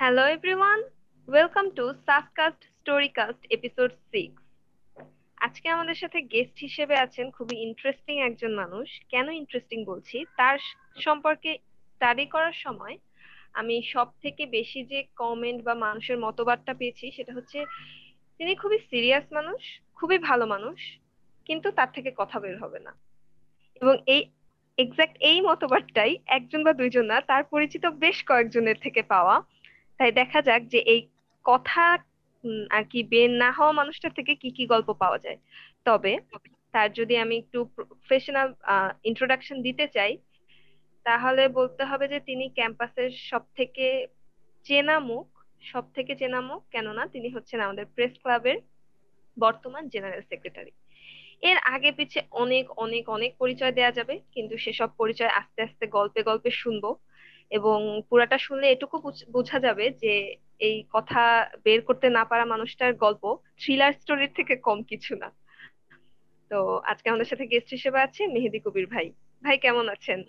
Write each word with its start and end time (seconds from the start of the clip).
Hello 0.00 0.24
everyone, 0.24 0.82
welcome 1.28 1.68
to 1.76 1.84
Saskast 2.06 2.60
Storycast 2.80 3.40
episode 3.50 3.94
6. 4.12 4.32
আজকে 5.36 5.68
আমাদের 5.68 5.94
সাথে 5.94 6.22
গেস্ট 6.22 6.58
হিসেবে 6.58 6.96
আছেন 6.96 7.30
খুবই 7.30 7.56
ইন্টারেস্টিং 7.56 8.18
একজন 8.18 8.54
মানুষ। 8.54 9.00
কেন 9.08 9.28
ইন্টারেস্টিং 9.30 9.84
বলছি? 9.84 10.24
তার 10.36 10.58
সম্পর্কে 11.00 11.58
স্টাডি 11.94 12.26
করার 12.26 12.52
সময় 12.52 12.98
আমি 13.52 13.82
সব 13.82 14.08
থেকে 14.22 14.46
বেশি 14.46 14.84
যে 14.84 15.04
কমেন্ট 15.16 15.64
বা 15.64 15.74
মানুষের 15.74 16.18
মতবাদটা 16.18 16.74
পেয়েছি 16.74 17.10
সেটা 17.10 17.32
হচ্ছে 17.34 17.64
তিনি 18.38 18.54
খুবই 18.54 18.78
সিরিয়াস 18.90 19.24
মানুষ 19.32 19.80
খুবই 19.94 20.18
ভালো 20.18 20.46
মানুষ 20.46 20.98
কিন্তু 21.44 21.70
তার 21.70 21.92
থেকে 21.92 22.12
কথা 22.16 22.40
বের 22.40 22.58
হবে 22.58 22.78
না। 22.78 22.92
এবং 23.80 23.94
এই 24.06 24.30
এক্সাক্ট 24.78 25.16
এই 25.20 25.40
মতবাদটাই 25.40 26.18
একজন 26.26 26.64
বা 26.64 26.72
দুইজন 26.72 27.04
না 27.04 27.20
তার 27.20 27.44
পরিচিত 27.44 27.86
বেশ 27.86 28.24
কয়েকজনের 28.24 28.78
থেকে 28.80 29.02
পাওয়া। 29.02 29.59
তাই 30.00 30.10
দেখা 30.20 30.40
যাক 30.48 30.62
যে 30.72 30.80
এই 30.94 31.00
কথা 31.44 31.84
আর 32.76 32.84
কি 32.90 33.00
বের 33.12 33.30
না 33.42 33.50
হওয়া 33.56 33.72
মানুষটার 33.80 34.16
থেকে 34.18 34.32
কি 34.42 34.48
কি 34.56 34.64
গল্প 34.72 34.88
পাওয়া 35.02 35.18
যায়। 35.24 35.38
তবে 35.88 36.12
তার 36.74 36.88
যদি 36.98 37.14
আমি 37.24 37.34
একটু 37.42 37.58
প্রফেশনাল 37.76 38.48
ইন্ট্রোডাকশন 39.10 39.56
দিতে 39.66 39.84
চাই, 39.96 40.12
তাহলে 41.06 41.42
বলতে 41.58 41.82
হবে 41.90 42.04
যে 42.12 42.18
তিনি 42.28 42.44
ক্যাম্পাসের 42.58 43.10
সব 43.30 43.42
থেকে 43.58 43.86
চেনা 44.66 44.96
মুখ 45.10 45.26
সব 45.62 45.84
থেকে 45.96 46.12
চেনা 46.20 46.40
মুখ 46.48 46.60
কেননা 46.74 47.02
তিনি 47.14 47.28
হচ্ছেন 47.36 47.58
আমাদের 47.66 47.86
প্রেস 47.94 48.14
ক্লাবের 48.22 48.58
বর্তমান 49.36 49.82
জেনারেল 49.92 50.22
সেক্রেটারি। 50.30 50.72
এর 51.50 51.58
আগে 51.74 51.90
পিছে 51.98 52.20
অনেক 52.42 52.64
অনেক 52.84 53.04
অনেক 53.16 53.32
পরিচয় 53.42 53.72
দেয়া 53.78 53.92
যাবে, 53.98 54.14
কিন্তু 54.34 54.54
সেসব 54.64 54.90
পরিচয় 55.00 55.32
আস্তে 55.40 55.60
আস্তে 55.66 55.84
গল্পে 55.96 56.20
গল্পে 56.28 56.50
শুনব। 56.62 56.84
এবং 57.50 57.78
পুরাটা 58.10 58.38
শুনলে 58.38 58.66
এটুকু 58.70 58.96
বোঝা 59.32 59.58
যাবে 59.58 59.86
যে 60.02 60.12
এই 60.58 60.76
কথা 60.92 61.22
বের 61.64 61.80
করতে 61.82 62.06
না 62.10 62.22
পারা 62.24 62.44
মানুষটার 62.44 62.92
গল্প 62.94 63.22
থ্রিলার 63.58 63.92
স্টোরির 63.92 64.32
থেকে 64.36 64.54
কম 64.56 64.78
কিছু 64.82 65.12
না। 65.16 65.28
তো 66.50 66.58
আজকে 66.84 67.06
আমাদের 67.10 67.26
সাথে 67.26 67.44
গেস্ট 67.46 67.70
হিসেবে 67.70 67.98
আছে 68.00 68.22
মেহেদি 68.26 68.58
কবির 68.58 68.86
ভাই। 68.86 69.06
ভাই 69.42 69.56
কেমন 69.58 69.86
আছেন? 69.88 70.20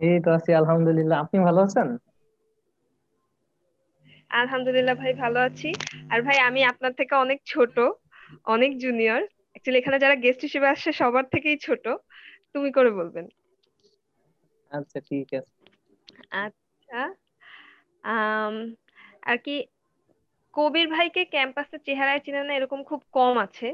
এই 0.00 0.18
তো 0.20 0.30
আছি 0.30 0.50
আলহামদুলিল্লাহ। 0.52 1.18
আপনি 1.20 1.36
ভালো 1.40 1.60
আছেন? 1.60 1.88
আলহামদুলিল্লাহ 4.30 4.94
ভাই 4.94 5.12
ভালো 5.14 5.38
আছি। 5.40 5.68
আর 6.10 6.18
ভাই 6.22 6.38
আমি 6.38 6.60
আপনার 6.64 6.92
থেকে 6.92 7.14
অনেক 7.14 7.38
ছোট 7.46 7.76
অনেক 8.44 8.70
জুনিয়র 8.78 9.22
অ্যাকচুয়ালি 9.52 9.78
এখানে 9.78 9.98
যারা 9.98 10.16
গেস্ট 10.16 10.42
হিসেবে 10.42 10.66
আসছে 10.68 10.90
সবার 10.92 11.24
থেকেই 11.24 11.58
ছোট। 11.58 11.84
তুমি 12.54 12.68
করে 12.72 12.90
বলবেন। 12.90 13.26
আচ্ছা 14.70 14.98
ঠিক 15.00 15.28
আছে। 15.34 15.55
আচ্ছা 16.32 17.00
আর 19.22 19.38
কি 19.44 19.54
কবির 20.54 20.86
ভাইকে 20.88 21.22
ক্যাম্পাসের 21.26 21.80
চেহারায় 21.86 22.22
চিনে 22.24 22.42
না 22.44 22.52
এরকম 22.54 22.80
খুব 22.84 23.00
কম 23.12 23.34
আছে। 23.38 23.68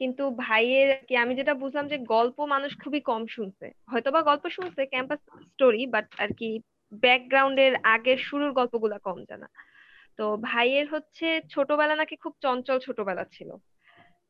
কিন্তু 0.00 0.22
ভাইয়ের 0.38 0.90
কি, 1.08 1.14
আমি 1.16 1.32
যেটা 1.34 1.54
বুঝলাম 1.54 1.86
যে 1.88 1.96
গল্প 2.06 2.38
মানুষ 2.46 2.72
খুবই 2.82 3.00
কম 3.02 3.22
শুনছে। 3.28 3.66
হয়তোবা 3.92 4.20
গল্প 4.22 4.44
শুনছে, 4.48 4.82
ক্যাম্পাস 4.86 5.20
স্টোরি 5.46 5.82
বাট 5.86 6.06
আর 6.18 6.30
কি 6.38 6.48
ব্যাকগ্রাউন্ডের 7.02 7.72
আগের 7.84 8.18
শুরুর 8.28 8.52
গল্পগুলা 8.52 8.98
কম 8.98 9.18
জানা। 9.30 9.48
তো 10.18 10.24
ভাইয়ের 10.42 10.86
হচ্ছে 10.88 11.26
ছোটবেলা 11.50 11.94
নাকি 11.96 12.14
খুব 12.16 12.32
চঞ্চল 12.42 12.78
ছোটবেলা 12.78 13.24
ছিল। 13.34 13.50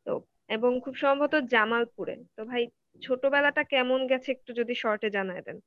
তো, 0.07 0.13
এবং 0.49 0.71
খুব 0.85 0.95
সম্ভবত 0.97 1.35
জামালপুরে। 1.55 2.17
তো 2.37 2.43
ভাই, 2.45 2.63
ছোটবেলাটা 3.03 3.63
কেমন 3.65 4.01
গেছে 4.09 4.29
একটু 4.33 4.51
যদি 4.61 4.75
শর্টে 4.75 5.09
জানায় 5.11 5.43
দেন। 5.43 5.59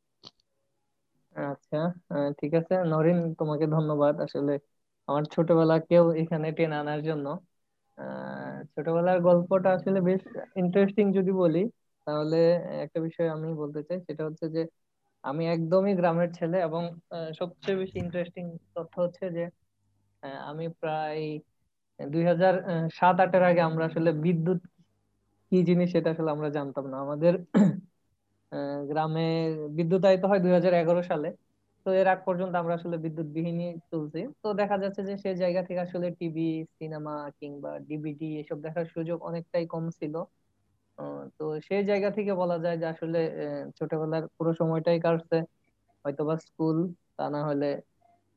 আচ্ছা 1.78 2.16
ঠিক 2.40 2.52
আছে। 2.60 2.74
নরিন, 2.92 3.18
তোমাকে 3.40 3.66
ধন্যবাদ। 3.68 4.14
আসলে 4.26 4.52
আমার 5.08 5.24
ছোটবেলা 5.34 5.76
কেউ 5.90 6.06
এখানে 6.22 6.48
টেনে 6.58 6.76
আনার 6.78 7.00
জন্য। 7.04 7.26
ছোটবেলার 8.74 9.18
গল্পটা 9.22 9.70
আসলে 9.78 10.00
বেশ 10.08 10.22
ইন্টারেস্টিং 10.62 11.06
যদি 11.18 11.32
বলি, 11.36 11.60
তাহলে 12.08 12.38
একটা 12.86 13.00
বিষয় 13.08 13.28
আমি 13.36 13.48
বলতে 13.62 13.80
চাই। 13.88 13.98
সেটা 14.08 14.24
হচ্ছে 14.28 14.46
যে, 14.56 14.62
আমি 15.24 15.44
একদমই 15.50 15.94
গ্রামের 15.98 16.30
ছেলে 16.40 16.58
এবং 16.68 16.84
সবচেয়ে 17.40 17.78
বেশি 17.82 17.98
ইন্টারেস্টিং 18.04 18.46
তথ্য 18.76 18.94
হচ্ছে 19.04 19.26
যে 19.32 19.44
আমি 20.50 20.66
প্রায় 20.80 21.20
দুই 22.00 22.24
হাজার 22.32 22.54
সাত, 22.94 23.16
আটের 23.24 23.44
আগে 23.50 23.62
আমরা 23.70 23.84
আসলে 23.90 24.10
বিদ্যুৎ 24.26 24.60
কি 25.52 25.58
জিনিস 25.70 25.88
সেটা 25.94 26.10
আসলে 26.14 26.30
আমরা 26.32 26.50
জানতাম 26.58 26.86
না। 26.92 26.98
আমাদের 27.06 27.34
গ্রামে 28.90 29.22
বিদ্যুৎ 29.70 30.02
বিদ্যুতায়িত 30.02 30.24
হয় 30.26 30.40
দুই 30.44 30.52
হাজার 30.58 30.74
এগারো 30.76 31.02
সালে। 31.06 31.28
তো 31.86 31.92
এর 31.94 32.08
আগ 32.08 32.20
পর্যন্ত 32.28 32.54
আমরা 32.62 32.74
আসলে 32.80 32.98
বিদ্যুৎ 33.06 33.28
বিহীনই 33.36 33.70
চলছি। 33.92 34.20
তো 34.42 34.48
দেখা 34.62 34.76
যাচ্ছে 34.84 35.02
যে 35.10 35.14
সেই 35.24 35.36
জায়গা 35.42 35.62
থেকে 35.68 35.82
আসলে 35.88 36.08
টিভি, 36.20 36.44
সিনেমা 36.78 37.16
কিংবা 37.40 37.72
ডিভিডি 37.90 38.30
এসব 38.42 38.58
দেখার 38.66 38.86
সুযোগ 38.96 39.18
অনেকটাই 39.30 39.66
কম 39.74 39.86
ছিল। 40.00 40.16
তো 41.38 41.46
সেই 41.68 41.84
জায়গা 41.90 42.10
থেকে 42.18 42.32
বলা 42.42 42.58
যায় 42.64 42.78
যে 42.82 42.86
আসলে 42.94 43.20
ছোটবেলার 43.80 44.24
পুরো 44.38 44.52
সময়টাই 44.62 45.00
কাটছে। 45.06 45.38
হয়তোবা 46.06 46.36
স্কুল, 46.46 46.78
তা 47.18 47.26
না 47.34 47.42
হলে 47.50 47.70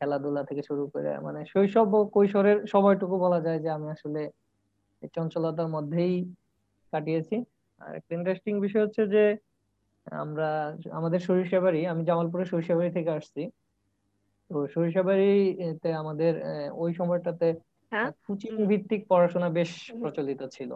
খেলাধুলা 0.00 0.42
থেকে 0.50 0.62
শুরু 0.70 0.84
করে 0.94 1.10
মানে 1.26 1.40
শৈশব 1.52 1.88
ও 1.94 2.00
কৈশোরের 2.16 2.58
সময়টুকু 2.72 3.16
বলা 3.24 3.38
যায় 3.46 3.58
যে 3.64 3.70
আমি 3.76 3.88
আসলে 3.96 4.20
চঞ্চলতার 5.16 5.68
মধ্যেই 5.76 6.14
কাটিয়েছি। 6.92 7.36
আর 7.80 7.92
একটা 7.98 8.12
ইন্টারেস্টিং 8.18 8.54
বিষয় 8.66 8.82
হচ্ছে 8.86 9.02
যে 9.14 9.22
আমরা 10.12 10.48
আমাদের 10.92 11.20
সরিষাবাড়ি 11.20 11.80
আমি 11.86 12.02
জামালপুরের 12.04 12.48
সরিষাবাড়ি 12.48 12.90
থেকে 12.92 13.10
আসছি। 13.10 13.40
তো 14.50 14.56
সরিষাবাড়িতে 14.66 15.88
আমাদের 15.94 16.32
ওই 16.74 16.90
সময়টাতে 16.94 17.46
হ্যাঁ। 17.92 18.10
কোচিং 18.26 18.52
ভিত্তিক 18.66 19.00
পড়াশোনা 19.08 19.48
বেশ 19.50 19.70
প্রচলিত 20.00 20.40
ছিল। 20.50 20.70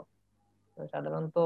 সাধারণত 0.92 1.36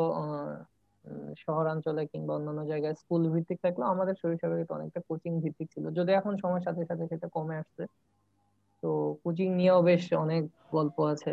শহরাঞ্চলে 1.38 2.02
কিংবা 2.06 2.32
অন্যান্য 2.34 2.60
জায়গায় 2.68 2.94
স্কুল 2.94 3.22
ভিত্তিক 3.34 3.58
থাকলেও 3.64 3.88
আমাদের 3.88 4.14
সরিষাবাড়িতে 4.16 4.72
অনেকটা 4.74 5.00
কোচিং 5.08 5.32
ভিত্তিক 5.42 5.68
ছিল। 5.74 5.84
যদি 5.98 6.10
এখন 6.12 6.32
সময়ের 6.36 6.64
সাথে 6.66 6.82
সাথে 6.84 7.04
সেটা 7.06 7.26
কমে 7.28 7.54
আসছে। 7.56 7.82
তো 8.82 8.88
কোচিং 9.22 9.48
নিয়েও 9.54 9.80
বেশ 9.82 10.04
অনেক 10.14 10.42
গল্প 10.70 10.96
আছে। 11.04 11.32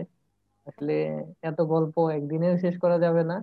আসলে 0.67 0.93
এত 1.41 1.59
গল্প 1.65 1.95
একদিনেও 2.09 2.55
শেষ 2.57 2.75
করা 2.79 2.97
যাবে 2.99 3.23
না। 3.23 3.37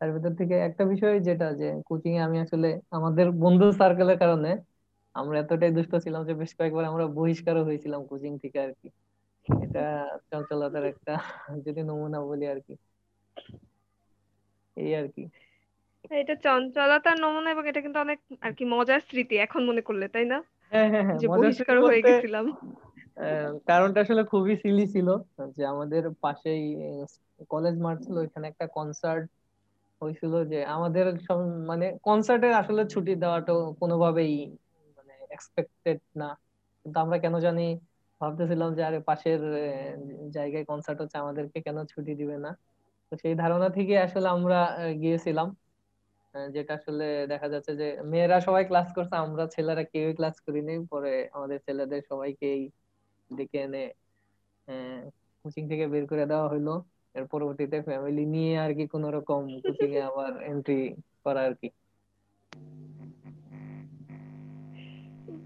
তার 0.00 0.08
ভিতর 0.14 0.32
থেকে 0.40 0.54
একটা 0.68 0.84
বিষয় 0.92 1.16
যেটা 1.28 1.46
যে 1.54 1.68
কোচিং 1.88 2.12
এ 2.14 2.20
আমি 2.22 2.36
আসলে 2.44 2.68
আমাদের 2.90 3.26
বন্ধু 3.42 3.66
সার্কেলের 3.80 4.18
কারণে 4.20 4.50
আমরা 5.14 5.36
এতটাই 5.38 5.72
দুষ্ট 5.76 5.92
ছিলাম 6.04 6.22
যে 6.28 6.34
বেশ 6.40 6.50
কয়েকবার 6.58 6.84
আমরা 6.84 7.04
বহিষ্কারও 7.16 7.66
হয়েছিলাম 7.68 8.00
কোচিং 8.10 8.32
থেকে 8.42 8.58
আর 8.60 8.72
কি। 8.80 8.88
এটা 9.48 9.84
চঞ্চলতার 10.30 10.84
একটা 10.92 11.12
যদি 11.66 11.80
নমুনা 11.88 12.18
বলি 12.28 12.44
আর 12.52 12.58
কি। 12.66 12.74
এই 14.76 14.90
আর 14.94 15.06
কি। 15.08 15.22
এটা 16.10 16.34
চঞ্চলতার 16.44 17.16
নমুনা 17.20 17.48
এবং 17.50 17.64
এটা 17.66 17.80
কিন্তু 17.84 17.98
অনেক 18.00 18.18
আর 18.42 18.52
কি 18.56 18.64
মজার 18.74 19.00
স্মৃতি 19.06 19.34
এখন 19.44 19.60
মনে 19.68 19.82
করলে 19.82 20.06
তাই 20.10 20.26
না? 20.26 20.38
হ্যাঁ 20.72 20.88
হ্যাঁ 20.92 21.04
হ্যাঁ 21.06 21.18
যে 21.20 21.26
বহিষ্কার 21.30 21.76
হয়ে 21.82 22.04
গেছিলাম। 22.06 22.44
কারণটা 23.68 23.98
আসলে 24.00 24.22
খুবই 24.32 24.54
সিলি 24.62 24.84
ছিল 24.94 25.08
যে 25.56 25.62
আমাদের 25.72 26.02
পাশেই 26.22 26.64
কলেজ 27.50 27.74
মাঠ 27.80 27.96
ছিল 28.04 28.16
ওইখানে 28.18 28.46
একটা 28.48 28.66
কনসার্ট 28.76 29.24
হয়েছিল 30.04 30.32
যে 30.52 30.58
আমাদের 30.76 31.06
মানে 31.70 31.86
কনসার্টে 32.06 32.48
আসলে 32.62 32.82
ছুটি 32.92 33.12
দেওয়াটা 33.22 33.52
কোনোভাবেই 33.80 34.32
মানে 34.98 35.12
এক্সপেক্টেড 35.36 35.98
না। 36.20 36.28
কিন্তু 36.84 36.98
আমরা 37.04 37.16
কেন 37.24 37.34
জানি 37.46 37.62
ভাবতেছিলাম 38.20 38.70
যে, 38.76 38.82
আরে 38.88 38.98
পাশের 39.08 39.40
জায়গায় 40.36 40.64
কনসার্ট 40.70 40.98
হচ্ছে, 41.02 41.16
আমাদেরকে 41.24 41.58
কেন 41.66 41.78
ছুটি 41.92 42.12
দিবে 42.20 42.36
না? 42.44 42.50
তো 43.12 43.14
সেই 43.22 43.34
ধারণা 43.42 43.68
থেকে 43.76 43.94
আসলে 44.06 44.28
আমরা 44.36 44.58
গিয়েছিলাম। 45.02 45.48
যেটা 46.54 46.72
আসলে 46.78 47.04
দেখা 47.32 47.48
যাচ্ছে 47.54 47.72
যে, 47.80 47.86
মেয়েরা 48.12 48.36
সবাই 48.46 48.64
ক্লাস 48.70 48.88
করছে, 48.96 49.14
আমরা 49.24 49.44
ছেলেরা 49.54 49.82
কেউই 49.92 50.14
ক্লাস 50.18 50.36
করিনি। 50.46 50.74
পরে 50.92 51.10
আমাদের 51.36 51.58
ছেলেদের 51.66 52.02
সবাইকেই 52.10 52.60
ডেকে 53.30 53.58
এনে 53.66 53.82
কোচিং 55.44 55.64
থেকে 55.72 55.84
বের 55.92 56.04
করে 56.10 56.24
দেওয়া 56.30 56.46
হলো। 56.54 56.72
এর 57.14 57.24
পরবর্তীতে 57.32 57.78
ফ্যামিলি 57.88 58.24
নিয়ে 58.34 58.52
আর 58.64 58.72
কি 58.78 58.84
কোন 58.94 59.04
রকম 59.16 59.40
কোচিং 59.64 59.90
এ 59.98 60.00
আবার 60.10 60.32
এন্ট্রি 60.50 60.78
করা 61.24 61.40
আর 61.48 61.54
কি 61.60 61.68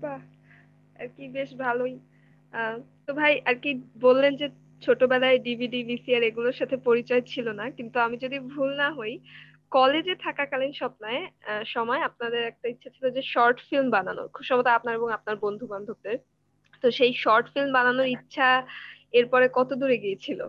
বাহ 0.02 0.20
আর 0.96 1.08
কি 1.14 1.24
বেশ 1.36 1.50
ভালোই। 1.64 1.94
তো 3.06 3.10
ভাই 3.20 3.32
আর 3.48 3.56
কি 3.62 3.70
বললেন 4.06 4.32
যে 4.40 4.46
ছোটবেলায় 4.82 5.38
ডিভিডি 5.46 5.80
ভিসিআর 5.90 6.22
এগুলোর 6.30 6.56
সাথে 6.60 6.76
পরিচয় 6.88 7.22
ছিল 7.32 7.46
না 7.60 7.64
কিন্তু 7.78 7.96
আমি 8.06 8.16
যদি 8.24 8.38
ভুল 8.52 8.70
না 8.82 8.88
হই 8.98 9.14
কলেজে 9.72 10.14
থাকাকালীন 10.26 10.72
স্বপ্নায় 10.80 11.22
সময় 11.74 12.00
আপনাদের 12.08 12.42
একটা 12.50 12.66
ইচ্ছা 12.72 12.90
ছিল 12.96 13.04
যে 13.16 13.22
শর্ট 13.32 13.58
ফিল্ম 13.68 13.88
বানানোর। 13.96 14.26
খুব 14.34 14.44
সম্ভবত 14.48 14.68
আপনার 14.78 14.94
এবং 14.98 15.08
আপনার 15.18 15.36
বন্ধু 15.44 15.64
বান্ধবদের 15.72 16.16
তো 16.84 16.86
সেই 16.98 17.12
শর্ট 17.24 17.46
ফিল্ম 17.52 17.70
বানানোর 17.78 18.08
ইচ্ছা 18.16 18.48
এরপরে 19.18 19.46
কত 19.58 19.70
দূরে 19.80 19.96
গিয়েছিল? 20.04 20.40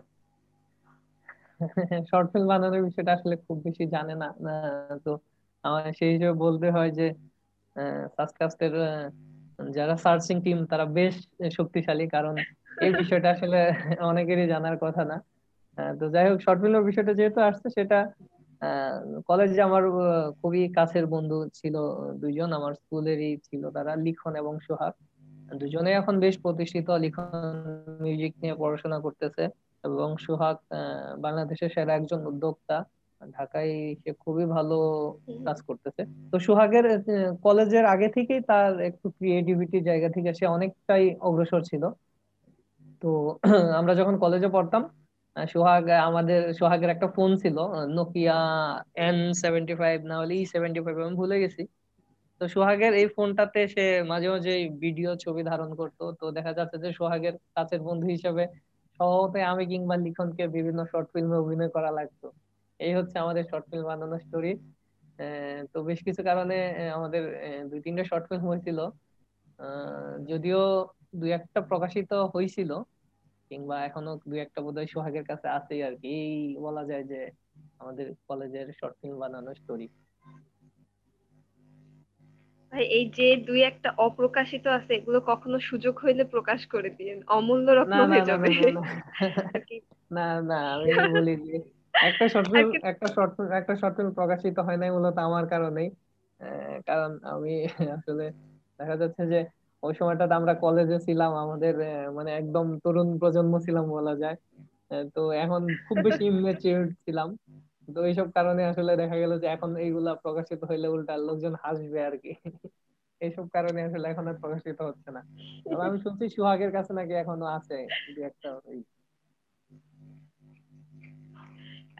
শর্ট 2.09 2.27
ফিল্ম 2.31 2.47
বানানোর 2.51 2.83
বিষয়টা 2.87 3.11
আসলে 3.17 3.35
খুব 3.45 3.57
বেশি 3.65 3.83
জানে 3.95 4.15
না। 4.23 4.27
তো 5.05 5.11
আমার 5.63 5.83
সেই 5.99 6.11
হিসেবে 6.13 6.35
বলতে 6.45 6.67
হয় 6.75 6.91
যে 6.99 7.07
সাসকাস্টের 8.15 8.73
যারা 9.77 9.95
সার্চিং 10.03 10.37
টিম, 10.45 10.59
তারা 10.71 10.85
বেশ 10.97 11.15
শক্তিশালী। 11.57 12.05
কারণ 12.15 12.35
এই 12.85 12.91
বিষয়টা 13.01 13.27
আসলে 13.35 13.59
অনেকেরই 14.11 14.47
জানার 14.53 14.77
কথা 14.81 15.03
না। 15.11 15.17
তো 15.99 16.05
যাই 16.13 16.25
হোক, 16.29 16.39
শর্ট 16.45 16.59
ফিল্মের 16.61 16.85
বিষয়টা 16.89 17.13
যেহেতু 17.13 17.39
আসছে, 17.41 17.67
সেটা 17.77 17.99
কলেজে 19.27 19.61
আমার 19.61 19.83
খুবই 20.39 20.61
কাছের 20.77 21.05
বন্ধু 21.15 21.37
ছিল, 21.53 21.75
দুইজন 22.21 22.49
আমার 22.53 22.73
স্কুলেরই 22.73 23.31
ছিল 23.47 23.63
তারা, 23.75 23.91
লিখন 24.05 24.33
এবং 24.41 24.53
সোহাগ। 24.67 24.93
দুজনে 25.59 25.91
এখন 25.91 26.15
বেশ 26.19 26.35
প্রতিষ্ঠিত, 26.41 26.87
লিখন 27.03 27.27
মিউজিক 28.03 28.33
নিয়ে 28.41 28.55
পড়াশোনা 28.61 28.97
করতেছে। 28.99 29.43
এবং 29.83 30.07
সোহাগ 30.25 30.57
বাংলাদেশের 31.17 31.69
সেরা 31.75 31.93
একজন 31.95 32.19
উদ্যোক্তা। 32.27 32.77
ঢাকায় 33.21 33.71
সে 34.01 34.11
খুবই 34.19 34.45
ভালো 34.47 34.77
কাজ 35.45 35.57
করতেছে। 35.67 36.01
তো 36.31 36.35
সোহাগের 36.39 36.85
কলেজের 37.43 37.85
আগে 37.85 38.07
থেকেই 38.15 38.41
তার 38.47 38.71
একটু 38.89 39.07
ক্রিয়েটিভিটি 39.17 39.77
জায়গা 39.89 40.09
থেকে 40.15 40.29
সে 40.39 40.45
অনেকটাই 40.47 41.05
অগ্রসর 41.19 41.61
ছিল। 41.61 41.83
তো 43.01 43.09
আমরা 43.79 43.93
যখন 43.99 44.15
কলেজে 44.23 44.49
পড়তাম 44.55 44.83
সোহাগ 45.35 45.83
আমাদের 46.09 46.41
সোহাগের 46.53 46.89
একটা 46.89 47.07
ফোন 47.15 47.31
ছিল 47.43 47.57
নোকিয়া 47.97 48.37
এন 48.99 49.17
সেভেন্টি 49.43 49.73
ফাইভ 49.75 49.97
না 50.03 50.15
হলে 50.21 50.33
ই 50.35 50.43
সেভেন্টি 50.53 50.79
ফাইভ 50.85 50.95
আমি 50.99 51.15
ভুলে 51.15 51.37
গেছি। 51.43 51.61
তো 52.41 52.43
সোহাগের 52.47 52.93
এই 52.93 53.07
ফোনটাতে 53.15 53.59
সে 53.67 53.81
মাঝে 54.11 54.27
মাঝে 54.29 54.51
ভিডিও 54.81 55.11
ছবি 55.15 55.41
ধারণ 55.43 55.69
করতো। 55.75 56.03
তো 56.19 56.25
দেখা 56.37 56.51
যাচ্ছে 56.53 56.77
যে 56.83 56.89
সোহাগের 56.99 57.35
কাছের 57.55 57.81
বন্ধু 57.87 58.07
হিসেবে 58.07 58.43
স্বভাবতই 58.99 59.43
আমি 59.51 59.63
কিংবা 59.71 59.95
লিখনকে 60.05 60.43
বিভিন্ন 60.57 60.79
শর্ট 60.91 61.07
ফিল্মে 61.13 61.37
অভিনয় 61.43 61.71
করা 61.75 61.91
লাগতো। 61.97 62.27
এই 62.79 62.93
হচ্ছে 62.97 63.15
আমাদের 63.23 63.43
শর্ট 63.51 63.65
ফিল্ম 63.69 63.85
বানানোর 63.89 64.21
স্টোরি 64.25 64.53
তো 65.73 65.77
বেশ 65.87 65.99
কিছু 66.07 66.21
কারণে 66.29 66.57
আমাদের 66.97 67.23
দুই 67.69 67.79
তিনটা 67.85 68.03
শর্ট 68.09 68.25
ফিল্ম 68.29 68.45
হয়েছিল। 68.51 68.79
যদিও 70.29 70.61
দুই 71.19 71.31
একটা 71.37 71.59
প্রকাশিত 71.69 72.11
হয়েছিল, 72.33 72.71
কিংবা 73.51 73.75
এখনও 73.87 74.13
দুই 74.29 74.39
একটা 74.45 74.59
বোধহয় 74.65 74.89
সোহাগের 74.93 75.25
কাছে 75.31 75.47
আছে 75.57 75.75
আর 75.87 75.93
কি। 76.01 76.09
এই 76.23 76.33
বলা 76.65 76.83
যায় 76.89 77.05
যে 77.11 77.19
আমাদের 77.81 78.05
কলেজের 78.29 78.67
শর্ট 78.79 78.95
ফিল্ম 79.01 79.17
বানানোর 79.23 79.55
স্টোরি 79.61 79.87
ভাই 82.71 82.83
এই 82.83 83.11
যে 83.15 83.35
দুই 83.35 83.63
একটা 83.63 83.93
অপ্রকাশিত 83.97 84.67
আছে 84.67 84.93
এগুলো 84.93 85.19
কখনো 85.19 85.59
সুযোগ 85.59 85.99
হইলে 86.05 86.23
প্রকাশ 86.23 86.65
করে 86.65 86.89
দিয়েন। 86.89 87.21
অমূল্য 87.27 87.71
রত্ন 87.71 88.07
হয়ে 88.07 88.25
যাবে। 88.25 88.71
না 90.11 90.41
না। 90.41 90.73
আমি 90.73 91.09
বলি 91.09 91.35
যে 91.35 91.59
একটা 91.93 92.29
শর্ট 92.29 92.51
ফিল্ম 92.51 92.71
কি- 92.71 92.85
একটা 92.85 93.07
শর্ট 93.07 93.41
একটা 93.41 93.75
শর্ট 93.75 93.95
ফিল্ম 93.95 94.11
প্রকাশিত 94.11 94.59
হয় 94.59 94.77
নাই 94.77 94.91
মূলত 94.91 95.17
আমার 95.17 95.47
কারণেই। 95.47 95.89
কারণ 96.85 97.19
আমি 97.23 97.65
আসলে 97.65 98.31
দেখা 98.77 98.97
যাচ্ছে 98.97 99.27
যে 99.27 99.45
ওই 99.83 99.93
সময়টাতে 99.93 100.33
আমরা 100.33 100.53
কলেজে 100.53 100.99
ছিলাম 100.99 101.33
আমাদের 101.33 101.75
মানে 102.11 102.31
একদম 102.31 102.79
তরুণ 102.83 103.19
প্রজন্ম 103.19 103.59
ছিলাম 103.59 103.89
বলা 103.89 104.15
যায়। 104.15 104.35
তো 105.15 105.31
এখন 105.31 105.67
খুব 105.87 105.97
বেশি 105.97 106.25
ইমেচিউর 106.25 106.87
ছিলাম। 106.87 107.37
তো 107.95 107.99
এইসব 108.09 108.27
কারণে 108.37 108.61
আসলে 108.71 108.91
দেখা 109.01 109.17
গেল 109.23 109.33
যে 109.43 109.47
এখন 109.55 109.71
এইগুলা 109.85 110.11
প্রকাশিত 110.23 110.61
হইলে 110.69 110.87
উল্টা 110.95 111.13
লোকজন 111.27 111.53
হাসবে 111.63 111.99
আর 112.07 112.15
কি। 112.23 112.31
এইসব 113.21 113.45
কারণে 113.55 113.79
আসলে 113.87 114.05
এখন 114.09 114.25
আর 114.27 114.37
প্রকাশিত 114.43 114.79
হচ্ছে 114.81 115.09
না। 115.15 115.21
তবে 115.63 115.83
আমি 115.87 115.97
শুনছি 115.99 116.25
সুহাগের 116.35 116.71
কাছে 116.71 116.91
নাকি 116.93 117.13
এখনও 117.13 117.47
আছে 117.57 117.77
দু 118.15 118.19
একটা 118.29 118.49
ওই। 118.67 118.79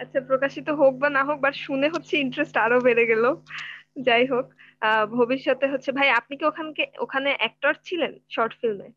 আচ্ছা 0.02 0.20
প্রকাশিত 0.22 0.68
হোক 0.70 0.94
বা 1.02 1.10
না 1.18 1.22
হোক 1.24 1.38
বাট 1.46 1.56
শুনে 1.66 1.88
হচ্ছে 1.90 2.14
ইন্টারেস্ট 2.18 2.56
আরও 2.58 2.78
বেড়ে 2.88 3.06
গেল। 3.12 3.24
যাই 4.08 4.26
হোক 4.26 4.46
ভবিষ্যতে 5.18 5.66
হচ্ছে, 5.72 5.90
ভাই, 5.92 6.10
আপনি 6.20 6.34
কি 6.40 6.46
ওখানকে, 6.46 6.84
ওখানে 7.00 7.30
অ্যাক্টর 7.40 7.74
ছিলেন 7.88 8.14
শর্ট 8.30 8.54
ফিল্মে 8.62 8.90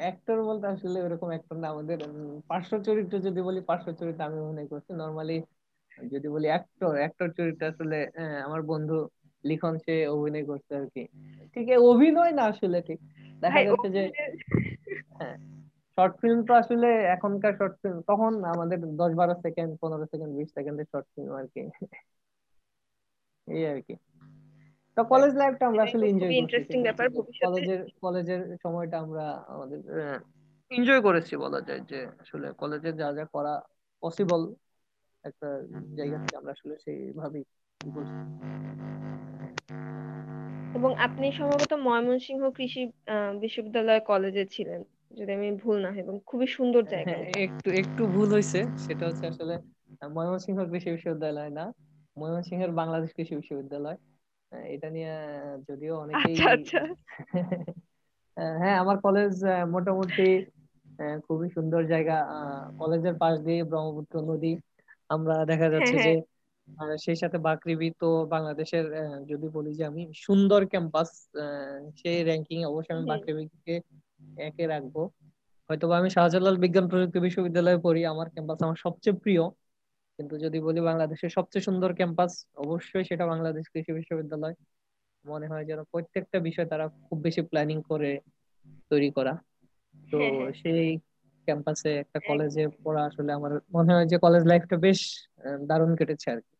অ্যাক্টর 0.00 0.38
বলতে 0.48 0.66
আসলে 0.68 0.98
ওরকম 1.06 1.28
অ্যাক্টর 1.30 1.56
না। 1.56 1.66
আমাদের 1.68 1.98
পার্শ্ব 2.50 2.74
চরিত্র 2.86 3.14
যদি 3.26 3.40
বলি 3.42 3.60
পার্শ্ব 3.68 3.88
চরিত্র 4.00 4.20
আমি 4.24 4.38
অভিনয় 4.40 4.68
করছি 4.72 4.90
নর্মালি 4.94 5.36
যদি 5.98 6.28
বলি 6.34 6.46
অ্যাক্টর 6.50 6.92
অ্যাক্টর 7.00 7.28
চরিত্র 7.38 7.62
আসলে 7.72 7.98
আহ, 8.14 8.38
আমার 8.46 8.60
বন্ধু 8.70 8.96
লিখন 9.44 9.74
সে 9.84 9.94
অভিনয় 10.14 10.44
করছে 10.50 10.72
আর 10.74 10.86
কি। 10.94 11.02
ঠিক 11.56 11.66
অভিনয় 11.90 12.32
না 12.38 12.44
আসলে 12.52 12.78
ঠিক। 12.88 12.98
দেখা 13.42 13.60
যাচ্ছে 13.66 13.88
যে 13.96 14.02
হ্যাঁ 15.18 15.36
শর্ট 15.98 16.14
ফিল্ম 16.20 16.38
তো 16.48 16.52
আসলে 16.62 16.86
এখনকার 17.14 17.52
শর্ট 17.58 17.74
ফিল্ম 17.80 17.98
তখন 18.10 18.32
আমাদের 18.52 18.78
দশ 19.00 19.12
বারো 19.20 19.34
সেকেন্ড 19.44 19.70
পনেরো 19.80 20.04
সেকেন্ড 20.12 20.32
বিশ 20.38 20.48
সেকেন্ডের 20.56 20.86
শর্ট 20.92 21.06
ফিল্ম 21.14 21.32
আর 21.40 21.46
কি। 21.54 21.62
এই 23.48 23.62
আর 23.66 23.78
কি। 23.86 23.94
তো 24.96 25.00
কলেজ 25.12 25.32
লাইফটা 25.40 25.64
আমরা 25.70 25.82
আসলে 25.86 26.04
এনজয় 26.10 26.32
ইন্টারেস্টিং 26.40 26.78
ব্যাপার 26.86 27.06
কলেজের 27.44 27.80
কলেজের 28.02 28.42
সময়টা 28.64 28.96
আমরা 29.04 29.24
আমাদের 29.54 29.80
এনজয় 30.70 31.02
করেছি 31.02 31.32
বলা 31.44 31.60
যায় 31.68 31.82
যে 31.90 31.98
আসলে 32.22 32.46
কলেজে 32.60 32.90
যা 33.00 33.08
যা 33.18 33.24
করা 33.34 33.54
পসিবল 34.02 34.40
একটা 35.24 35.48
জায়গা 35.98 36.16
থেকে 36.22 36.36
আমরা 36.40 36.52
আসলে 36.56 36.74
সেইভাবেই 36.84 37.44
এবং 40.74 40.90
আপনি 41.06 41.26
সম্ভবত 41.38 41.72
ময়মনসিংহ 41.86 42.42
কৃষি 42.56 42.82
বিশ্ববিদ্যালয় 43.42 44.00
কলেজে 44.10 44.44
ছিলেন 44.54 44.80
যদি 45.18 45.30
আমি 45.32 45.48
ভুল 45.62 45.76
না 45.84 45.90
এবং 46.02 46.14
খুবই 46.26 46.46
সুন্দর 46.56 46.82
জায়গা 46.86 47.16
হ্যাঁ 47.16 47.44
একটু 47.46 47.68
একটু 47.82 48.02
ভুল 48.14 48.28
হয়েছে 48.34 48.60
সেটা 48.84 49.04
হচ্ছে 49.08 49.24
আসলে 49.32 49.54
ময়মনসিংহ 50.16 50.58
কৃষি 50.70 50.88
বিশ্ববিদ্যালয় 50.96 51.52
না 51.58 51.64
ময়মনসিংহের 52.16 52.72
বাংলাদেশ 52.80 53.10
কৃষি 53.16 53.34
বিশ্ববিদ্যালয়। 53.40 53.98
এটা 54.74 54.88
নিয়ে 54.90 55.12
যদিও 55.68 55.94
অনেকেই 55.98 56.36
আচ্ছা 56.46 56.48
আচ্ছা। 56.50 56.80
হ্যাঁ 58.60 58.76
আমার 58.82 58.96
কলেজ 59.04 59.34
মোটামুটি 59.74 60.26
খুবই 61.26 61.48
সুন্দর 61.56 61.82
জায়গা। 61.92 62.16
কলেজের 62.78 63.14
পাশ 63.22 63.34
দিয়ে 63.46 63.60
ব্রহ্মপুত্র 63.70 64.14
নদী। 64.30 64.52
আমরা 65.10 65.34
দেখা 65.50 65.66
হ্যাঁ 65.72 65.74
যাচ্ছে 65.74 65.96
যে 65.98 66.12
হ্যাঁ। 66.68 66.96
সেই 67.04 67.16
সাথে 67.22 67.38
বাকৃবি 67.46 67.88
তো 68.00 68.08
বাংলাদেশের 68.30 68.84
যদি 69.30 69.46
বলি 69.56 69.70
যে 69.78 69.84
আমি 69.84 70.02
সুন্দর 70.26 70.60
ক্যাম্পাস 70.66 71.08
সেই 72.00 72.18
র্যাঙ্কিং 72.24 72.58
অবশ্যই 72.64 72.94
আমি 72.94 73.04
বাকৃবিকে 73.12 73.74
একে 74.46 74.64
রাখব। 74.66 74.94
হয়তোবা 75.70 75.94
আমি 76.00 76.10
শাহজালাল 76.10 76.56
বিজ্ঞান 76.64 76.86
প্রযুক্তি 76.90 77.18
বিশ্ববিদ্যালয়ে 77.20 77.78
পড়ি 77.78 78.00
আমার 78.12 78.28
ক্যাম্পাস 78.30 78.58
আমার 78.62 78.78
সবচেয়ে 78.84 79.20
প্রিয়। 79.22 79.42
কিন্তু 80.18 80.38
যদি 80.38 80.58
বলি 80.60 80.80
বাংলাদেশের 80.80 81.30
সবচেয়ে 81.30 81.62
সুন্দর 81.62 81.94
ক্যাম্পাস 81.94 82.32
অবশ্যই 82.56 83.04
সেটা 83.04 83.26
বাংলাদেশ 83.26 83.64
কৃষি 83.68 83.92
বিশ্ববিদ্যালয়। 83.92 84.54
মনে 85.24 85.46
হয় 85.46 85.64
যেন 85.64 85.82
প্রত্যেকটা 85.82 86.38
বিষয় 86.40 86.66
তারা 86.66 86.88
খুব 87.06 87.18
বেশি 87.20 87.42
প্ল্যানিং 87.42 87.82
করে 87.82 88.10
তৈরি 88.90 89.10
করা। 89.10 89.34
তো 90.10 90.18
হ্যাঁ 90.18 90.32
হ্যাঁ। 90.32 90.52
সেই 90.52 90.98
ক্যাম্পাসে 91.48 91.94
একটা 91.94 92.18
কলেজে 92.26 92.68
পড়া 92.84 93.02
আসলে 93.04 93.32
আমার 93.32 93.52
মনে 93.72 93.94
হয় 93.94 94.06
যে 94.06 94.18
কলেজ 94.18 94.42
লাইফটা 94.46 94.76
বেশ 94.76 95.00
দারুণ 95.66 95.96
কেটেছে 95.96 96.30
আর 96.30 96.40
কি। 96.40 96.54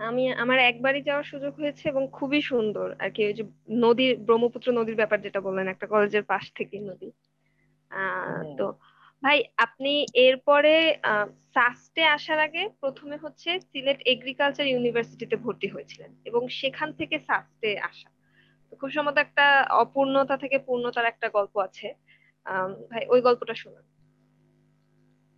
আমি 0.00 0.32
আমার 0.34 0.58
একবারই 0.60 1.02
যাওয়ার 1.02 1.24
সুযোগ 1.24 1.54
হয়েছে 1.54 1.88
এবং 1.88 2.08
খুবই 2.12 2.42
সুন্দর। 2.42 2.94
আর 2.98 3.10
কি 3.10 3.26
ওই 3.26 3.32
যে 3.32 3.44
নদীর 3.70 4.18
ব্রহ্মপুত্র 4.18 4.72
নদীর 4.72 4.94
ব্যাপার 4.94 5.20
যেটা 5.20 5.40
বললেন 5.40 5.68
একটা 5.68 5.86
কলেজের 5.86 6.22
পাশ 6.22 6.52
থেকেই 6.54 6.80
নদী। 6.80 7.08
আহ 7.90 8.42
হ্যাঁ। 8.42 8.56
তো 8.56 8.66
ভাই, 9.24 9.38
আপনি 9.56 9.92
এরপরে 10.26 10.74
সাস্টে 11.54 12.02
আসার 12.06 12.38
আগে 12.38 12.62
প্রথমে 12.80 13.16
হচ্ছে 13.16 13.50
সিলেট 13.60 14.00
এগ্রিকালচার 14.06 14.66
ইউনিভার্সিটিতে 14.66 15.36
ভর্তি 15.36 15.68
হয়েছিলেন 15.68 16.10
এবং 16.24 16.42
সেখান 16.60 16.88
থেকে 16.92 17.16
সাস্টে 17.18 17.70
আসা। 17.80 18.08
খুব 18.80 18.90
সম্ভবত 18.90 19.18
একটা 19.18 19.46
অপূর্ণতা 19.74 20.34
থেকে 20.36 20.56
পূর্ণতার 20.58 21.06
একটা 21.06 21.26
গল্প 21.28 21.54
আছে। 21.58 21.88
ভাই, 22.90 23.02
ওই 23.08 23.20
গল্পটা 23.20 23.54
শুনুন। 23.54 23.84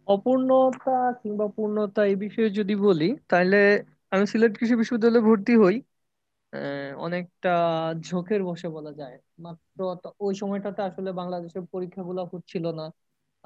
অপূর্ণতা 0.06 0.96
কিংবা 1.22 1.46
পূর্ণতা 1.56 2.00
এই 2.06 2.16
বিষয়ে 2.16 2.50
যদি 2.50 2.74
বলি 2.78 3.08
তাহলে 3.28 3.56
আমি 4.12 4.24
সিলেট 4.26 4.52
কৃষি 4.58 4.74
বিশ্ববিদ্যালয়ে 4.76 5.26
ভর্তি 5.28 5.54
হই। 5.56 5.76
অনেকটা 6.98 7.54
ঝোঁকের 8.00 8.42
বসে 8.44 8.68
বলা 8.68 8.92
যায়। 8.92 9.16
মাত্র 9.38 9.78
ওই 10.20 10.34
সময়টাতে 10.34 10.80
আসলে 10.82 11.10
বাংলাদেশের 11.12 11.64
পরীক্ষাগুলো 11.72 12.20
হচ্ছিল 12.32 12.64
না। 12.72 12.86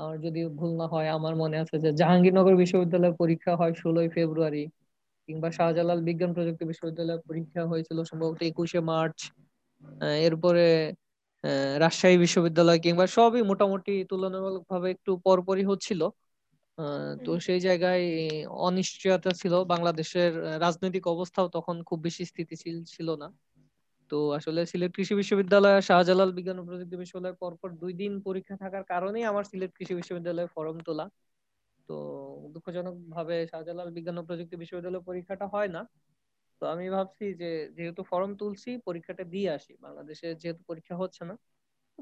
আর 0.00 0.14
যদি 0.24 0.40
ভুল 0.58 0.72
না 0.76 0.86
হয় 0.92 1.08
আমার 1.16 1.34
মনে 1.42 1.56
আছে 1.62 1.76
যে 1.84 1.90
জাহাঙ্গীরনগর 2.00 2.54
বিশ্ববিদ্যালয়ের 2.62 3.18
পরীক্ষা 3.22 3.52
হয় 3.60 3.72
ষোলোই 3.82 4.08
ফেব্রুয়ারি 4.14 4.64
কিংবা 5.28 5.48
শাহজালাল 5.56 6.00
বিজ্ঞান 6.08 6.30
প্রযুক্তি 6.36 6.64
বিশ্ববিদ্যালয়ের 6.70 7.22
পরীক্ষা 7.28 7.62
হয়েছিল 7.70 7.98
সম্ভবত 8.10 8.40
একুশে 8.48 8.80
মার্চ 8.90 9.18
এরপরে 10.26 10.64
আহ, 11.44 11.50
রাজশাহী 11.82 12.16
বিশ্ববিদ্যালয় 12.24 12.78
কিংবা 12.84 13.04
সবই 13.16 13.42
মোটামুটি 13.50 13.92
তুলনামূলকভাবে 14.10 14.88
একটু 14.94 15.10
পরপরই 15.26 15.64
হচ্ছিল। 15.70 16.00
আহ, 16.78 17.10
তো 17.24 17.30
সেই 17.46 17.60
জায়গায় 17.66 18.02
অনিশ্চয়তা 18.60 19.30
ছিল। 19.40 19.54
বাংলাদেশের 19.72 20.32
রাজনৈতিক 20.64 21.04
অবস্থাও 21.14 21.46
তখন 21.56 21.76
খুব 21.88 21.98
বেশি 22.06 22.22
স্থিতিশীল 22.26 22.76
ছিল 22.94 23.08
না। 23.16 23.28
তো 24.10 24.16
আসলে 24.38 24.60
সিলেট 24.70 24.92
কৃষি 24.96 25.14
বিশ্ববিদ্যালয় 25.14 25.78
শাহজালাল 25.88 26.30
বিজ্ঞান 26.38 26.56
ও 26.60 26.62
প্রযুক্তি 26.64 26.96
বিশ্ববিদ্যালয় 26.96 27.36
পরপর 27.42 27.68
দুই 27.82 27.92
দিন 27.92 28.12
পরীক্ষা 28.26 28.56
থাকার 28.56 28.84
কারণেই 28.84 29.24
আমার 29.24 29.44
সিলেট 29.44 29.72
কৃষি 29.78 29.94
বিশ্ববিদ্যালয়ে 29.94 30.48
ফর্ম 30.54 30.76
তোলা। 30.86 31.06
তো 31.88 31.96
দুঃখজনক 32.54 32.94
ভাবে 33.08 33.36
শাহজালাল 33.52 33.88
বিজ্ঞান 33.96 34.16
ও 34.18 34.22
প্রযুক্তি 34.22 34.56
বিশ্ববিদ্যালয় 34.56 35.04
পরীক্ষাটা 35.08 35.46
হয় 35.54 35.68
না। 35.68 35.82
তো 36.62 36.64
আমি 36.66 36.84
ভাবছি 36.90 37.26
যে 37.40 37.50
যেহেতু 37.76 38.02
ফর্ম 38.02 38.30
তুলছি, 38.36 38.70
পরীক্ষাটা 38.86 39.24
দিয়ে 39.24 39.48
আসি। 39.50 39.72
বাংলাদেশে 39.80 40.28
যেহেতু 40.42 40.62
পরীক্ষা 40.68 40.94
হচ্ছে 40.96 41.22
না 41.24 41.34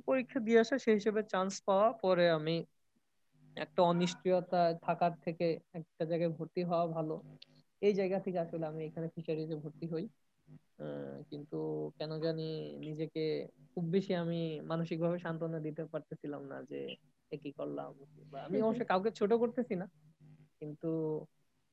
পরীক্ষা 0.07 0.38
দিয়ে 0.41 0.59
আসা 0.61 0.77
সেই 0.79 0.95
হিসেবে 0.95 1.21
চান্স 1.33 1.55
পাওয়া, 1.67 1.88
পরে 2.05 2.25
আমি 2.31 2.57
একটা 3.57 3.81
অনিশ্চয়তা 3.83 4.62
থাকার 4.83 5.12
থেকে 5.25 5.47
একটা 5.75 6.05
জায়গায় 6.05 6.33
ভর্তি 6.38 6.62
হওয়া 6.65 6.87
ভালো। 6.97 7.15
এই 7.83 7.95
জায়গা 7.95 8.19
থেকে 8.19 8.38
আসলে 8.38 8.65
আমি 8.67 8.81
এখানে 8.85 9.07
ফিশারিজে 9.15 9.57
ভর্তি 9.57 9.87
হই। 9.93 10.05
কিন্তু 11.31 11.57
কেন 11.99 12.11
জানি 12.21 12.43
নিজেকে 12.81 13.21
খুব 13.73 13.85
বেশি 13.95 14.13
আমি 14.15 14.37
মানসিক 14.65 14.99
ভাবে 15.01 15.19
সান্ত্বনা 15.19 15.59
দিতে 15.67 15.83
পারতেছিলাম 15.93 16.43
না 16.51 16.57
যে 16.71 16.81
কি 17.33 17.51
করলাম। 17.59 17.91
আমি 18.47 18.57
অবশ্য 18.63 18.83
কাউকে 18.91 19.11
ছোট 19.19 19.31
করতেছি 19.43 19.75
না 19.77 19.87
কিন্তু 20.61 20.89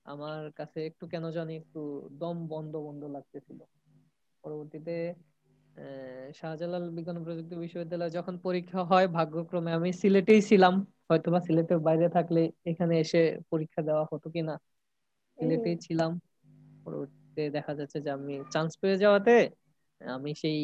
আমার 0.06 0.42
কাছে 0.60 0.80
একটু 0.90 1.04
কেন 1.14 1.26
জানি 1.38 1.54
একটু 1.62 1.80
দম 2.20 2.38
বন্ধ 2.50 2.74
বন্ধ 2.88 3.02
লাগতেছিল। 3.16 3.60
পরবর্তীতে 4.44 4.96
শাহজালাল 6.34 6.84
বিজ্ঞান 6.96 7.18
প্রযুক্তি 7.26 7.56
বিশ্ববিদ্যালয়ে 7.56 8.16
যখন 8.18 8.36
পরীক্ষা 8.44 8.82
হয় 8.84 9.08
ভাগ্যক্রমে 9.18 9.72
আমি 9.74 9.90
সিলেটেই 10.02 10.42
ছিলাম। 10.50 10.74
হয়তোবা 11.10 11.40
সিলেটের 11.48 11.80
বাইরে 11.88 12.08
থাকলে 12.16 12.42
এখানে 12.66 12.94
এসে 13.04 13.22
পরীক্ষা 13.52 13.82
দেওয়া 13.88 14.04
হতো 14.12 14.28
কিনা 14.36 14.54
সিলেটেই 15.38 15.78
ছিলাম। 15.82 16.12
পরবর্তীতে 17.36 17.56
দেখা 17.58 17.74
যাচ্ছে 17.80 17.98
যে 18.06 18.10
আমি 18.18 18.34
চান্স 18.54 18.72
পেয়ে 18.82 18.98
যাওয়াতে 19.04 19.36
আমি 20.02 20.32
সেই 20.42 20.60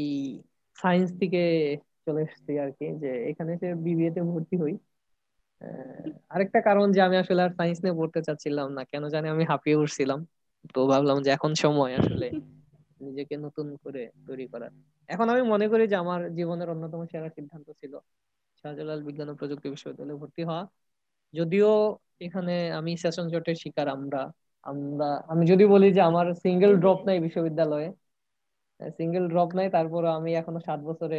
সায়েন্স 0.78 1.10
থেকে 1.22 1.42
চলে 2.06 2.22
এসেছি 2.28 2.52
আর 2.64 2.70
কি, 2.78 2.86
যে 3.04 3.10
এখানে 3.32 3.50
এসে 3.58 3.68
বিবিএ 3.86 4.10
তে 4.16 4.22
ভর্তি 4.32 4.56
হই। 4.64 4.74
আরেকটা 6.34 6.60
কারণ 6.68 6.88
যে 6.96 7.00
আমি 7.08 7.16
আসলে 7.24 7.42
আর 7.46 7.52
সায়েন্স 7.60 7.80
নিয়ে 7.84 7.96
পড়তে 8.00 8.20
চাচ্ছিলাম 8.28 8.68
না, 8.78 8.82
কেন 8.92 9.04
জানি 9.14 9.28
আমি 9.36 9.44
হাঁপিয়ে 9.52 9.78
উঠছিলাম। 9.82 10.20
তো 10.74 10.80
ভাবলাম 10.92 11.18
যে 11.26 11.30
এখন 11.38 11.52
সময় 11.64 11.94
আসলে 12.02 12.28
নিজেকে 13.06 13.36
নতুন 13.46 13.68
করে 13.84 14.02
তৈরি 14.28 14.46
করার। 14.54 14.72
এখন 15.10 15.28
আমি 15.34 15.42
মনে 15.54 15.66
করি 15.72 15.84
যে 15.92 15.96
আমার 16.04 16.20
জীবনের 16.38 16.68
অন্যতম 16.74 17.02
সেরা 17.12 17.30
সিদ্ধান্ত 17.38 17.68
ছিল 17.82 17.94
শাহজালাল 18.62 19.00
বিজ্ঞান 19.08 19.28
ও 19.32 19.34
প্রযুক্তি 19.40 19.68
বিশ্ববিদ্যালয়ে 19.74 20.20
ভর্তি 20.22 20.42
হওয়া। 20.50 20.64
যদিও 21.34 21.70
এখানে 22.26 22.56
আমি 22.80 22.92
সেশন 23.04 23.26
জটের 23.34 23.58
শিকার 23.64 23.88
আমরা। 23.98 24.22
আমরা, 24.64 25.06
আমি 25.32 25.44
যদি 25.52 25.64
বলি 25.74 25.88
যে 25.98 26.02
আমার 26.10 26.28
সিঙ্গেল 26.44 26.72
ড্রপ 26.82 27.00
নাই 27.08 27.18
বিশ্ববিদ্যালয়ে 27.26 27.88
সিঙ্গেল 29.00 29.26
ড্রপ 29.34 29.50
নাই 29.58 29.68
তারপর 29.76 30.02
আমি 30.18 30.30
এখনও 30.42 30.60
সাত 30.68 30.80
বছরে 30.90 31.18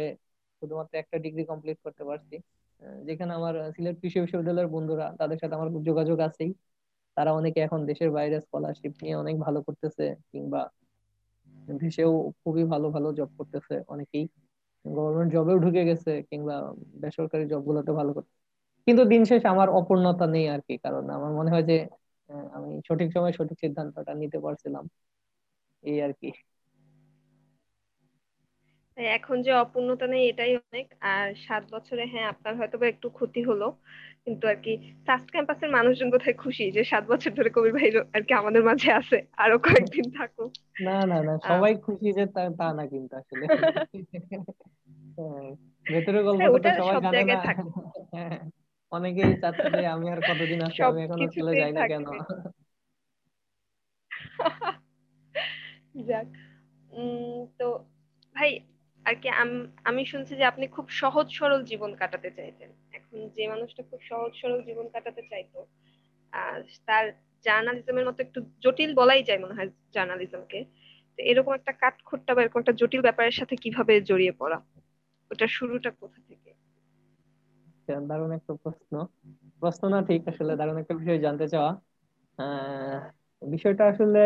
শুধুমাত্র 0.61 0.93
একটা 0.97 1.15
ডিগ্রি 1.25 1.43
কমপ্লিট 1.51 1.77
করতে 1.85 2.03
পারছি। 2.09 2.35
যেখানে 3.07 3.31
আমার 3.39 3.53
সিলেট 3.75 3.95
কৃষি 4.01 4.17
বিশ্ববিদ্যালয়ের 4.23 4.69
বন্ধুরা, 4.75 5.05
তাদের 5.19 5.37
সাথে 5.41 5.53
আমার 5.57 5.69
যোগাযোগ 5.89 6.17
আছেই। 6.27 6.51
তারা 7.17 7.31
অনেকে 7.39 7.59
এখন 7.67 7.79
দেশের 7.91 8.09
বাইরে 8.17 8.37
স্কলারশিপ 8.45 8.93
নিয়ে 9.03 9.15
অনেক 9.23 9.35
ভালো 9.45 9.59
করতেছে, 9.67 10.05
কিংবা 10.31 10.61
দেশেও 11.81 12.11
খুবই 12.41 12.63
ভালো 12.73 12.87
ভালো 12.95 13.09
জব 13.19 13.29
করতেছে 13.39 13.75
অনেকেই। 13.93 14.25
গভর্নমেন্ট 14.85 15.29
জবেও 15.35 15.57
ঢুকে 15.65 15.83
গেছে, 15.89 16.11
কিংবা 16.29 16.55
বেসরকারি 17.03 17.45
জব 17.51 17.61
গুলোতে 17.69 17.91
ভালো 17.99 18.11
করছে 18.17 18.33
কিন্তু 18.87 19.03
দিন 19.11 19.21
শেষ 19.31 19.41
আমার 19.53 19.67
অপূর্ণতা 19.79 20.25
নেই 20.35 20.45
আর 20.55 20.61
কি, 20.67 20.73
কারণ 20.85 21.03
আমার 21.17 21.31
মনে 21.39 21.49
হয় 21.53 21.65
যে 21.71 21.77
আমি 22.29 22.81
সঠিক 22.87 23.13
সময় 23.13 23.31
সঠিক 23.31 23.59
সিদ্ধান্তটা 23.59 24.13
নিতে 24.13 24.39
পারছিলাম। 24.39 24.89
এই 25.83 26.01
আর 26.01 26.13
কি। 26.13 26.31
এখন 28.97 29.41
যে 29.41 29.53
অপূর্ণতা 29.53 30.07
নেই 30.07 30.29
এটাই 30.29 30.57
অনেক 30.57 30.93
আর 31.07 31.33
সাত 31.47 31.71
বছরে 31.71 32.05
হ্যাঁ 32.05 32.23
আপনার 32.23 32.55
হয়তো 32.55 32.77
বা 32.77 32.87
একটু 32.87 33.09
ক্ষতি 33.09 33.43
হলো 33.43 33.77
কিন্তু 34.25 34.47
আর 34.47 34.55
কি 34.55 34.93
সাস্ট 35.07 35.31
ক্যাম্পাসের 35.31 35.69
মানুষজন 35.69 36.11
কোথায় 36.11 36.33
খুশি 36.33 36.71
যে 36.71 36.83
সাত 36.83 37.07
বছর 37.07 37.33
ধরে 37.33 37.49
কবির 37.49 37.73
ভাই 37.73 37.91
আর 38.13 38.21
কি 38.21 38.33
আমাদের 38.33 38.63
মাঝে 38.63 38.91
আছে 38.91 39.27
আরও 39.37 39.59
কয়েকদিন 39.59 40.11
থাকুক। 40.11 40.51
না 40.81 41.05
না 41.05 41.23
না 41.23 41.39
সবাই 41.43 41.75
খুশি 41.75 42.13
যে 42.13 42.25
তা 42.57 42.73
না 42.73 42.85
কিন্তু 42.85 43.15
আসলে। 43.15 43.47
ভেতরে 45.85 46.17
হ্যাঁ, 46.17 46.27
গল্পটা 46.27 46.69
তো 46.69 46.81
সবাই 46.81 47.01
জানে 47.05 47.23
না। 47.23 47.53
হ্যাঁ, 48.13 48.39
অনেকেই 48.93 49.33
চাচ্ছে 49.41 49.67
যে 49.75 49.83
আমি 49.95 50.05
আর 50.13 50.19
কতদিন 50.29 50.59
আছি 50.67 50.79
আমি 50.89 50.99
এখনও 51.05 51.27
চলে 51.37 51.53
যাই 51.59 51.71
না 51.77 51.81
কেন? 51.91 52.05
যাক 56.07 56.29
তো 57.59 57.67
ভাই 58.35 58.51
আর 59.05 59.15
কি 59.21 59.27
আমি 59.89 60.01
শুনছি 60.11 60.33
যে 60.39 60.45
আপনি 60.51 60.65
খুব 60.75 60.85
সহজ 61.01 61.27
সরল 61.37 61.61
জীবন 61.71 61.91
কাটাতে 62.01 62.29
চাইতেন। 62.37 62.69
এখন 62.97 63.17
যে 63.35 63.43
মানুষটা 63.53 63.81
খুব 63.89 63.99
সহজ 64.09 64.31
সরল 64.41 64.59
জীবন 64.69 64.85
কাটাতে 64.93 65.21
চাইতো 65.31 65.59
তার 66.87 67.05
জার্নালিজমের 67.45 68.05
মতো 68.09 68.19
একটু 68.25 68.39
জটিল 68.63 68.91
বলাই 68.99 69.21
যায় 69.23 69.39
মনে 69.43 69.55
হয় 69.57 69.69
জার্নালিজমকে। 69.95 70.59
তো 71.19 71.19
এরকম 71.31 71.53
একটা 71.53 71.71
কাঠখোট্টা 71.83 72.31
বা 72.35 72.41
এরকম 72.43 72.59
একটা 72.61 72.77
জটিল 72.81 73.01
ব্যাপারের 73.07 73.35
সাথে 73.39 73.55
কীভাবে 73.63 73.93
জড়িয়ে 74.09 74.33
পড়া? 74.41 74.57
ওটা 75.31 75.45
শুরুটা 75.57 75.89
কোথা 76.01 76.19
থেকে 76.27 76.32
দারুণ 78.07 78.31
একটা 78.31 78.53
প্রশ্ন। 78.63 78.93
প্রশ্ন 79.61 79.83
না, 79.89 79.99
ঠিক 80.01 80.21
আসলে 80.27 80.51
দারুণ 80.55 80.77
একটা 80.77 80.93
বিষয় 80.93 81.19
জানতে 81.19 81.45
চাওয়া। 81.47 81.71
বিষয়টা 83.41 83.83
আসলে 83.87 84.21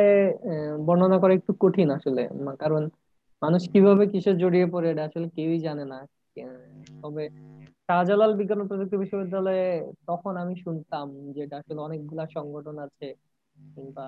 বর্ণনা 0.87 1.17
করা 1.19 1.33
একটু 1.33 1.51
কঠিন 1.59 1.87
আসলে। 1.91 2.21
কারণ 2.59 2.83
মানুষ 3.41 3.61
কীভাবে 3.73 4.03
কিসে 4.07 4.31
জড়িয়ে 4.35 4.67
পড়ে 4.73 4.87
এটা 4.89 5.03
আসলে 5.05 5.27
কেউই 5.35 5.59
জানে 5.59 5.83
না। 5.85 5.97
তবে 7.01 7.23
শাহজালাল 7.89 8.31
বিজ্ঞান 8.39 8.59
ও 8.61 8.65
প্রযুক্তি 8.67 8.95
বিশ্ববিদ্যালয়ে 8.97 9.65
তখন 10.07 10.33
আমি 10.37 10.53
শুনতাম 10.55 11.05
যে 11.33 11.39
এটা 11.43 11.55
আসলে 11.57 11.79
অনেকগুলা 11.81 12.23
সংগঠন 12.27 12.75
আছে, 12.77 13.07
কিংবা 13.55 14.07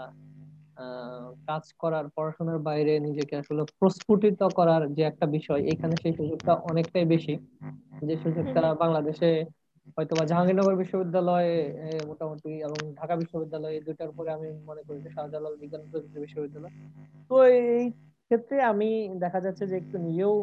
কাজ 1.49 1.63
করার 1.81 2.05
পড়াশোনার 2.15 2.59
বাইরে 2.67 2.93
নিজেকে 3.07 3.33
আসলে 3.41 3.61
প্রস্ফুটিত 3.79 4.41
করার 4.57 4.81
যে 4.95 5.03
একটা 5.03 5.25
বিষয় 5.37 5.61
এখানে 5.73 5.95
সেই 6.03 6.13
সুযোগটা 6.19 6.53
অনেকটাই 6.71 7.05
বেশি। 7.05 7.33
যে 8.01 8.15
সুযোগটা 8.23 8.61
বাংলাদেশে 8.83 9.29
হয়তো 9.97 10.13
বা 10.15 10.23
জাহাঙ্গীরনগর 10.25 10.75
বিশ্ববিদ্যালয় 10.75 11.51
মোটামুটি 12.09 12.51
এবং 12.65 12.79
ঢাকা 12.99 13.15
বিশ্ববিদ্যালয় 13.15 13.73
এই 13.77 13.83
দুটার 13.87 14.11
পরে 14.17 14.29
আমি 14.37 14.49
মনে 14.69 14.81
করি 14.87 14.97
যে 15.05 15.09
শাহজালাল 15.15 15.53
বিজ্ঞান 15.61 15.83
প্রযুক্তি 15.91 16.17
বিশ্ববিদ্যালয়। 16.19 16.73
তো 17.31 17.35
এই 17.75 17.85
ক্ষেত্রে 18.31 18.57
আমি 18.71 18.89
দেখা 19.23 19.39
যাচ্ছে 19.45 19.63
যে 19.71 19.75
একটু 19.77 19.95
নিজেও 20.07 20.33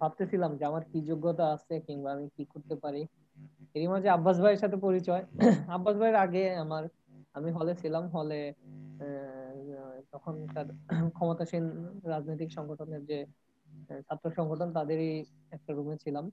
ভাবতেছিলাম 0.00 0.50
যে 0.58 0.64
আমার 0.70 0.82
কি 0.90 0.98
যোগ্যতা 1.10 1.44
আছে 1.54 1.74
কিংবা 1.86 2.08
আমি 2.12 2.26
কি 2.36 2.44
করতে 2.52 2.74
পারি। 2.84 3.02
এরই 3.76 3.88
মাঝে 3.92 4.08
আব্বাস 4.08 4.36
ভাইয়ের 4.42 4.60
সাথে 4.62 4.76
পরিচয়। 4.86 5.22
আব্বাস 5.76 5.94
ভাইয়ের 6.00 6.18
আগে 6.24 6.44
আমার 6.64 6.82
আমি 7.34 7.50
হলে 7.58 7.72
ছিলাম 7.82 8.04
হলে 8.16 8.40
তখনকার 10.16 10.66
ক্ষমতাসীন 11.16 11.64
রাজনৈতিক 12.04 12.50
সংগঠনের 12.52 13.02
যে 13.06 13.18
ছাত্র 14.08 14.26
সংগঠন, 14.30 14.68
তাদেরই 14.72 15.12
একটা 15.50 15.70
রুমে 15.72 15.96
ছিলাম। 15.96 16.24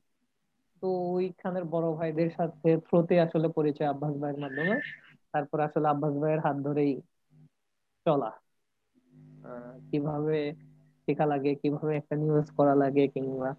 তো 0.81 0.87
ওইখানের 1.13 1.65
বড় 1.65 1.87
ভাইদের 1.95 2.29
সাথে 2.29 2.69
থ্রোতে 2.87 3.15
আসলে 3.19 3.47
পরিচয় 3.47 3.87
আব্বাস 3.87 4.13
ভাইয়ের 4.17 4.39
মাধ্যমে। 4.39 4.75
তারপর 5.33 5.57
আসলে 5.59 5.87
আব্বাস 5.87 6.13
ভাইয়ের 6.13 6.41
হাত 6.45 6.57
ধরেই 6.57 6.93
চলা। 8.05 8.31
কীভাবে 9.89 10.37
শেখা 11.07 11.25
লাগে, 11.25 11.51
কীভাবে 11.55 11.91
একটা 11.95 12.15
নিউজ 12.15 12.47
করা 12.51 12.73
লাগে 12.75 13.03
কিংবা 13.07 13.49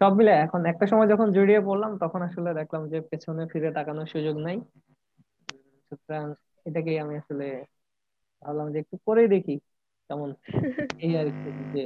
সব 0.00 0.12
মিলে 0.18 0.32
এখন 0.36 0.60
একটা 0.66 0.86
সময় 0.86 1.08
যখন 1.12 1.28
জড়িয়ে 1.32 1.60
পড়লাম, 1.60 1.92
তখন 1.98 2.20
আসলে 2.22 2.50
দেখলাম 2.54 2.82
যে 2.88 2.98
পেছনে 3.10 3.42
ফিরে 3.52 3.70
তাকানোর 3.72 4.06
সুযোগ 4.06 4.36
নাই। 4.36 4.56
সুতরাং 5.86 6.24
এটাকেই 6.66 6.98
আমি 6.98 7.14
আসলে 7.16 7.46
ভাবলাম 8.42 8.66
যে 8.72 8.78
একটু 8.78 8.96
করেই 9.06 9.28
দেখি 9.28 9.54
কেমন 10.10 10.28
এই 11.04 11.12
আর 11.20 11.28
কি 11.34 11.50
যে 11.74 11.84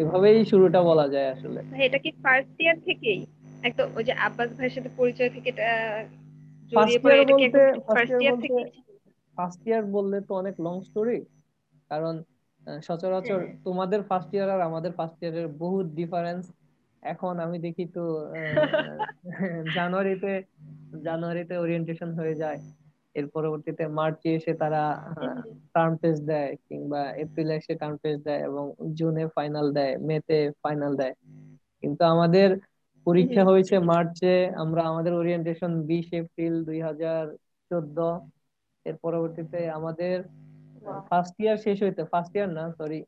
এভাবেই 0.00 0.38
শুরুটা 0.44 0.80
বলা 0.82 1.06
যায় 1.08 1.28
আসলে। 1.34 1.60
এটা 1.86 1.98
কি 2.04 2.10
ফার্স্ট 2.22 2.56
ইয়ার 2.62 2.78
থেকেই? 2.88 3.20
একদম 3.62 3.86
ওই 3.96 4.04
যে 4.04 4.12
আব্বাস 4.26 4.50
ভাইয়ের 4.56 4.74
সাথে 4.76 4.90
পরিচয় 4.98 5.30
থেকে 5.30 5.48
এটা 5.50 5.68
ফার্স্ট 6.72 8.14
ইয়ার 8.22 8.36
থেকে 8.44 8.62
ফার্স্ট 9.36 9.62
ইয়ার 9.68 9.82
বললে 9.96 10.18
তো 10.20 10.32
অনেক 10.34 10.54
লং 10.66 10.76
স্টোরি 10.82 11.18
কারণ 11.90 12.14
সচরাচর 12.82 13.40
হ্যাঁ। 13.40 13.54
তোমাদের 13.64 14.00
ফার্স্ট 14.02 14.30
ইয়ার 14.34 14.48
আর 14.50 14.60
আমাদের 14.60 14.92
ফার্স্ট 14.92 15.18
ইয়ারের 15.22 15.48
বহুত 15.58 15.86
ডিফারেন্স 15.94 16.44
এখন 17.02 17.34
আমি 17.40 17.56
দেখি 17.58 17.84
তো 17.96 18.04
জানুয়ারিতে 19.76 20.32
জানুয়ারিতে 21.04 21.54
ওরিয়েন্টেশন 21.56 22.10
হয়ে 22.18 22.34
যায়। 22.34 22.58
এর 23.14 23.26
পরবর্তীতে 23.34 23.84
মার্চে 23.98 24.28
এসে 24.38 24.52
তারা 24.62 24.82
টার্ম 25.74 25.92
টেস্ট 26.02 26.22
দেয় 26.30 26.50
কিংবা 26.68 27.00
এপ্রিলে 27.24 27.54
এসে 27.60 27.72
টার্ম 27.80 27.96
টেস্ট 28.02 28.20
দেয় 28.28 28.42
এবং 28.48 28.64
জুনে 28.98 29.24
ফাইনাল 29.36 29.66
দেয় 29.78 29.94
মেতে 30.08 30.38
ফাইনাল 30.62 30.92
দেয়। 31.00 31.14
কিন্তু 31.82 32.02
আমাদের 32.14 32.48
পরীক্ষা 33.06 33.42
হয়েছে 33.50 33.74
মার্চে 33.90 34.34
আমরা 34.62 34.82
আমাদের 34.90 35.12
ওরিয়েন্টেশন 35.20 35.72
বিশ 35.90 36.08
এপ্রিল 36.20 36.54
দুই 36.68 36.78
হাজার 36.88 37.22
চোদ্দ। 37.70 37.98
এর 38.86 38.96
পরবর্তীতে 39.04 39.60
আমাদের 39.78 40.16
ফার্স্ট 41.08 41.36
ইয়ার 41.42 41.58
শেষ 41.64 41.76
হইতে 41.84 42.02
ফার্স্ট 42.12 42.32
ইয়ার 42.36 42.50
না 42.58 42.64
sorry 42.78 43.00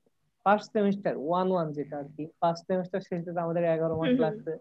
first 0.47 0.69
semester 0.77 1.13
one 1.27 1.49
one 1.53 1.67
যেটা 1.77 1.95
আর 2.01 2.07
কি 2.15 2.25
ফার্স্ট 2.41 2.63
সেমিস্টার 2.71 3.01
শেষ 3.09 3.21
হতে 3.27 3.41
আমাদের 3.47 3.65
এগারো 3.75 3.95
মাস 4.01 4.13
লাগছে। 4.25 4.53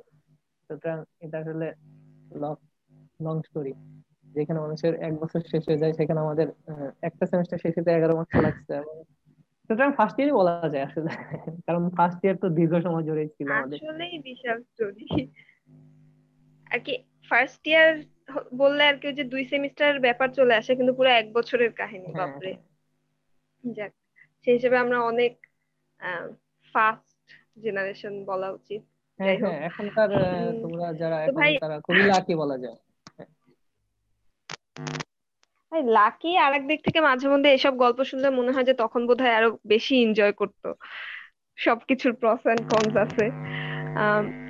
সুতরাং 0.70 0.98
এটা 1.26 1.38
আসলে 1.44 1.68
লং 3.26 3.36
স্টোরি 3.48 3.74
যেখানে 4.32 4.60
মানুষের 4.60 4.94
এক 5.02 5.14
বছর 5.20 5.40
শেষ 5.52 5.64
হয়ে 5.68 5.82
যায় 5.82 5.94
সেখানে 5.94 6.20
আমাদের 6.20 6.48
একটা 7.02 7.24
সেমিস্টার 7.26 7.58
শেষ 7.58 7.74
হতে 7.78 7.92
এগারো 7.92 8.14
মাস 8.18 8.30
লাগছে। 8.44 8.76
সুতরাং 9.70 9.92
ফার্স্ট 9.94 10.18
ইয়ারই 10.20 10.36
বলা 10.36 10.70
যায় 10.70 10.86
আসলে। 10.86 11.10
কারণ 11.68 11.84
ফার্স্ট 11.90 12.20
ইয়ার 12.26 12.38
তো 12.38 12.48
দীর্ঘ 12.50 12.74
সময় 12.82 13.04
জুড়ে 13.04 13.24
ছিল 13.28 13.48
আমাদের। 13.52 13.78
আসলেই 13.78 14.16
বিশাল 14.20 14.58
স্টোরি 14.62 15.08
আর 16.68 16.80
কি 16.80 16.94
ফার্স্ট 17.32 17.64
ইয়ার 17.68 17.90
বললে 18.58 18.84
আর 18.84 18.98
কি 19.00 19.08
যে 19.14 19.24
দুই 19.24 19.44
সেমিস্টার 19.46 19.92
ব্যাপার 20.00 20.30
চলে 20.30 20.54
আসে 20.56 20.72
কিন্তু 20.76 20.94
পুরো 20.94 21.10
এক 21.12 21.28
বছরের 21.34 21.72
কাহিনী 21.74 22.08
হ্যাঁ 22.08 22.20
বাপরে। 22.20 22.52
যাক 23.64 23.92
সেই 24.48 24.54
হিসেবে 24.54 24.78
আমরা 24.78 24.98
অনেক 25.02 25.34
ফাস্ট 26.76 27.26
জেনারেশন 27.60 28.14
বলা 28.26 28.50
উচিত। 28.52 28.82
হ্যাঁ 29.20 29.38
হ্যাঁ 29.40 29.58
এখনকার 29.62 30.10
তোমরা 30.62 30.88
যারা 30.94 31.18
এখন 31.24 31.44
তারা 31.60 31.78
খুবই 31.80 32.04
লাকি 32.04 32.34
বলা 32.36 32.58
যায়। 32.58 32.78
লাকি 35.72 36.38
আর 36.38 36.54
এক 36.54 36.68
দিক 36.68 36.80
থেকে 36.84 37.02
মাঝে 37.02 37.28
মধ্যে 37.28 37.50
এসব 37.54 37.78
গল্প 37.78 38.04
শুনলে 38.04 38.30
মনে 38.30 38.52
হয় 38.52 38.64
যে 38.64 38.74
তখন 38.74 39.08
বোধহয় 39.08 39.36
আরও 39.36 39.58
বেশি 39.66 40.02
এনজয় 40.02 40.32
করতো। 40.32 40.76
সবকিছুর 41.58 42.14
প্রস 42.14 42.46
এন্ড 42.46 42.64
কনস 42.72 42.96
আছে। 42.96 43.26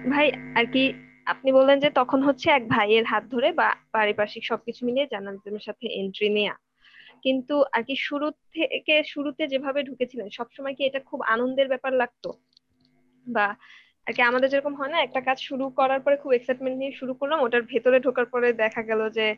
ভাই, 0.09 0.27
আর 0.55 0.65
কি 0.65 0.93
আপনি 1.25 1.51
বললেন 1.51 1.79
যে 1.79 1.89
তখন 1.89 2.21
হচ্ছে 2.21 2.49
এক 2.49 2.67
ভাইয়ের 2.67 3.05
হাত 3.05 3.23
ধরে 3.23 3.51
বা 3.51 3.75
পারিপার্শ্বিক 3.91 4.45
সবকিছু 4.45 4.85
মিলিয়ে 4.85 5.07
জার্নালিজমের 5.11 5.61
সাথে 5.61 5.87
এন্ট্রি 5.87 6.29
নেয়া। 6.29 6.55
কিন্তু 7.23 7.63
আর 7.75 7.83
কি 7.83 7.95
শুরু 7.95 8.31
থেকে 8.53 9.03
শুরুতে 9.03 9.47
যেভাবে 9.47 9.83
ঢুকেছিলেন, 9.83 10.29
সবসময় 10.29 10.75
কি 10.75 10.83
এটা 10.85 10.99
খুব 10.99 11.21
আনন্দের 11.21 11.67
ব্যাপার 11.67 11.93
লাগতো? 11.93 12.33
বা 13.27 13.55
আর 14.07 14.13
কি 14.13 14.21
আমাদের 14.21 14.49
যেরকম 14.49 14.75
হয় 14.75 14.89
না, 14.89 15.01
একটা 15.01 15.21
কাজ 15.21 15.37
শুরু 15.39 15.69
করার 15.69 15.99
পরে 15.99 16.15
খুব 16.17 16.31
এক্সাইটমেন্ট 16.31 16.77
নিয়ে 16.77 16.91
শুরু 16.91 17.13
করলাম, 17.13 17.41
ওটার 17.41 17.61
ভেতরে 17.61 17.99
ঢোকার 17.99 18.25
পরে 18.25 18.53
দেখা 18.53 18.81
গেল 18.81 19.09
যে 19.09 19.35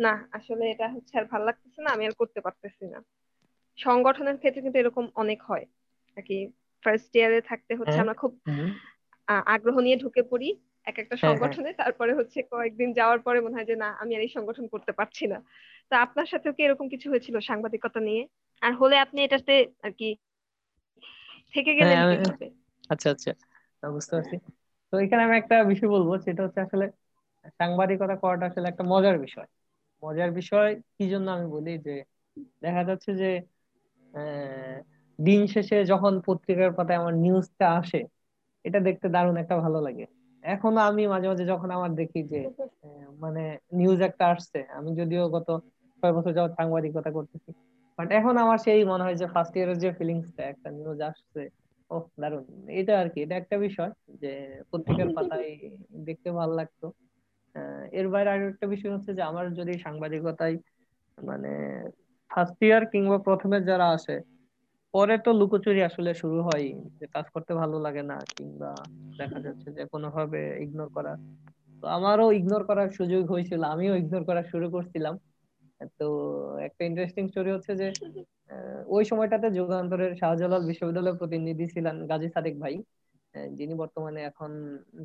না 0.00 0.12
আসলে 0.32 0.64
এটা 0.72 0.86
হচ্ছে 0.94 1.12
আর 1.18 1.24
ভালো 1.32 1.44
লাগতেছে 1.44 1.80
না 1.82 1.90
আমি 1.90 2.04
আর 2.06 2.14
করতে 2.20 2.40
পারতেছি 2.40 2.84
না। 2.92 2.98
সংগঠনের 3.78 4.36
ক্ষেত্রে 4.38 4.64
কিন্তু 4.64 4.78
এরকম 4.78 5.04
অনেক 5.14 5.40
হয়। 5.42 5.64
আর 6.16 6.22
কি 6.28 6.36
ফার্স্ট 6.84 7.12
ইয়ারে 7.16 7.40
থাকতে 7.50 7.72
হচ্ছে 7.74 7.96
হ্যাঁ 7.96 8.04
আমরা 8.04 8.16
খুব 8.22 8.32
আগ্রহ 9.54 9.76
নিয়ে 9.80 9.96
ঢুকে 9.96 10.22
পড়ি 10.22 10.48
এক 10.86 10.96
একটা 10.98 11.16
হ্যাঁ 11.16 11.36
হ্যাঁ। 11.40 11.54
সংগঠনে 11.56 11.70
তারপরে 11.72 12.12
হচ্ছে 12.14 12.38
কয়েকদিন 12.52 12.88
যাওয়ার 12.92 13.20
পরে 13.26 13.38
মনে 13.40 13.56
হয় 13.56 13.68
যে 13.70 13.76
না 13.76 13.88
আমি 14.02 14.12
আর 14.16 14.22
এই 14.22 14.32
সংগঠন 14.36 14.64
করতে 14.68 14.92
পারছি 14.92 15.24
না। 15.26 15.38
তো 15.90 15.94
আপনার 15.96 16.26
সাথেও 16.26 16.52
কি 16.56 16.60
এরকম 16.64 16.86
কিছু 16.88 17.06
হয়েছিল 17.10 17.36
সাংবাদিকতা 17.40 18.00
নিয়ে? 18.00 18.22
আর 18.62 18.72
হলে 18.74 18.96
আপনি 18.98 19.18
এটাতে 19.22 19.54
আর 19.82 19.92
কি 19.92 20.08
থেকে 21.54 21.70
হ্যাঁ 21.78 21.80
গেলেন 21.80 21.98
কীভাবে? 22.10 22.46
আচ্ছা 22.90 23.08
আচ্ছা। 23.14 23.30
বুঝতে 23.94 24.12
পারছি। 24.16 24.36
তো 24.92 24.94
এখানে 25.04 25.22
আমি 25.22 25.34
একটা 25.38 25.56
বিষয় 25.70 25.90
বলব 25.94 26.08
সেটা 26.26 26.40
হচ্ছে 26.44 26.60
আসলে 26.60 26.86
সাংবাদিকতা 27.58 28.16
করাটা 28.22 28.44
আসলে 28.46 28.66
একটা 28.68 28.84
মজার 28.92 29.16
বিষয়। 29.18 29.48
মজার 30.02 30.30
বিষয় 30.38 30.68
কি 30.96 31.04
জন্য 31.12 31.26
আমি 31.30 31.46
বলি 31.54 31.70
যে 31.86 31.94
দেখা 32.62 32.82
যাচ্ছে 32.88 33.10
যে 33.20 33.30
দিন 35.18 35.40
শেষে 35.46 35.76
যখন 35.92 36.12
পত্রিকার 36.26 36.70
পাতায় 36.78 36.98
আমার 37.00 37.14
নিউজটা 37.16 37.66
আসে 37.80 38.00
এটা 38.64 38.78
দেখতে 38.88 39.06
দারুণ 39.14 39.36
একটা 39.42 39.56
ভালো 39.64 39.78
লাগে। 39.80 40.04
এখনও 40.44 40.80
আমি 40.88 41.02
মাঝে 41.06 41.26
মাঝে 41.30 41.44
যখন 41.52 41.68
আমার 41.76 41.90
দেখি 42.00 42.20
যে 42.32 42.40
মানে 43.20 43.42
নিউজ 43.72 43.98
একটা 44.08 44.24
আসছে 44.32 44.58
আমি 44.78 44.90
যদিও 45.00 45.22
গত 45.36 45.48
ছয় 46.02 46.12
বছর 46.16 46.32
যাবত 46.36 46.52
সাংবাদিকতা 46.58 47.10
করতেছি 47.16 47.50
বাট 47.98 48.08
এখন 48.18 48.34
আমার 48.36 48.58
সেই 48.66 48.82
মনে 48.84 49.02
হয় 49.02 49.16
যে 49.16 49.26
ফার্স্ট 49.34 49.54
ইয়ারের 49.56 49.78
যে 49.78 49.90
ফিলিংসটা 49.98 50.42
একটা 50.44 50.68
নিউজ 50.70 50.98
আসছে 51.10 51.42
ও 51.90 51.96
দারুণ। 52.20 52.44
এটা 52.80 52.92
আর 53.00 53.08
কি 53.12 53.18
এটা 53.24 53.34
একটা 53.38 53.56
বিষয় 53.58 53.90
যে 54.22 54.30
পত্রিকার 54.70 55.08
পাতায় 55.16 55.48
দেখতে 56.06 56.28
ভালো 56.32 56.52
লাগতো। 56.54 56.86
এর 57.92 58.06
বাইরে 58.12 58.28
আরও 58.34 58.44
একটা 58.52 58.66
বিষয় 58.72 58.92
হচ্ছে 58.94 59.10
যে 59.18 59.22
আমার 59.30 59.44
যদি 59.58 59.72
সাংবাদিকতায় 59.86 60.56
মানে 61.18 61.52
ফার্স্ট 62.30 62.58
ইয়ার 62.62 62.84
কিংবা 62.92 63.18
প্রথমে 63.28 63.58
যারা 63.70 63.86
আসে, 63.96 64.16
পরে 64.94 65.14
তো 65.24 65.30
লুকোচুরি 65.40 65.80
আসলে 65.88 66.10
শুরু 66.22 66.38
হয় 66.48 66.66
যে 66.98 67.06
কাজ 67.14 67.26
করতে 67.34 67.52
ভালো 67.54 67.76
লাগে 67.86 68.02
না 68.10 68.16
কিংবা 68.36 68.70
দেখা 69.18 69.38
যাচ্ছে 69.46 69.68
যে 69.76 69.82
কোনোভাবে 69.92 70.40
ইগনোর 70.64 70.90
করা। 70.96 71.12
তো 71.82 71.84
আমারও 71.88 72.26
ইগনোর 72.38 72.62
করার 72.68 72.88
সুযোগ 72.98 73.22
হয়েছিল, 73.32 73.60
আমিও 73.64 73.92
ইগনোর 73.96 74.24
করা 74.28 74.42
শুরু 74.52 74.66
করছিলাম। 74.70 75.14
তো 76.00 76.06
একটা 76.66 76.82
ইন্টারেস্টিং 76.84 77.24
স্টোরি 77.28 77.50
হচ্ছে 77.52 77.72
যে 77.80 77.88
ওই 78.86 79.02
সময়টাতে 79.04 79.48
যুগান্তরের 79.58 80.12
শাহজালাল 80.20 80.62
বিশ্ববিদ্যালয়ের 80.66 81.18
প্রতিনিধি 81.20 81.66
ছিলেন 81.74 81.96
গাজী 82.10 82.28
সাদেক 82.34 82.54
ভাই 82.58 82.74
যিনি 83.58 83.74
বর্তমানে 83.74 84.20
এখন 84.20 84.50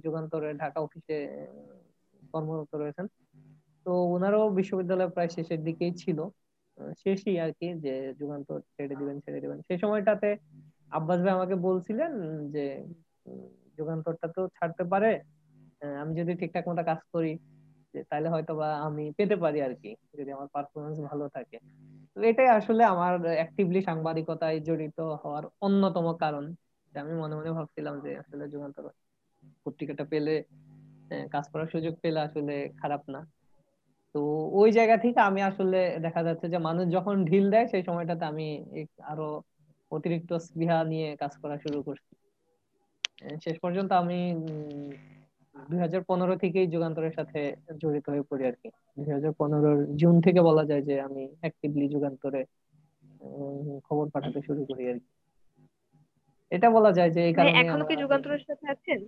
যুগান্তরের 0.03 0.53
ঢাকা 0.57 0.79
অফিসে 0.81 1.17
কর্মরত 2.35 2.71
রয়েছেন। 2.75 3.05
তো 3.85 3.91
ওনারও 4.15 4.41
বিশ্ববিদ্যালয় 4.49 5.09
প্রায় 5.09 5.29
শেষের 5.35 5.59
দিকেই 5.63 5.93
ছিল। 5.93 6.19
শেষই 7.03 7.35
আর 7.39 7.51
কি 7.59 7.67
যে 7.85 7.93
যুগান্তর 8.19 8.59
ছেড়ে 8.73 8.95
দিবেন 8.95 9.17
ছেড়ে 9.25 9.39
দিবেন। 9.41 9.57
সেই 9.67 9.79
সময়টাতে 9.83 10.29
আব্বাস 10.91 11.19
ভাই 11.23 11.33
আমাকে 11.33 11.55
বলছিলেন 11.67 12.11
যে 12.53 12.65
যুগান্তরটা 13.77 14.27
তো 14.35 14.41
ছাড়তে 14.47 14.83
পারে। 14.83 15.11
আমি 16.01 16.11
যদি 16.19 16.31
ঠিকঠাক 16.41 16.63
মতো 16.69 16.83
কাজ 16.83 16.99
করি, 17.13 17.31
যে 17.93 17.99
তাহলে 18.09 18.27
হয়তো 18.29 18.53
বা 18.55 18.69
আমি 18.87 19.03
পেতে 19.17 19.35
পারি 19.43 19.59
আর 19.61 19.73
কি, 19.81 19.91
যদি 20.17 20.29
আমার 20.31 20.47
পারফরমেন্স 20.53 20.97
ভালো 21.09 21.25
থাকে। 21.27 21.57
তো 22.15 22.17
এটাই 22.31 22.49
আসলে 22.59 22.83
আমার 22.93 23.13
অ্যাক্টিভলি 23.39 23.79
সাংবাদিকতায় 23.81 24.57
জড়িত 24.67 24.99
হওয়ার 25.21 25.43
অন্যতম 25.61 26.05
কারণ। 26.23 26.45
আমি 26.93 27.13
মনে 27.21 27.33
মনে 27.35 27.51
ভাবছিলাম 27.51 27.95
যে 28.01 28.11
আসলে 28.17 28.43
যুগান্তর 28.53 28.85
পত্রিকাটা 29.65 30.05
পেলে 30.11 30.35
কাজ 31.33 31.45
করার 31.51 31.69
সুযোগ 31.73 31.93
পেলে 32.03 32.19
আসলে 32.27 32.53
খারাপ 32.77 33.03
না। 33.09 33.19
তো 34.15 34.19
ওই 34.59 34.69
জায়গা 34.77 34.95
থেকে 35.03 35.19
আমি 35.21 35.41
আসলে 35.49 35.77
দেখা 36.05 36.21
যাচ্ছে 36.27 36.45
যে 36.53 36.57
মানুষ 36.67 36.85
যখন 36.95 37.15
ঢিল 37.25 37.45
দেয় 37.53 37.67
সেই 37.71 37.83
সময়টাতে 37.89 38.23
আমি 38.25 38.47
আরও 39.11 39.27
অতিরিক্ত 39.91 40.31
স্পৃহা 40.45 40.77
নিয়ে 40.91 41.07
কাজ 41.21 41.33
করা 41.41 41.55
শুরু 41.63 41.79
করছি। 41.87 42.13
শেষ 43.39 43.55
পর্যন্ত 43.63 43.91
আমি 44.01 44.19
দুই 45.55 45.79
হাজার 45.79 46.01
পনেরো 46.09 46.35
থেকেই 46.43 46.67
যুগান্তরের 46.73 47.13
সাথে 47.13 47.39
জড়িত 47.81 48.05
হয়ে 48.09 48.27
পড়ি 48.29 48.43
আর 48.45 48.55
কি 48.61 48.67
দুই 48.97 49.11
হাজার 49.11 49.33
পনেরোর 49.39 49.79
জুন 50.01 50.15
থেকে 50.25 50.41
বলা 50.41 50.63
যায় 50.65 50.83
যে 50.89 50.95
আমি 51.07 51.23
অ্যাক্টিভলি 51.41 51.85
যুগান্তরে 51.93 52.41
খবর 53.87 54.05
পাঠাতে 54.13 54.39
শুরু 54.47 54.61
করি 54.69 54.83
আর 54.91 54.97
কি 54.99 55.09
এটা 56.51 56.67
বলা 56.75 56.91
যায় 56.97 57.11
যে 57.11 57.21
এই 57.27 57.33
কারণে 57.35 57.59
এখনও 57.61 57.85
কি 57.89 57.93
যুগান্তরের 58.01 58.43
সাথে 58.47 58.65
আছেন? 58.73 58.99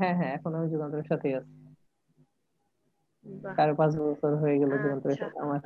হ্যাঁ 0.00 0.14
হ্যাঁ 0.16 0.32
এখন 0.34 0.50
আমি 0.54 0.66
যুগান্তরের 0.70 1.08
সাথেই 1.08 1.34
আছি। 1.34 1.52
বাহ। 3.26 3.54
চার 3.56 3.70
পাঁচ 3.74 3.92
বছর 4.02 4.32
হয়ে 4.36 4.56
গেল 4.58 4.70
যুগান্তরের 4.74 5.16
আচ্ছা। 5.16 5.24
সাথে 5.24 5.38
আমার। 5.40 5.60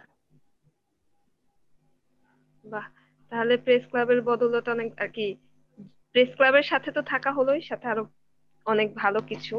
বাহ 2.64 2.86
তাহলে 3.32 3.54
প্রেস 3.56 3.82
ক্লাবের 3.90 4.20
বদৌলতে 4.22 4.70
অনেক 4.70 4.88
আর 5.00 5.08
কি 5.08 5.26
প্রেস 6.14 6.30
ক্লাবের 6.36 6.62
সাথে 6.62 6.90
তো 6.92 7.00
থাকা 7.02 7.30
হলোই 7.32 7.62
সাথে 7.62 7.86
আরও 7.88 8.04
অনেক 8.66 8.88
ভালো 8.94 9.20
কিছু। 9.20 9.54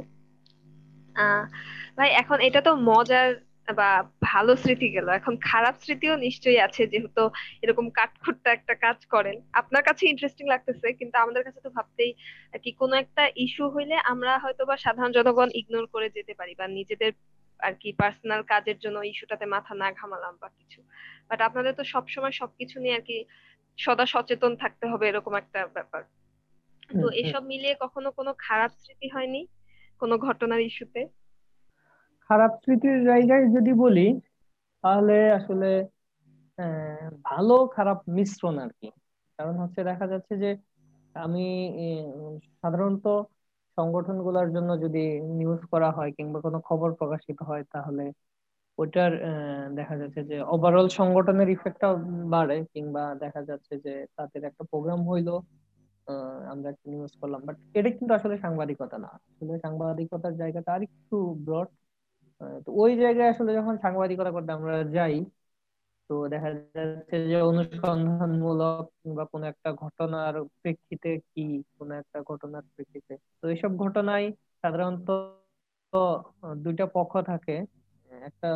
আহ 1.16 1.44
ভাই 1.98 2.10
এখন 2.22 2.38
এটা 2.42 2.62
তো 2.62 2.72
মজার 2.90 3.30
বা 3.74 4.04
ভালো 4.22 4.56
স্মৃতি 4.56 4.90
গেল। 4.90 5.10
এখন 5.10 5.38
খারাপ 5.38 5.76
স্মৃতিও 5.76 6.16
নিশ্চয়ই 6.16 6.60
আছে 6.60 6.88
যেহেতু 6.88 7.30
এরকম 7.62 7.90
কাঠখুট্টা 7.90 8.52
একটা 8.52 8.76
কাজ 8.76 9.06
করেন। 9.06 9.42
আপনার 9.54 9.84
কাছে 9.84 10.08
ইন্টারেস্টিং 10.08 10.48
লাগতেছে 10.48 10.94
কিন্তু 10.94 11.18
আমাদের 11.18 11.44
কাছে 11.44 11.60
তো 11.60 11.70
ভাবতেই 11.70 12.14
কি 12.64 12.72
কোনো 12.72 12.96
একটা 12.96 13.30
ইস্যু 13.36 13.70
হইলে 13.70 13.96
আমরা 13.96 14.40
হয়তো 14.40 14.66
বা 14.66 14.78
সাধারণ 14.78 15.12
জনগণ 15.12 15.50
ইগনোর 15.54 15.86
করে 15.86 16.10
যেতে 16.10 16.34
পারি 16.34 16.56
বা 16.56 16.68
নিজেদের 16.68 17.12
আর 17.60 17.74
কি 17.74 17.94
পার্সোনাল 17.94 18.42
কাজের 18.42 18.78
জন্য 18.80 19.00
ইস্যুটাতে 19.02 19.46
মাথা 19.46 19.74
না 19.76 19.92
ঘামালাম 19.92 20.38
বা 20.42 20.50
কিছু। 20.58 20.82
বাট 21.30 21.42
আপনাদের 21.42 21.74
তো 21.74 21.84
সবসময় 21.84 22.32
সবকিছু 22.32 22.80
নিয়ে 22.80 22.96
আর 22.96 23.02
কি 23.02 23.26
সদা 23.78 24.06
সচেতন 24.06 24.56
থাকতে 24.56 24.88
হবে 24.88 25.08
এরকম 25.08 25.36
একটা 25.36 25.68
ব্যাপার। 25.68 26.04
তো 27.02 27.10
এসব 27.12 27.44
মিলিয়ে 27.44 27.76
কখনো 27.80 28.12
কোনো 28.12 28.34
খারাপ 28.38 28.72
স্মৃতি 28.72 29.08
হয়নি? 29.08 29.48
কোনো 30.00 30.18
ঘটনার 30.18 30.62
ইস্যুতে 30.62 31.25
খারাপ 32.30 32.52
স্মৃতির 32.62 32.98
জায়গায় 33.06 33.46
যদি 33.56 33.72
বলি 33.82 34.08
তাহলে 34.84 35.16
আসলে 35.38 35.68
ভালো 37.26 37.54
খারাপ 37.76 37.98
মিশ্রণ 38.18 38.56
আর 38.60 38.72
কি। 38.80 38.88
কারণ 39.40 39.56
হচ্ছে 39.62 39.82
দেখা 39.90 40.06
যাচ্ছে 40.12 40.34
যে 40.44 40.50
আমি 41.16 41.42
সাধারণত 42.62 43.06
সংগঠনগুলোর 43.78 44.48
জন্য 44.56 44.70
যদি 44.84 45.00
নিউজ 45.40 45.62
করা 45.74 45.90
হয় 45.92 46.12
কিংবা 46.18 46.40
কোনো 46.42 46.58
খবর 46.68 46.90
প্রকাশিত 47.00 47.40
হয় 47.50 47.64
তাহলে 47.74 48.04
ওইটার 48.78 49.12
আহ, 49.24 49.34
দেখা 49.80 49.96
যাচ্ছে 50.02 50.22
যে 50.30 50.36
ওভারঅল 50.54 50.88
সংগঠনের 51.00 51.50
ইফেক্টটা 51.50 51.90
বাড়ে 52.34 52.58
কিংবা 52.74 53.04
দেখা 53.24 53.42
যাচ্ছে 53.50 53.74
যে 53.86 53.94
তাদের 54.18 54.42
একটা 54.50 54.64
প্রোগ্রাম 54.72 55.02
হইল 55.12 55.30
আমরা 56.52 56.68
একটা 56.70 56.88
নিউজ 56.92 57.14
করলাম। 57.22 57.42
বাট 57.48 57.58
এটা 57.76 57.90
কিন্তু 57.98 58.14
আসলে 58.14 58.36
সাংবাদিকতা 58.38 58.98
না। 58.98 59.10
আসলে 59.30 59.54
সাংবাদিকতার 59.66 60.34
জায়গাটা 60.42 60.70
আর 60.76 60.82
একটু 60.88 61.16
ব্রড 61.46 61.70
তো 62.66 62.70
ওই 62.76 62.92
জায়গায় 62.96 63.30
আসলে 63.30 63.52
যখন 63.54 63.76
সাংবাদিকতা 63.78 64.32
করতে 64.32 64.52
আমরা 64.52 64.76
যাই, 64.98 65.16
তো 66.10 66.16
দেখা 66.34 66.50
যাচ্ছে 66.76 67.16
যে 67.32 67.38
অনুসন্ধানমূলক 67.42 68.84
কিংবা 69.02 69.24
কোনো 69.26 69.46
একটা 69.46 69.70
ঘটনার 69.74 70.34
প্রেক্ষিতে 70.62 71.10
কি, 71.32 71.46
কোনো 71.78 71.94
একটা 71.96 72.18
ঘটনার 72.22 72.64
প্রেক্ষিতে, 72.74 73.14
তো 73.42 73.46
এইসব 73.48 73.72
ঘটনায় 73.78 74.28
সাধারণত 74.64 75.10
দুইটা 76.58 76.86
পক্ষ 76.98 77.14
থাকে। 77.22 77.56
একটা 78.12 78.50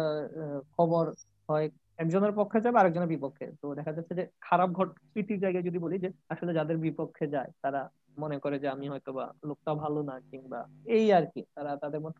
খবর 0.77 1.03
হয় 1.49 1.65
একজনের 1.99 2.33
পক্ষে 2.35 2.59
যাবে, 2.61 2.77
আরেকজনের 2.79 3.07
বিপক্ষে। 3.07 3.45
তো 3.61 3.65
দেখা 3.75 3.91
যাচ্ছে 3.91 4.13
যে 4.15 4.23
খারাপ 4.41 4.69
ঘট, 4.69 4.89
স্মৃতির 5.09 5.39
জায়গায় 5.39 5.63
যদি 5.63 5.79
বলি 5.79 5.95
যে 5.99 6.09
আসলে 6.29 6.51
যাদের 6.53 6.77
বিপক্ষে 6.77 7.25
যায়, 7.27 7.51
তারা 7.61 7.81
মনে 8.17 8.37
করে 8.39 8.55
যে 8.59 8.67
আমি 8.67 8.85
হয়তো 8.89 9.09
বা 9.13 9.25
লোকটা 9.45 9.71
ভালো 9.73 9.99
না 10.03 10.15
কিংবা 10.31 10.59
এই 10.95 11.05
আর 11.13 11.25
কি, 11.33 11.41
তারা 11.55 11.71
তাদের 11.75 12.01
মতো 12.01 12.19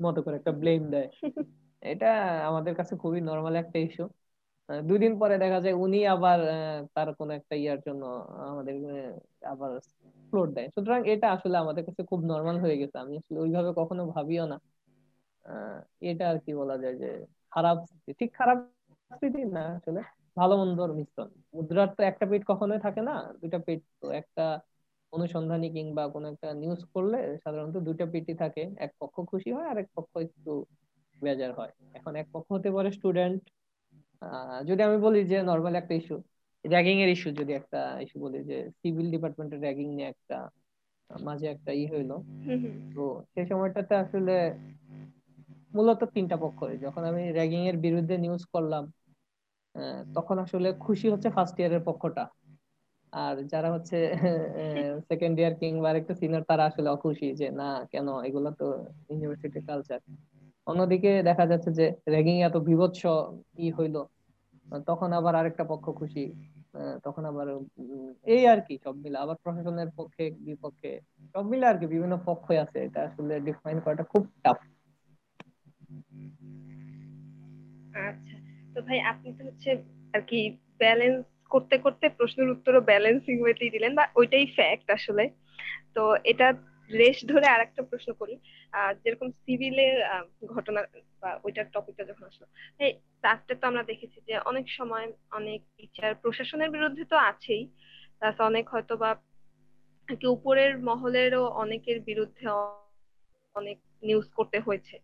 মতো 0.00 0.20
করে 0.24 0.36
একটা 0.40 0.52
ব্লেম 0.60 0.82
দেয়। 0.94 1.08
এটা 1.82 2.10
আমাদের 2.48 2.72
কাছে 2.78 2.94
খুবই 3.02 3.20
নর্মাল 3.30 3.54
একটা 3.62 3.78
ইস্যু 3.86 4.04
দুই 4.68 4.98
দিন 5.04 5.12
পরে 5.20 5.34
দেখা 5.44 5.58
যায় 5.64 5.76
উনি 5.84 5.98
আবার 6.14 6.38
তার 6.94 7.08
কোনো 7.18 7.32
একটা 7.38 7.54
ইয়ার 7.62 7.78
জন্য 7.86 8.02
আমাদের 8.50 8.76
আবার 9.52 9.70
ফ্লোট 10.28 10.48
দেয়। 10.56 10.68
সুতরাং 10.74 11.00
এটা 11.12 11.26
আসলে 11.36 11.56
আমাদের 11.64 11.82
কাছে 11.88 12.02
খুব 12.10 12.20
নর্মাল 12.32 12.56
হয়ে 12.64 12.76
গেছে। 12.80 12.96
আমি 13.04 13.14
আসলে 13.20 13.38
ওইভাবে 13.44 13.70
কখনো 13.80 14.02
ভাবিও 14.14 14.44
না। 14.52 14.56
এটা 16.10 16.24
আর 16.32 16.38
কি 16.44 16.52
বলা 16.60 16.76
যায় 16.82 16.96
যে 17.02 17.10
খারাপ 17.54 17.76
ঠিক 18.18 18.30
খারাপ 18.38 18.58
স্মৃতি 19.10 19.42
না 19.56 19.62
আসলে। 19.78 20.00
ভালো 20.36 20.54
মন্দর 20.60 20.88
মিশ্রণ। 20.98 21.28
মুদ্রার 21.54 21.88
তো 21.96 22.02
একটা 22.10 22.24
পিঠ 22.30 22.42
কখনোই 22.50 22.80
থাকে 22.86 23.00
না, 23.08 23.14
দুইটা 23.40 23.58
পিঠ 23.66 23.80
তো 24.00 24.06
একটা 24.20 24.44
অনুসন্ধানী 25.12 25.68
কিংবা 25.76 26.04
কোনো 26.14 26.26
একটা 26.32 26.48
নিউজ 26.54 26.80
করলে 26.94 27.18
সাধারণত 27.44 27.76
দুইটা 27.86 28.04
পিঠই 28.12 28.36
থাকে 28.42 28.62
এক 28.78 28.90
পক্ষ 29.00 29.16
খুশি 29.30 29.50
হয় 29.52 29.68
আর 29.70 29.76
এক 29.78 29.88
পক্ষ 29.96 30.12
একটু 30.26 30.52
বেজার 31.16 31.50
হয়। 31.52 31.72
এখন 31.98 32.12
এক 32.16 32.26
পক্ষ 32.32 32.48
হতে 32.52 32.70
পারে 32.76 32.88
স্টুডেন্ট 32.92 33.42
যদি 34.68 34.80
আমি 34.82 34.98
বলি 35.06 35.20
যে 35.32 35.38
নর্মাল 35.42 35.74
একটা 35.76 35.94
ইস্যু 35.94 36.16
র্যাগিং 36.64 36.96
এর 37.00 37.10
ইস্যু 37.16 37.30
যদি 37.40 37.52
একটা 37.52 37.80
ইস্যু 38.04 38.18
বলি 38.20 38.38
যে 38.50 38.58
সিভিল 38.80 39.06
ডিপার্টমেন্টের 39.10 39.60
র্যাগিং 39.60 39.86
নিয়ে 39.94 40.08
একটা 40.08 40.38
মাঝে 41.10 41.46
একটা 41.46 41.70
ই 41.72 41.84
হইল। 41.92 42.10
তো 42.94 43.02
সেই 43.32 43.46
সময়টাতে 43.46 43.94
আসলে 43.94 44.34
মূলত 45.74 46.00
তিনটা 46.14 46.36
পক্ষ 46.36 46.58
যখন 46.84 47.02
আমি 47.04 47.22
র্যাগিং 47.32 47.62
এর 47.70 47.76
বিরুদ্ধে 47.76 48.14
নিউজ 48.18 48.42
করলাম 48.54 48.84
তখন 50.16 50.36
আসলে 50.38 50.68
খুশি 50.84 51.06
হচ্ছে 51.12 51.28
ফার্স্ট 51.30 51.56
ইয়ারের 51.58 51.82
পক্ষটা। 51.84 52.24
আর 53.12 53.34
যারা 53.52 53.68
হচ্ছে 53.74 53.96
সেকেন্ড 55.10 55.36
ইয়ার 55.40 55.54
কিংবা 55.54 55.88
একটু 55.90 56.12
সিনিয়র 56.14 56.48
তারা 56.50 56.64
আসলে 56.66 56.88
অখুশি 56.90 57.28
যে, 57.34 57.48
না, 57.50 57.70
কেন? 57.92 58.08
এগুলো 58.28 58.50
তো 58.50 58.66
ইউনিভার্সিটি 59.10 59.60
কালচার 59.60 60.00
অন্যদিকে 60.66 61.10
দেখা 61.22 61.44
যাচ্ছে 61.46 61.70
যে 61.72 61.86
র্যাগিং 62.08 62.36
এত 62.42 62.56
বীভৎস 62.68 63.02
ই 63.58 63.68
হইল, 63.70 63.96
তখন 64.86 65.08
আবার 65.12 65.34
আরেকটা 65.40 65.64
পক্ষ 65.64 65.86
খুশি 65.90 66.24
তখন 67.02 67.22
আবার 67.24 67.46
এই 68.34 68.42
আর 68.52 68.60
কি, 68.60 68.74
সব 68.84 68.94
মিলে। 68.96 69.16
আবার 69.18 69.36
প্রশাসনের 69.44 69.90
পক্ষে, 69.96 70.24
বিপক্ষে, 70.46 70.92
সব 71.34 71.44
মিলে 71.46 71.66
আর 71.66 71.76
কি, 71.80 71.86
বিভিন্ন 71.86 72.14
পক্ষই 72.24 72.58
আছে। 72.58 72.78
এটা 72.82 73.00
আসলে 73.02 73.34
ডিফাইন 73.40 73.76
করাটা 73.80 74.04
খুব 74.12 74.22
টাফ 74.44 74.58
আচ্ছা 78.08 78.36
তো 78.74 78.78
ভাই, 78.82 78.98
আপনি 79.00 79.28
তো 79.38 79.42
হচ্ছে 79.44 79.70
আর 80.14 80.22
কি 80.30 80.40
ব্যালেন্স 80.78 81.24
করতে 81.50 81.76
করতে 81.78 82.04
প্রশ্নের 82.08 82.48
উত্তরও 82.50 82.80
ব্যালেন্সিং 82.80 83.34
ওয়েতেই 83.40 83.70
দিলেন, 83.70 83.92
বা 83.94 84.04
ওইটাই 84.16 84.46
ফ্যাক্ট 84.56 84.86
আসলে। 84.90 85.24
তো 85.94 86.02
এটা 86.24 86.46
রেশ 86.90 87.18
ধরে 87.26 87.46
আর 87.46 87.60
একটা 87.60 87.82
প্রশ্ন 87.82 88.10
করি। 88.12 88.34
যেরকম 89.04 89.28
সিভিলের 89.44 89.96
ঘটনা 90.46 90.80
বা 91.22 91.30
ওইটার 91.44 91.66
টপিকটা 91.72 92.04
যখন 92.04 92.24
আসলো। 92.24 92.46
তাতে 93.24 93.52
তো 93.54 93.64
আমরা 93.66 93.82
দেখেছি 93.82 94.18
যে 94.28 94.34
অনেক 94.50 94.66
সময় 94.70 95.06
অনেক 95.30 95.60
টিচার 95.76 96.12
প্রশাসনের 96.14 96.70
বিরুদ্ধে 96.70 97.04
তো 97.04 97.16
আছেই। 97.30 97.62
প্লাস 98.18 98.36
অনেক 98.40 98.64
হয়তো 98.68 98.94
বা 98.96 99.10
উপরের 100.36 100.72
মহলেরও 100.80 101.42
অনেকের 101.62 101.98
বিরুদ্ধে 102.00 102.44
অনেক 103.56 103.76
নিউজ 104.02 104.26
করতে 104.32 104.58
হয়েছে। 104.60 104.96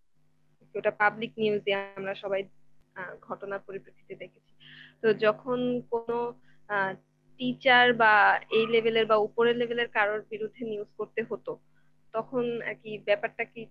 ওটা 0.74 0.92
পাবলিক 1.02 1.33
নিউজে 1.38 1.72
আমরা 1.98 2.14
সবাই 2.14 2.42
ঘটনার 3.26 3.61
পরিপ্রেক্ষিতে 3.66 4.14
দেখেছি। 4.22 4.52
তো 5.02 5.09
যখন 5.24 5.59
কোনো 5.92 6.16
টিচার 7.40 7.87
বা 8.02 8.14
এই 8.57 8.64
লেভেলের 8.74 9.07
বা 9.11 9.16
উপরের 9.28 9.57
লেভেলের 9.61 9.88
কারোর 9.96 10.20
বিরুদ্ধে 10.33 10.62
নিউজ 10.72 10.90
করতে 11.00 11.20
হতো, 11.30 11.52
তখন 12.14 12.44
আর 12.68 12.76
কি 12.83 12.90
ব্যাপারটা 13.09 13.44
কি 13.52 13.62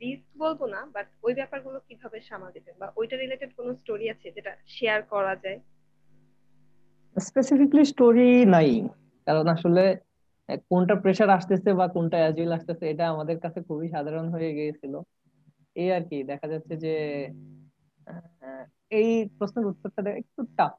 রিস্ক 0.00 0.28
বলব 0.42 0.60
না 0.74 0.80
বাট 0.94 1.06
ওই 1.26 1.32
ব্যাপারগুলো 1.40 1.78
কীভাবে 1.88 2.18
সামাল 2.28 2.50
দিতেন 2.56 2.74
বা 2.82 2.88
ওইটা 2.98 3.16
রিলেটেড 3.16 3.50
কোনো 3.58 3.70
স্টোরি 3.80 4.06
আছে 4.14 4.26
যেটা 4.36 4.52
শেয়ার 4.76 5.00
করা 5.12 5.34
যায়? 5.44 5.58
স্পেসিফিকলি 7.16 7.82
স্টোরি 7.92 8.30
নাই, 8.54 8.70
কারণ 9.26 9.46
আসলে 9.56 9.84
কোনটা 10.70 10.94
প্রেশার 11.02 11.30
আসতেছে 11.38 11.70
বা 11.80 11.86
কোনটা 11.94 12.16
অ্যাজুয়াল 12.22 12.52
আসতেছে, 12.58 12.84
এটা 12.92 13.04
আমাদের 13.14 13.36
কাছে 13.44 13.58
খুবই 13.68 13.88
সাধারণ 13.94 14.26
হয়ে 14.34 14.50
গিয়েছিল। 14.58 14.94
এই 15.76 15.88
আর 15.96 16.02
কি, 16.10 16.18
দেখা 16.30 16.46
যাচ্ছে 16.52 16.74
যে 16.84 16.94
এই 18.98 19.10
প্রশ্নের 19.36 19.68
উত্তরটা 19.70 20.10
একটু 20.22 20.40
টাফ 20.58 20.72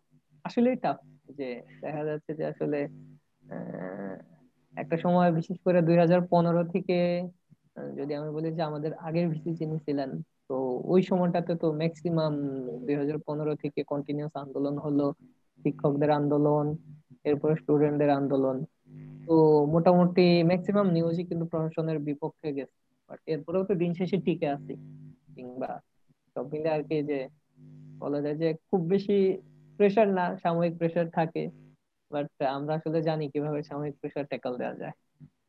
আসলেই 0.46 0.78
টাফ 0.84 0.98
যে 1.38 1.50
দেখা 1.84 2.02
যাচ্ছে 2.10 2.32
যে 2.40 2.44
আসলে 2.54 2.80
একটা 4.74 4.96
সময় 5.04 5.30
বিশেষ 5.40 5.58
করে 5.66 5.80
দুই 5.88 5.98
হাজার 6.04 6.22
পনেরো 6.34 6.62
থেকে 6.74 6.98
যদি 8.00 8.12
আমি 8.20 8.30
বলি 8.36 8.50
যে 8.58 8.64
আমাদের 8.70 8.92
আগের 9.08 9.26
ভিসি 9.32 9.52
যিনি 9.60 9.78
ছিলেন, 9.86 10.10
তো 10.50 10.56
ওই 10.94 11.02
সময়টাতে 11.10 11.54
তো 11.62 11.68
ম্যাক্সিমাম 11.82 12.34
দুই 12.86 12.96
হাজার 13.02 13.18
পনেরো 13.28 13.54
থেকে 13.64 13.80
কন্টিনিউয়াস 13.92 14.36
আন্দোলন 14.44 14.76
হলো, 14.86 15.08
শিক্ষকদের 15.64 16.12
আন্দোলন, 16.20 16.66
এরপরে 17.30 17.54
স্টুডেন্টদের 17.62 18.12
আন্দোলন। 18.20 18.58
তো 19.28 19.36
মোটামুটি 19.74 20.26
ম্যাক্সিমাম 20.50 20.88
নিউজই 20.96 21.26
কিন্তু 21.30 21.46
প্রশাসনের 21.52 21.98
বিপক্ষে 22.08 22.50
গেছে 22.58 22.78
বাট 23.10 23.20
এরপরেও 23.34 23.64
তো 23.70 23.74
দিন 23.82 23.92
শেষে 24.00 24.18
টিকে 24.26 24.48
আছে, 24.56 24.74
কিংবা 25.36 25.72
সব 26.38 26.46
মিলে 26.54 26.70
আর 26.70 26.82
কি 26.90 26.98
যে 27.10 27.20
বলা 28.00 28.20
যায় 28.22 28.38
যে 28.42 28.48
খুব 28.70 28.82
বেশি 28.94 29.18
প্রেশার 29.80 30.08
না, 30.18 30.26
সাময়িক 30.44 30.74
প্রেশার 30.78 31.08
থাকে 31.10 31.44
বাট 32.12 32.28
আমরা 32.58 32.72
আসলে 32.80 33.00
জানি 33.02 33.26
কীভাবে 33.34 33.60
সাময়িক 33.64 33.96
প্রেশার 34.02 34.26
ট্যাকল 34.32 34.54
দেওয়া 34.58 34.76
যায়। 34.82 34.96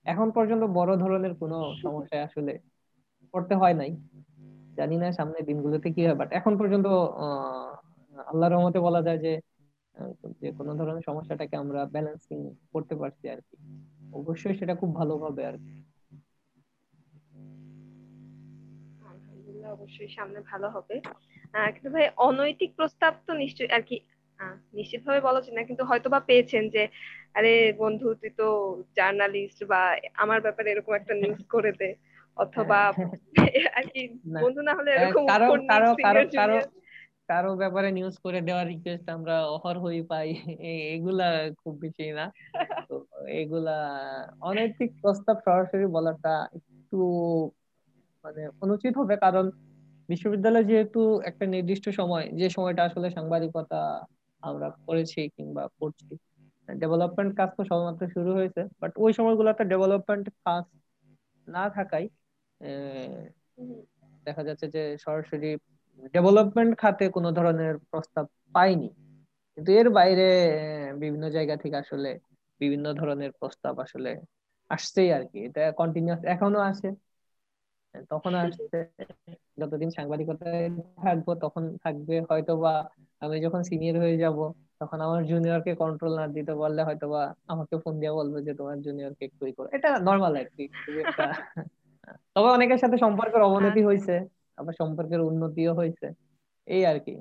এখন 0.04 0.28
পর্যন্ত 0.36 0.64
বড় 0.78 0.92
ধরনের 0.96 1.32
কোনো 1.34 1.56
সমস্যায় 1.82 2.22
আসলে 2.22 2.52
পড়তে 3.34 3.54
হয় 3.54 3.76
নাই। 3.80 3.90
জানি 4.76 4.96
না 4.96 5.06
সামনের 5.12 5.44
দিনগুলোতে 5.44 5.88
কি 5.94 6.00
হয় 6.06 6.14
বাট 6.14 6.28
এখন 6.32 6.52
পর্যন্ত 6.60 6.86
আল্লাহর 8.30 8.52
রহমতে 8.54 8.78
বলা 8.80 9.00
যায় 9.02 9.18
যে 9.18 9.32
যে 10.42 10.48
কোনো 10.58 10.72
ধরনের 10.74 11.04
সমস্যাটাকে 11.06 11.54
আমরা 11.56 11.80
ব্যালেন্সিং 11.84 12.38
করতে 12.72 12.94
পারছি 13.00 13.24
আর 13.28 13.40
কি। 13.46 13.56
অবশ্যই 14.12 14.54
সেটা 14.54 14.74
খুব 14.74 14.90
ভালোভাবে 14.94 15.42
আর 15.46 15.56
কি। 15.64 15.87
আলহামদুলিল্লাহ 19.68 19.76
অবশ্যই 19.76 20.10
সামনে 20.16 20.40
ভালো 20.50 20.66
হবে। 20.76 20.96
আহ, 21.54 21.68
কিন্তু 21.74 21.88
ভাই 21.94 22.06
অনৈতিক 22.18 22.70
প্রস্তাব 22.78 23.12
তো 23.26 23.32
নিশ্চয়ই 23.42 23.70
আর 23.70 23.82
কি 23.82 23.96
নিশ্চিত 24.74 25.00
ভাবে 25.06 25.20
বলা 25.20 25.40
যায় 25.40 25.56
না 25.56 25.62
কিন্তু 25.62 25.84
হয়তো 25.90 26.08
বা 26.14 26.20
পেয়েছেন 26.28 26.64
যে 26.74 26.82
আরে 27.34 27.52
বন্ধু 27.78 28.06
তুই 28.20 28.30
তো 28.32 28.46
জার্নালিস্ট 28.96 29.60
বা 29.72 29.80
আমার 30.14 30.38
ব্যাপারে 30.40 30.68
এরকম 30.70 30.92
একটা 30.96 31.14
নিউজ 31.14 31.40
করে 31.54 31.72
দে। 31.72 31.90
অথবা 32.36 32.78
আর 33.78 33.84
কি 33.92 34.02
বন্ধু 34.42 34.60
না 34.62 34.72
হলে 34.78 34.90
এরকম 34.96 35.22
কারও 35.30 35.46
উপর 35.46 35.58
কারও 35.68 35.92
কারও 35.98 36.22
কারও 36.38 36.58
কারও 37.28 37.52
ব্যাপারে 37.56 37.88
নিউজ 37.92 38.16
করে 38.24 38.38
দেওয়ার 38.40 38.66
রিকোয়েস্ট 38.66 39.06
আমরা 39.16 39.34
অহর 39.46 39.76
অহরহই 39.76 40.02
পাই 40.10 40.28
এগুলা 40.94 41.26
খুব 41.60 41.74
বেশি 41.84 42.04
না। 42.12 42.24
এগুলা 43.40 43.76
অনৈতিক 44.42 44.90
প্রস্তাব 45.02 45.36
সরাসরি 45.46 45.86
বলাটা 45.96 46.34
একটু 46.58 46.98
মানে 48.24 48.42
অনুচিত 48.64 48.94
হবে। 49.00 49.14
কারণ 49.16 49.46
বিশ্ববিদ্যালয় 50.08 50.64
যেহেতু 50.64 51.00
একটা 51.24 51.44
নির্দিষ্ট 51.46 51.86
সময়, 51.90 52.26
যে 52.40 52.46
সময়টা 52.56 52.82
আসলে 52.84 53.08
সাংবাদিকতা 53.10 53.80
আমরা 54.42 54.66
করেছি 54.86 55.20
কিংবা 55.36 55.64
করছি 55.80 56.12
ডেভেলপমেন্ট 56.68 57.32
কাজ 57.38 57.50
তো 57.56 57.62
সবেমাত্র 57.70 58.02
শুরু 58.16 58.30
হয়েছে। 58.34 58.60
বাট 58.80 58.92
ওই 58.98 59.12
সময়গুলোতে 59.12 59.62
ডেভেলপমেন্ট 59.64 60.26
কাজ 60.44 60.64
না 61.46 61.64
থাকায় 61.70 62.06
দেখা 64.26 64.42
যাচ্ছে 64.48 64.66
যে 64.74 64.82
সরাসরি 64.98 65.50
ডেভেলপমেন্ট 66.14 66.72
খাতে 66.78 67.04
কোনো 67.16 67.28
ধরনের 67.32 67.74
প্রস্তাব 67.90 68.24
পাইনি। 68.54 68.88
কিন্তু 69.58 69.70
এর 69.72 69.88
বাইরে 69.90 70.26
বিভিন্ন 71.00 71.24
জায়গা 71.28 71.54
থেকে 71.56 71.76
আসলে 71.76 72.10
বিভিন্ন 72.60 72.86
ধরনের 72.94 73.30
প্রস্তাব 73.40 73.74
আসলে 73.80 74.10
আসছেই 74.70 75.10
আর 75.12 75.24
কি 75.30 75.38
এটা 75.48 75.62
কন্টিনিউয়াস 75.72 76.22
এখনও 76.34 76.60
আসে 76.70 76.88
তখন 77.94 78.32
আসছে 78.34 78.78
যতদিন 79.58 79.90
সাংবাদিকতায় 79.90 80.66
থাকব 80.96 81.26
তখন 81.34 81.62
থাকবে 81.84 82.14
হয়তো 82.30 82.52
বা 82.56 82.74
আমি 83.22 83.36
যখন 83.40 83.60
সিনিয়র 83.62 83.96
হয়ে 83.98 84.16
যাব 84.18 84.38
তখন 84.80 84.98
আমার 85.00 85.20
জুনিয়রকে 85.26 85.72
কন্ট্রোল 85.74 86.12
না 86.16 86.24
দিতে 86.28 86.52
পারলে 86.54 86.80
হয়তো 86.82 87.06
বা 87.08 87.22
আমাকে 87.46 87.74
ফোন 87.76 87.94
দিয়ে 88.00 88.12
বলবে 88.12 88.38
যে 88.42 88.52
তোমার 88.54 88.76
জুনিয়রকে 88.82 89.22
একটু 89.24 89.42
করো। 89.56 89.68
এটা 89.72 89.90
নর্মাল 89.98 90.34
আর 90.36 90.48
কি 90.54 90.64
তবে 92.36 92.48
অনেকের 92.48 92.78
সাথে 92.78 92.96
সম্পর্কের 92.98 93.42
অবনতি 93.42 93.68
আচ্ছা 93.68 93.88
হয়েছে 93.88 94.14
আবার 94.58 94.74
সম্পর্কের 94.78 95.20
উন্নতিও 95.20 95.72
হয়েছে 95.74 96.06
এই 96.68 96.82
আর 96.86 96.98
কি। 96.98 97.14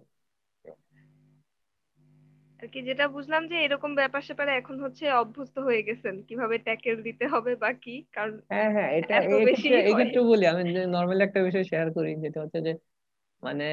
কি 2.71 2.80
যেটা 2.89 3.06
বুঝলাম 3.15 3.41
যে 3.51 3.56
এরকম 3.65 3.91
ব্যাপার 3.99 4.21
স্যাপারে 4.21 4.51
এখন 4.56 4.75
হচ্ছে 4.84 5.06
অভ্যস্ত 5.21 5.56
হয়ে 5.67 5.82
গেছেন। 5.88 6.15
কীভাবে 6.27 6.56
ট্যাকেল 6.60 6.95
দিতে 7.08 7.25
হবে 7.34 7.51
বা 7.56 7.69
কি? 7.84 7.95
কারণ 8.13 8.36
হ্যাঁ 8.51 8.69
হ্যাঁ 8.75 8.89
এটা 8.99 9.15
ক্ষেত্রে 9.21 9.77
বলি 10.32 10.43
আমি 10.51 10.63
যে 10.67 10.82
নর্মালি 10.95 11.21
একটা 11.23 11.39
বিষয় 11.47 11.65
শেয়ার 11.71 11.88
করি 11.95 12.12
যেটা 12.23 12.39
হচ্ছে 12.43 12.60
যে 12.67 12.71
মানে 13.43 13.67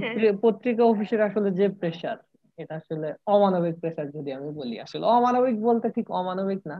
হ্যাঁ। 0.00 0.14
পত্রিকা 0.44 0.82
অফিসের 0.84 1.20
আসলে 1.28 1.48
যে 1.58 1.66
প্রেসার 1.80 2.18
এটা 2.58 2.74
আসলে 2.76 3.08
অমানবিক 3.26 3.74
প্রেসার 3.80 4.06
যদি 4.16 4.30
আমি 4.32 4.48
বলি। 4.60 4.74
আসলে 4.86 5.04
অমানবিক 5.16 5.56
বলতে 5.60 5.86
ঠিক 5.96 6.06
অমানবিক 6.20 6.60
না। 6.66 6.76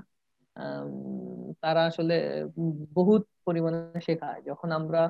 তারা 1.63 1.81
আসলে 1.87 2.15
বহুত 2.95 3.23
পরিমাণে 3.47 3.79
শেখায়। 4.07 4.41
যখন 4.47 4.69
আমরা 4.73 5.01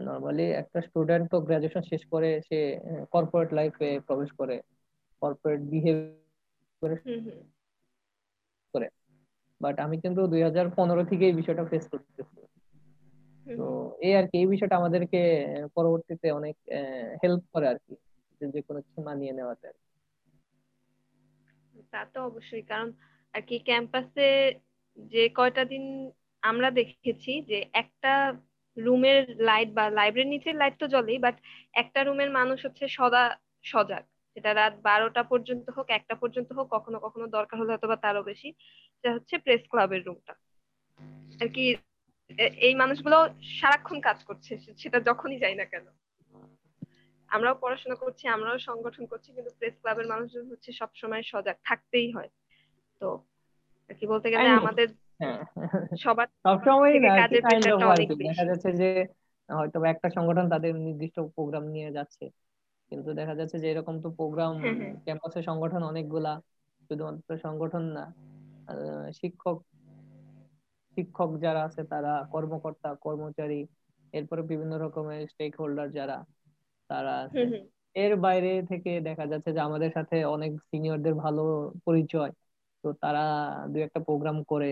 নর্মালি 0.00 0.46
একটা 0.62 0.78
স্টুডেন্ট 0.86 1.24
তো 1.32 1.36
গ্রাজুয়েশন 1.40 1.82
শেষ 1.90 2.02
করে 2.12 2.30
সে 2.48 2.58
কর্পোরেট 3.12 3.50
লাইফে 3.52 3.88
প্রবেশ 4.06 4.30
করে। 4.40 4.56
কর্পোরেট 5.22 5.60
বিহেভ 5.72 5.96
করে। 8.74 8.88
বাট 9.60 9.76
আমি 9.80 9.96
কিন্তু 10.04 10.20
দুই 10.26 10.42
হাজার 10.42 10.66
পনেরো 10.76 11.02
থেকে 11.04 11.24
এই 11.26 11.34
বিষয়টা 11.40 11.64
ফেস 11.64 11.84
করতেছি। 11.88 12.38
তো 13.46 13.66
এই 14.00 14.12
আর 14.16 14.26
কি 14.30 14.36
এই 14.38 14.46
বিষয়টা 14.46 14.76
আমাদেরকে 14.76 15.20
পরবর্তীতে 15.74 16.28
অনেক 16.30 16.56
হেল্প 17.22 17.42
করে 17.52 17.66
আর 17.68 17.78
কি 17.84 17.94
যে 18.40 18.60
কোনো 18.62 18.80
কিছু 18.82 19.00
মানিয়ে 19.02 19.32
নেওয়াতে 19.32 19.64
আর 19.68 19.76
তা 21.92 22.00
তো 22.14 22.18
অবশ্যই 22.20 22.62
কারণ 22.62 22.88
আর 23.34 23.42
কি 23.42 23.56
ক্যাম্পাসে 23.58 24.28
যে 25.12 25.24
কয়টা 25.28 25.62
দিন 25.64 25.84
আমরা 26.42 26.68
দেখেছি 26.70 27.32
যে 27.42 27.58
একটা 27.72 28.12
রুমের 28.76 29.20
লাইট 29.40 29.68
বা 29.72 29.84
লাইব্রেরির 29.90 30.32
নিচের 30.34 30.56
লাইট 30.56 30.74
তো 30.78 30.86
জ্বলেই 30.88 31.18
বাট 31.18 31.36
একটা 31.72 32.00
রুমের 32.02 32.30
মানুষ 32.30 32.58
হচ্ছে 32.66 32.84
সদা 32.88 33.22
সজাগ। 33.64 34.04
সেটা 34.34 34.54
রাত 34.54 34.74
বারোটা 34.82 35.22
পর্যন্ত 35.22 35.70
হোক 35.70 35.90
একটা 35.90 36.14
পর্যন্ত 36.14 36.52
হোক 36.52 36.66
কখনো 36.70 36.98
কখনো 36.98 37.26
দরকার 37.26 37.60
হলে 37.60 37.72
হয়তো 37.72 37.88
বা 37.88 37.96
তারও 37.96 38.22
বেশি। 38.22 38.48
সেটা 38.94 39.14
হচ্ছে 39.14 39.38
প্রেস 39.38 39.62
ক্লাবের 39.68 40.02
রুমটা 40.06 40.34
আর 41.40 41.48
কি 41.48 41.76
এই 42.58 42.74
মানুষগুলো 42.74 43.28
সারাক্ষণ 43.60 44.00
কাজ 44.00 44.24
করছে 44.24 44.58
সেটা 44.78 45.00
যখনই 45.00 45.38
যাই 45.38 45.54
না 45.54 45.64
কেন। 45.64 45.86
আমরাও 47.28 47.60
পড়াশোনা 47.60 47.94
করছি 47.94 48.28
আমরাও 48.28 48.58
সংগঠন 48.58 49.06
করছি 49.06 49.32
কিন্তু 49.32 49.50
প্রেস 49.58 49.74
ক্লাবের 49.80 50.06
মানুষজন 50.06 50.50
হচ্ছে 50.50 50.72
সবসময় 50.72 51.22
সজাগ 51.22 51.56
থাকতেই 51.64 52.12
হয়। 52.12 52.30
তো 53.00 53.08
কি 53.90 54.06
বলতে 54.06 54.30
গেলে 54.30 54.48
আমাদের 54.48 54.88
হ্যাঁ। 55.20 55.44
সবার 55.96 56.26
সবসময় 56.44 56.92
কাজের 57.16 57.42
প্রেশারটা 57.42 57.86
অনেক 57.86 58.08
বেশি 58.08 58.28
দেখা 58.28 58.44
যাচ্ছে 58.44 58.72
যে 58.72 59.06
হয়তো 59.48 59.84
একটা 59.84 60.10
সংগঠন 60.10 60.48
তাদের 60.48 60.74
নির্দিষ্ট 60.74 61.20
প্রোগ্রাম 61.20 61.64
নিয়ে 61.66 61.90
যাচ্ছে। 61.90 62.30
কিন্তু 62.92 63.08
দেখা 63.16 63.34
যাচ্ছে 63.34 63.56
যে 63.62 63.66
এরকম 63.70 63.94
তো 64.04 64.08
প্রোগ্রাম 64.18 64.54
ক্যাম্পাসে 65.04 65.40
সংগঠন 65.42 65.82
অনেকগুলা 65.84 66.32
শুধুমাত্র 66.90 67.30
সংগঠন 67.44 67.84
না 67.90 68.04
শিক্ষক 69.12 69.56
শিক্ষক 70.96 71.30
যারা 71.44 71.60
আছে 71.66 71.82
তারা 71.92 72.12
কর্মকর্তা 72.32 72.88
কর্মচারী 73.04 73.60
এরপরে 74.12 74.42
বিভিন্ন 74.50 74.72
রকমের 74.76 75.20
স্টেক 75.28 75.52
হোল্ডার 75.60 75.88
যারা 75.90 76.16
তারা 76.90 77.12
আছে। 77.24 77.42
এর 77.96 78.12
বাইরে 78.24 78.50
থেকে 78.70 78.90
দেখা 79.00 79.24
যাচ্ছে 79.26 79.50
যে 79.52 79.60
আমাদের 79.60 79.90
সাথে 79.96 80.16
অনেক 80.26 80.52
সিনিয়রদের 80.70 81.14
ভালো 81.16 81.42
পরিচয় 81.86 82.30
তো 82.84 82.88
তারা 83.02 83.22
দু 83.68 83.76
একটা 83.86 84.00
প্রোগ্রাম 84.00 84.36
করে 84.44 84.70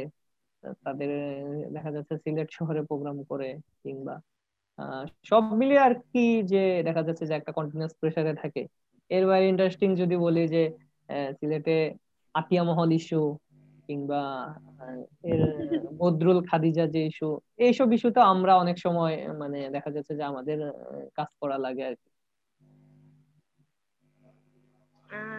তাদের 0.84 1.10
দেখা 1.74 1.90
যাচ্ছে 1.90 2.14
সিলেট 2.24 2.48
শহরে 2.52 2.80
প্রোগ্রাম 2.82 3.16
করে 3.30 3.48
কিংবা 3.82 4.14
সব 5.24 5.42
মিলিয়ে 5.60 5.78
আর 5.78 5.94
কি 6.12 6.42
যে 6.42 6.62
দেখা 6.82 7.02
যাচ্ছে 7.02 7.24
যে 7.26 7.34
একটা 7.34 7.52
কন্টিনিউয়াস 7.52 7.94
প্রেসারে 8.00 8.34
থাকে। 8.34 8.62
এর 9.10 9.24
বাইরে 9.26 9.46
ইন্টারেস্টিং 9.48 9.88
যদি 9.96 10.16
বলি 10.16 10.42
যে 10.48 10.62
সিলেটে 11.08 11.76
আতিয়া 12.34 12.62
মহল 12.64 12.90
ইস্যু 12.92 13.22
কিংবা 13.86 14.22
এর 15.22 15.40
বদরুল 15.98 16.38
খাদিজা 16.46 16.84
যে 16.86 17.00
ইস্যু 17.06 17.28
এইসব 17.56 17.88
ইস্যু 17.92 18.08
তো 18.10 18.20
আমরা 18.20 18.52
অনেক 18.56 18.76
সময় 18.78 19.14
মানে 19.32 19.58
দেখা 19.70 19.90
যাচ্ছে 19.90 20.12
যে 20.16 20.22
আমাদের 20.22 20.58
কাজ 21.14 21.30
করা 21.40 21.56
লাগে 21.58 21.84
আর 21.84 21.94
কি। 21.94 22.08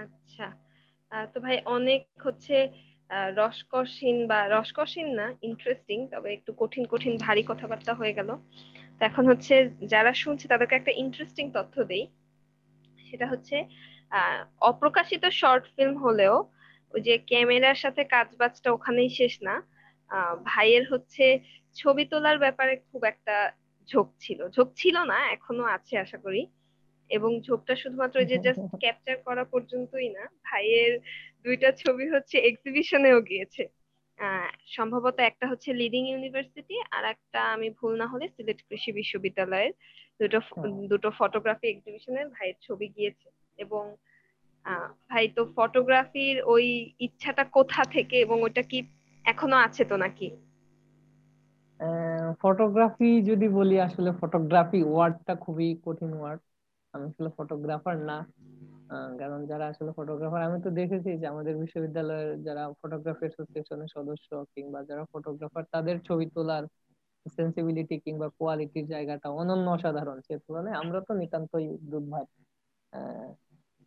আচ্ছা। 0.03 0.47
তো 1.33 1.37
ভাই 1.39 1.55
অনেক 1.65 2.01
হচ্ছে 2.23 2.55
রসকসীন 3.35 4.17
বা, 4.27 4.39
রসকসীন 4.47 5.07
না 5.13 5.25
ইন্টারেস্টিং 5.41 5.97
তবে 6.07 6.29
একটু 6.33 6.51
কঠিন 6.57 6.83
কঠিন, 6.89 7.13
ভারী 7.17 7.43
কথাবার্তা 7.47 7.93
হয়ে 7.93 8.13
গেল। 8.13 8.29
এখন 9.01 9.27
হচ্ছে 9.27 9.69
যারা 9.87 10.13
শুনছে 10.13 10.47
তাদেরকে 10.47 10.75
একটা 10.75 10.91
ইন্টারেস্টিং 10.91 11.51
তথ্য 11.51 11.83
দেই। 11.83 12.07
সেটা 13.05 13.27
হচ্ছে 13.27 13.55
অপ্রকাশিত 14.61 15.25
শর্ট 15.31 15.65
ফিল্ম 15.75 15.97
হলেও 15.97 16.35
ওই 16.93 17.01
যে 17.01 17.17
ক্যামেরার 17.17 17.75
সাথে 17.75 18.03
কাজ 18.03 18.35
বাজটা 18.37 18.71
ওখানেই 18.71 19.09
শেষ 19.09 19.41
না। 19.41 19.55
ভাইয়ের 20.43 20.93
হচ্ছে 20.93 21.39
ছবি 21.73 22.05
তোলার 22.05 22.37
ব্যাপারে 22.39 22.75
খুব 22.75 23.03
একটা 23.03 23.51
ঝোঁক 23.89 24.07
ছিল। 24.19 24.49
ঝোঁক 24.49 24.69
ছিল 24.75 25.03
না 25.03 25.17
এখনও 25.31 25.63
আছে 25.63 25.97
আশা 25.97 26.17
করি। 26.17 26.47
এবং 27.09 27.41
ঝোঁকটা 27.41 27.75
শুধুমাত্র 27.75 28.23
যে 28.23 28.37
জাস্ট 28.37 28.61
ক্যাপচার 28.79 29.17
করা 29.25 29.43
পর্যন্তই 29.43 30.09
না। 30.09 30.23
ভাইয়ের 30.43 30.99
দুইটা 31.43 31.71
ছবি 31.71 32.09
হচ্ছে 32.09 32.37
এক্সিবিশনেও 32.39 33.21
গিয়েছে। 33.21 33.78
সম্ভবত 34.67 35.17
একটা 35.19 35.45
হচ্ছে 35.47 35.69
লিডিং 35.73 36.03
ইউনিভার্সিটি 36.09 36.75
আর 36.91 37.03
একটা 37.05 37.39
আমি 37.53 37.67
ভুল 37.69 37.93
না 37.97 38.05
হলে 38.07 38.25
সিলেট 38.27 38.59
কৃষি 38.61 38.91
বিশ্ববিদ্যালয়ের 38.91 39.73
দুটো 40.19 40.39
দুটো 40.87 41.09
ফটোগ্রাফি 41.17 41.67
এক্সিবিশনের 41.69 42.27
ভাইয়ের 42.29 42.57
ছবি 42.61 42.87
গিয়েছে 42.87 43.27
এবং 43.57 43.83
ভাই 45.09 45.25
তো 45.27 45.41
ফটোগ্রাফির 45.55 46.37
ওই 46.43 46.65
ইচ্ছাটা 46.99 47.43
কোথা 47.43 47.81
থেকে 47.85 48.15
এবং 48.19 48.37
ওটা 48.41 48.61
কি 48.61 48.79
এখনও 49.25 49.57
আছে 49.57 49.83
তো 49.85 49.95
নাকি? 49.97 50.29
ফটোগ্রাফি 52.41 53.09
যদি 53.21 53.47
বলি 53.49 53.75
আসলে 53.79 54.09
ফটোগ্রাফি 54.21 54.79
ওয়ার্ডটা 54.83 55.33
খুবই 55.35 55.67
কঠিন 55.85 56.11
ওয়ার্ড 56.13 56.41
আমি 56.93 57.05
আসলে 57.07 57.29
ফটোগ্রাফার 57.37 57.97
না। 57.97 58.17
কারণ 59.19 59.39
যারা 59.51 59.65
আসলে 59.71 59.91
ফটোগ্রাফার 59.97 60.41
আমি 60.41 60.57
তো 60.65 60.69
দেখেছি 60.79 61.09
যে 61.21 61.25
আমাদের 61.27 61.53
বিশ্ববিদ্যালয়ের 61.61 62.29
যারা 62.47 62.63
ফটোগ্রাফি 62.81 63.23
অ্যাসোসিয়েশনের 63.25 63.89
সদস্য 63.95 64.29
কিংবা 64.55 64.79
যারা 64.89 65.03
ফটোগ্রাফার 65.13 65.63
তাদের 65.73 65.97
ছবি 66.07 66.25
তোলার 66.35 66.63
সেন্সিবিলিটি 67.25 67.95
কিংবা 68.05 68.27
কোয়ালিটির 68.37 68.85
জায়গাটা 68.87 69.27
অনন্য 69.39 69.67
অসাধারণ। 69.69 70.17
সে 70.27 70.33
তুলনায় 70.45 70.77
আমরা 70.81 70.99
তো 71.07 71.11
নিতান্তই 71.21 71.67
দুর্ভাগ 71.91 72.25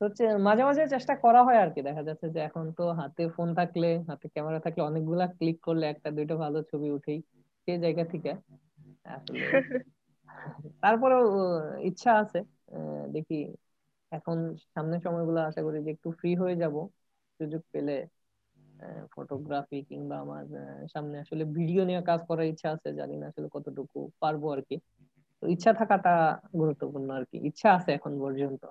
হচ্ছে 0.01 0.25
মাঝে 0.47 0.62
মাঝে 0.69 0.83
চেষ্টা 0.95 1.15
করা 1.25 1.41
হয় 1.47 1.59
আর 1.65 1.71
কি। 1.75 1.81
দেখা 1.88 2.03
যাচ্ছে 2.09 2.27
যে 2.35 2.41
এখন 2.49 2.65
তো 2.79 2.85
হাতে 3.01 3.23
ফোন 3.37 3.49
থাকলে 3.55 3.88
হাতে 4.09 4.27
ক্যামেরা 4.35 4.61
থাকলে 4.67 4.83
অনেকগুলা 4.83 5.27
ক্লিক 5.38 5.59
করলে 5.67 5.85
একটা 5.88 6.09
দুইটা 6.17 6.35
ভালো 6.37 6.59
ছবি 6.71 6.88
উঠেই 6.97 7.19
সেই 7.69 7.79
জায়গা 7.79 8.05
থেকে 8.12 8.31
আসলে 9.07 9.45
তারপরেও 10.83 11.23
ইচ্ছা 11.88 12.11
আছে। 12.23 12.38
দেখি 13.15 13.38
এখন 14.12 14.37
সামনের 14.75 15.01
সময়গুলো 15.07 15.38
আশা 15.48 15.61
করি 15.66 15.79
যে 15.87 15.90
একটু 15.96 16.09
ফ্রি 16.18 16.31
হয়ে 16.42 16.57
যাব। 16.62 16.75
সুযোগ 17.40 17.62
পেলে 17.72 17.96
ফটোগ্রাফি 19.14 19.79
কিংবা 19.90 20.16
আমার 20.25 20.44
সামনে 20.94 21.16
আসলে 21.25 21.42
ভিডিও 21.59 21.83
নিয়ে 21.88 22.01
কাজ 22.11 22.20
করার 22.29 22.46
ইচ্ছা 22.53 22.68
আছে, 22.77 22.88
জানি 23.01 23.14
না 23.20 23.25
আসলে 23.31 23.48
কতটুকু 23.57 23.98
পারব 24.22 24.42
আর 24.55 24.61
কি। 24.68 24.77
তো 25.42 25.44
ইচ্ছা 25.55 25.72
থাকাটা 25.81 26.12
গুরুত্বপূর্ণ 26.61 27.09
আর 27.18 27.25
কি। 27.31 27.37
ইচ্ছা 27.48 27.68
আছে 27.79 27.90
এখন 27.98 28.12
পর্যন্ত। 28.22 28.62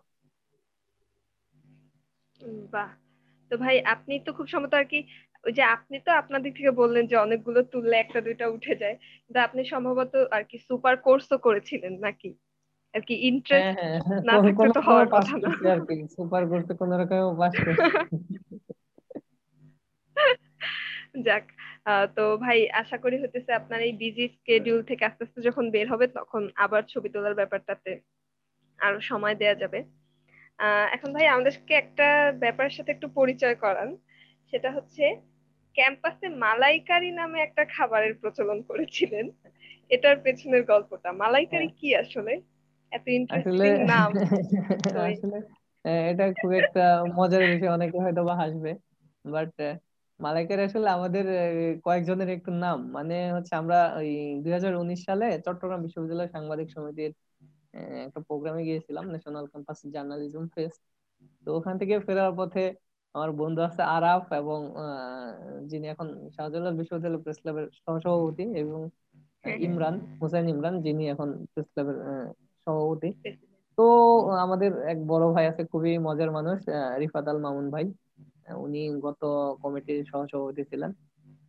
বাহ। 2.73 2.89
তো 3.51 3.54
ভাই, 3.63 3.75
আপনি 3.93 4.13
তো 4.25 4.30
খুব 4.38 4.47
সম্ভবত 4.54 4.73
আর 4.73 4.88
কি, 4.91 4.99
ওই 5.43 5.51
যে 5.58 5.63
আপনি 5.75 5.97
তো 6.06 6.12
আপনার 6.21 6.39
দিক 6.45 6.54
থেকে 6.60 6.71
বললেন 6.82 7.04
যে 7.12 7.15
অনেকগুলো 7.25 7.60
তুললে 7.73 7.95
একটা 7.99 8.19
দুইটা 8.27 8.45
উঠে 8.56 8.73
যায়। 8.82 8.95
কিন্তু 9.23 9.39
আপনি 9.47 9.62
সম্ভবত 9.73 10.13
আর 10.36 10.43
কি 10.49 10.58
সুপার 10.67 10.95
কোর্সও 11.06 11.38
করেছিলেন 11.47 11.93
নাকি? 12.06 12.30
আর 12.93 13.01
কি 13.01 13.15
ইন্টারেস্ট 13.21 13.77
হ্যাঁ, 13.77 13.97
হ্যাঁ, 13.99 14.21
না 14.21 14.34
থাকলে 14.43 14.69
তো 14.69 14.82
হওয়ার 14.82 15.08
কথা 15.10 15.34
না। 15.38 15.49
আর 15.71 15.80
কি 15.88 15.95
সুপার 16.15 16.43
কোর্সে 16.47 16.73
কোন 16.73 16.89
রকম 16.93 17.36
পাস 17.38 17.54
যাক 21.25 21.45
তো 22.15 22.23
ভাই 22.38 22.60
আশা 22.71 22.97
করি 22.97 23.17
হতেছে 23.21 23.51
আপনার 23.54 23.80
এই 23.82 23.93
বিজি 23.93 24.25
স্কেডিউল 24.27 24.82
থেকে 24.84 25.04
আস্তে 25.06 25.23
আস্তে 25.23 25.39
যখন 25.41 25.65
বের 25.71 25.88
হবে 25.89 26.06
তখন 26.08 26.49
আবার 26.56 26.82
ছবি 26.84 27.10
তোলার 27.10 27.36
ব্যাপারটাতে 27.36 27.91
আরও 28.80 28.99
সময় 29.01 29.36
দেয়া 29.36 29.56
যাবে। 29.56 29.80
এখন 30.91 31.13
ভাই 31.13 31.25
আমাদেরকে 31.27 31.73
একটা 31.73 32.08
ব্যাপারের 32.39 32.71
সাথে 32.71 32.91
একটু 32.91 33.08
পরিচয় 33.10 33.56
করান। 33.56 33.89
সেটা 34.54 34.71
হচ্ছে 34.71 35.04
ক্যাম্পাসে 35.75 36.27
মালাইকারি 36.30 37.12
নামে 37.12 37.39
একটা 37.41 37.63
খাবারের 37.65 38.13
প্রচলন 38.15 38.62
করেছিলেন। 38.62 39.25
এটার 39.89 40.17
পেছনের 40.19 40.63
গল্পটা। 40.63 41.10
মালাইকারি 41.12 41.67
হ্যাঁ। 41.67 41.77
কি 41.77 41.89
আসলে? 41.95 42.34
এত 42.91 43.06
ইন্টারেস্টিং 43.17 43.71
নাম 43.91 44.10
আসলে 45.08 45.38
এটা 46.10 46.23
খুব 46.39 46.51
একটা 46.62 46.82
মজার 47.17 47.43
বিষয় 47.51 47.71
অনেকে 47.71 47.97
হয়তো 48.06 48.21
বা 48.27 48.34
হাসবে। 48.41 48.71
বাট 49.25 49.51
মালাইকারি 50.19 50.62
আসলে 50.67 50.88
আমাদের 50.97 51.25
কয়েকজনের 51.86 52.30
একটু 52.38 52.51
নাম। 52.63 52.80
মানে 52.97 53.15
হচ্ছে 53.36 53.54
আমরা 53.62 53.77
ওই 53.99 54.10
দুই 54.43 54.51
হাজার 54.58 54.73
উনিশ 54.82 54.99
সালে 55.08 55.25
চট্টগ্রাম 55.45 55.80
বিশ্ববিদ্যালয় 55.86 56.30
সাংবাদিক 56.36 56.67
সমিতির 56.75 57.12
একটা 58.06 58.19
প্রোগ্রামে 58.27 58.62
গিয়েছিলাম 58.67 59.06
ন্যাশনাল 59.12 59.45
ক্যাম্পাস 59.51 59.80
জার্নালিজম 59.93 60.45
ফেস্ট 60.56 60.82
তো 61.45 61.58
ওখান 61.58 61.75
থেকে 61.82 61.95
ফেরার 62.06 62.34
পথে 62.39 62.63
আমার 63.15 63.30
বন্ধু 63.39 63.60
আছে 63.67 63.82
আরাফ 63.95 64.23
এবং 64.34 64.60
যিনি 65.71 65.86
এখন 65.93 66.08
শাহজালাল 66.36 66.73
বিশ্ববিদ্যালয় 66.80 67.21
প্রেস 67.23 67.38
ক্লাবের 67.41 67.65
সহসভাপতি 67.77 68.45
এবং। 68.62 68.82
ইমরান 69.67 69.95
হুসাইন 70.19 70.45
ইমরান 70.54 70.75
যিনি 70.86 71.04
এখন 71.13 71.30
প্রেস 71.51 71.67
ক্লাবের 71.73 71.97
সভাপতি। 72.67 73.10
তো 73.78 73.84
আমাদের 74.36 74.71
এক 74.84 74.97
বড় 75.08 75.26
ভাই 75.34 75.45
আছে 75.47 75.62
খুবই 75.71 75.91
মজার 76.08 76.30
মানুষ 76.32 76.58
রিফাত 77.00 77.26
আল 77.28 77.38
মামুন 77.39 77.67
ভাই। 77.69 77.86
উনি 78.56 78.82
গত 79.02 79.21
কমিটির 79.63 80.00
সহসভাপতি 80.12 80.63
ছিলেন। 80.71 80.91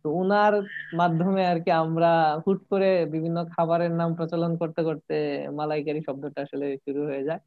তো 0.05 0.07
উনার 0.13 0.53
মাধ্যমে 0.95 1.41
আর 1.45 1.57
কি 1.65 1.71
আমরা 1.83 2.11
হুট 2.45 2.59
করে 2.71 2.89
বিভিন্ন 3.05 3.37
খাবারের 3.49 3.91
নাম 3.91 4.09
প্রচলন 4.15 4.51
করতে 4.57 4.81
করতে 4.83 5.15
মালাইকারি 5.51 6.01
শব্দটা 6.07 6.39
আসলে 6.41 6.65
শুরু 6.85 7.01
হয়ে 7.09 7.23
যায়। 7.23 7.41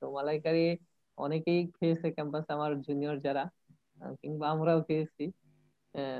তো 0.00 0.04
মালাইকারি 0.10 0.64
অনেকেই 1.18 1.60
খেয়েছে 1.76 2.08
ক্যাম্পাসে 2.16 2.50
আমার 2.52 2.72
জুনিয়র 2.82 3.16
যারা 3.26 3.44
কিংবা 4.22 4.46
আমরাও 4.50 4.80
খেয়েছি। 4.88 5.24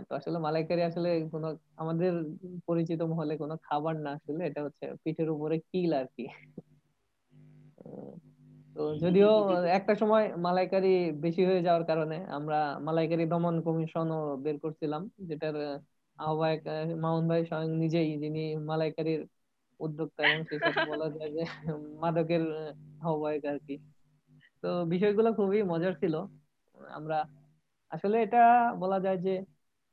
তো 0.09 0.13
আসলে 0.15 0.39
মালাইকারি 0.39 0.83
আসলে 0.83 1.09
কোনো 1.33 1.49
আমাদের 1.77 2.13
পরিচিত 2.67 3.01
মহলে 3.03 3.35
কোনো 3.39 3.55
খাবার 3.63 3.95
না 4.05 4.11
আসলে 4.19 4.43
এটা 4.45 4.61
হচ্ছে 4.67 4.85
পিঠের 5.05 5.29
উপরে 5.31 5.57
কিল 5.71 5.91
আর 5.95 6.07
কি। 6.17 6.25
তো 8.77 8.83
যদিও 8.95 9.31
একটা 9.69 9.95
সময় 9.95 10.25
মালাইকারি 10.37 10.93
বেশি 11.21 11.43
হয়ে 11.45 11.63
যাওয়ার 11.63 11.85
কারণে 11.85 12.17
আমরা 12.29 12.59
মালাইকারি 12.81 13.25
দমন 13.27 13.57
কমিশনও 13.61 14.37
বের 14.37 14.57
করছিলাম 14.59 15.03
যেটার 15.29 15.57
আহ্বায়ক 16.19 16.61
মামুন 16.97 17.25
ভাই 17.29 17.43
স্বয়ং 17.47 17.71
নিজেই 17.77 18.11
যিনি 18.19 18.57
মালাইকারির 18.57 19.23
উদ্যোক্তা 19.81 20.21
এবং 20.23 20.45
সেসব 20.45 20.75
বলা 20.87 21.07
যায় 21.11 21.31
যে 21.31 21.43
মাদকের 22.01 22.45
আহ্বায়ক 23.01 23.45
আর 23.45 23.59
কি। 23.67 23.75
তো 24.63 24.69
বিষয়গুলো 24.85 25.29
খুবই 25.33 25.61
মজার 25.63 25.95
ছিল। 25.95 26.15
আমরা 26.91 27.19
আসলে 27.93 28.17
এটা 28.23 28.43
বলা 28.79 28.99
যায় 29.01 29.19
যে 29.19 29.35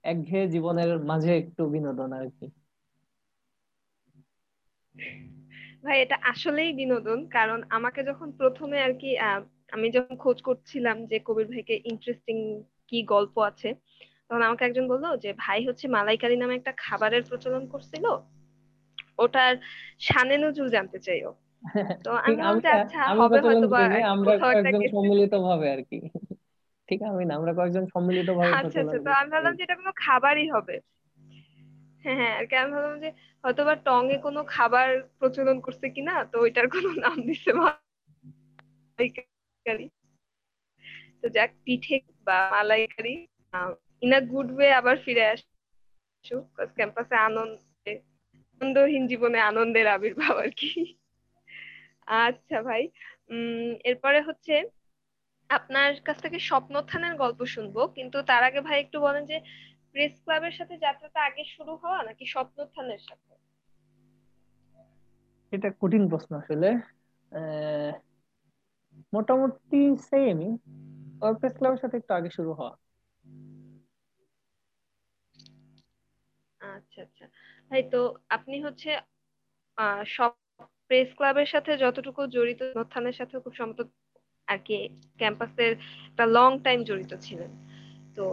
একঘেয়ে 0.03 0.45
জীবনের 0.49 0.91
মাঝে 0.99 1.31
একটু 1.37 1.63
বিনোদন 1.69 2.09
আর 2.13 2.27
কি। 2.39 2.47
ভাই 5.83 5.97
এটা 6.01 6.15
আসলেই 6.23 6.71
বিনোদন। 6.73 7.19
কারণ 7.27 7.59
আমাকে 7.69 7.99
যখন 8.03 8.27
প্রথমে 8.31 8.77
আর 8.81 8.93
কি 8.93 9.09
আমি 9.71 9.87
যখন 9.91 10.15
খোঁজ 10.15 10.37
করছিলাম 10.41 10.97
যে 11.05 11.17
কবির 11.19 11.47
ভাইকে 11.47 11.75
ইন্টারেস্টিং 11.85 12.37
কি 12.87 12.99
গল্প 13.03 13.35
আছে 13.39 13.69
তখন 14.27 14.41
আমাকে 14.41 14.63
একজন 14.65 14.85
বলল 14.87 15.05
যে 15.17 15.29
ভাই 15.37 15.59
হচ্ছে 15.65 15.87
মালাইকারি 15.87 16.35
নামে 16.37 16.55
একটা 16.55 16.73
খাবারের 16.77 17.23
প্রচলন 17.23 17.63
করছিল 17.67 18.05
ওটার 19.17 19.53
শানে 19.99 20.35
নজরুল 20.37 20.69
জানতে 20.69 20.99
চাইও 20.99 21.31
তো 22.05 22.09
আমি 22.11 22.35
বলতে 22.41 22.67
আচ্ছা 22.69 22.99
হবে 23.21 23.37
হয়তো 23.39 23.67
বা 23.67 23.79
আমরা 24.05 24.33
কয়েকজন 24.37 24.81
সম্মিলিত 24.87 25.33
ভাবে 25.39 25.67
আর 25.71 25.81
কি। 25.83 25.97
ঠিক 26.89 26.99
আমি 27.01 27.23
না 27.25 27.33
আমরা 27.35 27.51
কয়েকজন 27.53 27.85
সম্মিলিত 27.85 28.29
ভাবে 28.29 28.51
আচ্ছা 28.53 28.77
আচ্ছা 28.79 28.97
তো 28.99 29.11
আমি 29.11 29.29
ভাবলাম 29.29 29.53
যে 29.55 29.63
এটা 29.63 29.75
কোনো 29.75 29.91
খাবারই 29.95 30.47
হবে। 30.49 30.75
হ্যাঁ 32.03 32.17
হ্যাঁ 32.21 32.33
আর 32.39 32.45
কি 32.49 32.55
আমি 32.61 32.71
ভাবলাম 32.75 32.97
যে 33.03 33.09
হয়তো 33.43 33.61
বা 33.67 33.73
টং 33.87 34.01
এ 34.15 34.17
কোনো 34.27 34.39
খাবার 34.55 34.87
প্রচলন 35.19 35.57
করছে 35.65 35.85
কিনা, 35.95 36.13
তো 36.31 36.35
ওইটার 36.43 36.67
কোনো 36.75 36.89
নাম 37.03 37.15
দিছে 37.27 37.51
মালাইকারি। 38.81 39.85
তো 41.21 41.25
যাক, 41.35 41.51
পিঠে 41.65 41.97
বা 42.27 42.37
মালাইকারি 42.55 43.15
ইন 44.01 44.11
আ 44.19 44.21
গুড 44.31 44.49
ওয়ে 44.55 44.67
আবার 44.79 44.95
ফিরে 45.05 45.23
আসুক 45.33 46.45
ক্যাম্পাসে 46.77 47.15
আনন্দে, 47.27 47.93
আনন্দহীন 48.61 49.03
জীবনে 49.11 49.39
আনন্দের 49.51 49.87
আবির্ভাব 49.95 50.35
আর 50.45 50.51
কি। 50.59 50.71
আচ্ছা 52.25 52.57
ভাই, 52.67 52.83
উম, 53.33 53.69
এরপরে 53.89 54.19
হচ্ছে 54.27 54.55
আপনার 55.49 55.89
কাছ 56.07 56.17
থেকে 56.25 56.37
স্বপ্নোত্থানের 56.49 57.13
গল্প 57.23 57.39
শুনব, 57.55 57.75
কিন্তু 57.97 58.17
তার 58.29 58.41
আগে 58.49 58.59
ভাই 58.67 58.77
একটু 58.81 58.97
বলেন 59.05 59.23
যে 59.31 59.37
প্রেস 59.95 60.13
ক্লাবের 60.23 60.51
সাথে 60.51 60.75
যাত্রাটা 60.77 61.19
আগে 61.21 61.43
শুরু 61.55 61.73
হওয়া 61.75 61.99
নাকি 62.03 62.25
স্বপ্নোত্থানের 62.25 62.99
সাথে? 62.99 63.33
এটা 65.51 65.69
কঠিন 65.79 66.03
প্রশ্ন 66.09 66.31
আসলে। 66.35 66.69
মোটামুটি 69.13 69.81
সেমই 70.09 70.49
প্রেস 71.39 71.53
ক্লাবের 71.57 71.81
সাথে 71.81 71.95
একটু 71.97 72.11
আগে 72.13 72.29
শুরু 72.29 72.51
হওয়া। 72.53 72.73
আচ্ছা 76.61 76.99
আচ্ছা। 77.01 77.25
ভাই 77.69 77.83
তো 77.91 77.99
আপনি 78.29 78.57
হচ্ছে 78.63 78.89
সব 80.05 80.31
প্রেস 80.87 81.09
ক্লাবের 81.15 81.45
সাথে 81.45 81.71
যতটুকু 81.77 82.21
জড়িত 82.27 82.61
উত্থানের 82.75 83.13
সাথে 83.13 83.33
খুব 83.39 83.53
সম্ভবত 83.53 83.89
আর 84.47 84.59
কি 84.65 84.77
ক্যাম্পাসের 85.17 85.71
একটা 86.09 86.25
লং 86.37 86.49
টাইম 86.59 86.79
জড়িত 86.83 87.13
ছিলেন। 87.21 87.51
তো 88.15 88.23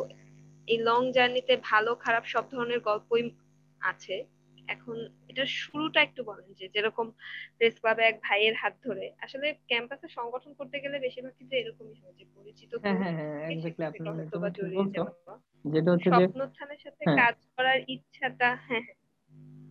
এই 0.68 0.78
লং 0.78 1.00
জার্নিতে 1.12 1.54
ভালো 1.62 1.90
খারাপ 1.94 2.24
সব 2.24 2.44
ধরনের 2.50 2.80
গল্পই 2.80 3.22
আছে। 3.80 4.16
এখন 4.68 4.96
এটা 5.28 5.44
শুরুটা 5.60 6.00
একটু 6.02 6.20
বলেন 6.24 6.48
যে 6.54 6.64
যেরকম 6.68 7.06
প্রেস 7.56 7.74
ক্লাবে 7.80 8.02
এক 8.02 8.16
ভাইয়ের 8.22 8.54
হাত 8.54 8.74
ধরে। 8.82 9.06
আসলে 9.20 9.46
ক্যাম্পাসে 9.66 10.08
সংগঠন 10.08 10.52
করতে 10.54 10.76
গেলে 10.80 10.96
বেশিরভাগ 10.98 11.34
কিন্তু 11.38 11.54
এরকমই 11.56 11.96
হয় 12.02 12.14
যে 12.18 12.24
পরিচিত 12.36 12.70
হ্যাঁ 12.84 12.96
হ্যাঁ 12.96 13.14
হ্যাঁ 13.18 13.36
যেটা 15.64 15.90
হচ্ছে 15.90 16.10
যে 16.10 16.12
স্বপ্নোত্থানের 16.14 16.80
সাথে। 16.80 17.02
কাজ 17.16 17.36
করার 17.56 17.78
ইচ্ছাটা 17.88 18.48
হ্যাঁ, 18.66 18.86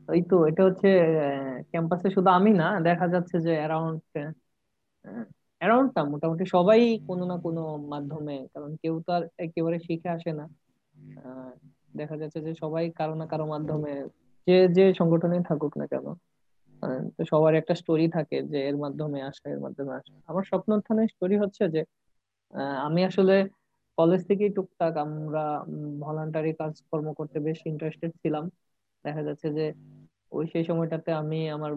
ওই 0.10 0.22
তো 0.30 0.36
এটা 0.48 0.62
হচ্ছে 0.64 0.90
ক্যাম্পাসে 1.72 2.08
শুধু 2.10 2.30
আমি 2.30 2.52
না 2.54 2.68
দেখা 2.82 3.08
যাচ্ছে 3.08 3.36
যে 3.40 3.54
অ্যারাউন্ড 3.58 3.98
অ্যারাউন্ড 5.62 5.90
না 5.96 6.02
মোটামুটি 6.04 6.46
সবাই 6.46 6.80
কোনো 7.08 7.24
না 7.26 7.36
কোনো 7.38 7.62
মাধ্যমে 7.94 8.36
কারণ 8.54 8.72
কেউ 8.76 8.96
তো 9.06 9.10
আর 9.12 9.24
একেবারে 9.38 9.78
শিখে 9.80 10.10
আসে 10.10 10.32
না। 10.32 10.46
দেখা 11.96 12.18
যাচ্ছে 12.18 12.42
যে 12.42 12.56
সবাই 12.56 12.90
কারও 12.90 13.16
না 13.16 13.26
কারও 13.26 13.46
মাধ্যমে 13.46 14.08
যে 14.48 14.68
যে 14.68 14.94
সংগঠনে 14.94 15.44
থাকুক 15.44 15.78
না 15.78 15.88
কেন 15.88 16.14
তো 17.18 17.26
সবার 17.26 17.56
একটা 17.56 17.76
স্টোরি 17.76 18.08
থাকে 18.08 18.42
যে 18.42 18.68
এর 18.68 18.78
মাধ্যমে 18.78 19.22
আসা, 19.22 19.50
এর 19.50 19.60
মাধ্যমে 19.60 19.94
আসা। 19.96 20.14
আমার 20.28 20.44
স্বপ্নোত্থানের 20.44 21.08
স্টোরি 21.08 21.38
হচ্ছে 21.38 21.70
যে 21.70 21.84
আমি 22.78 23.06
আসলে 23.06 23.50
কলেজ 23.98 24.28
থেকেই 24.28 24.50
টুকটাক 24.50 24.98
আমরা 24.98 25.66
ভলান্টারি 26.00 26.54
কাজকর্ম 26.54 27.14
করতে 27.14 27.40
বেশ 27.40 27.60
ইন্টারেস্টেড 27.66 28.12
ছিলাম। 28.22 28.50
দেখা 29.06 29.24
যাচ্ছে 29.24 29.54
যে 29.54 29.74
ওই 30.32 30.48
সেই 30.48 30.64
সময়টাতে 30.64 31.12
আমি 31.12 31.50
আমার 31.50 31.76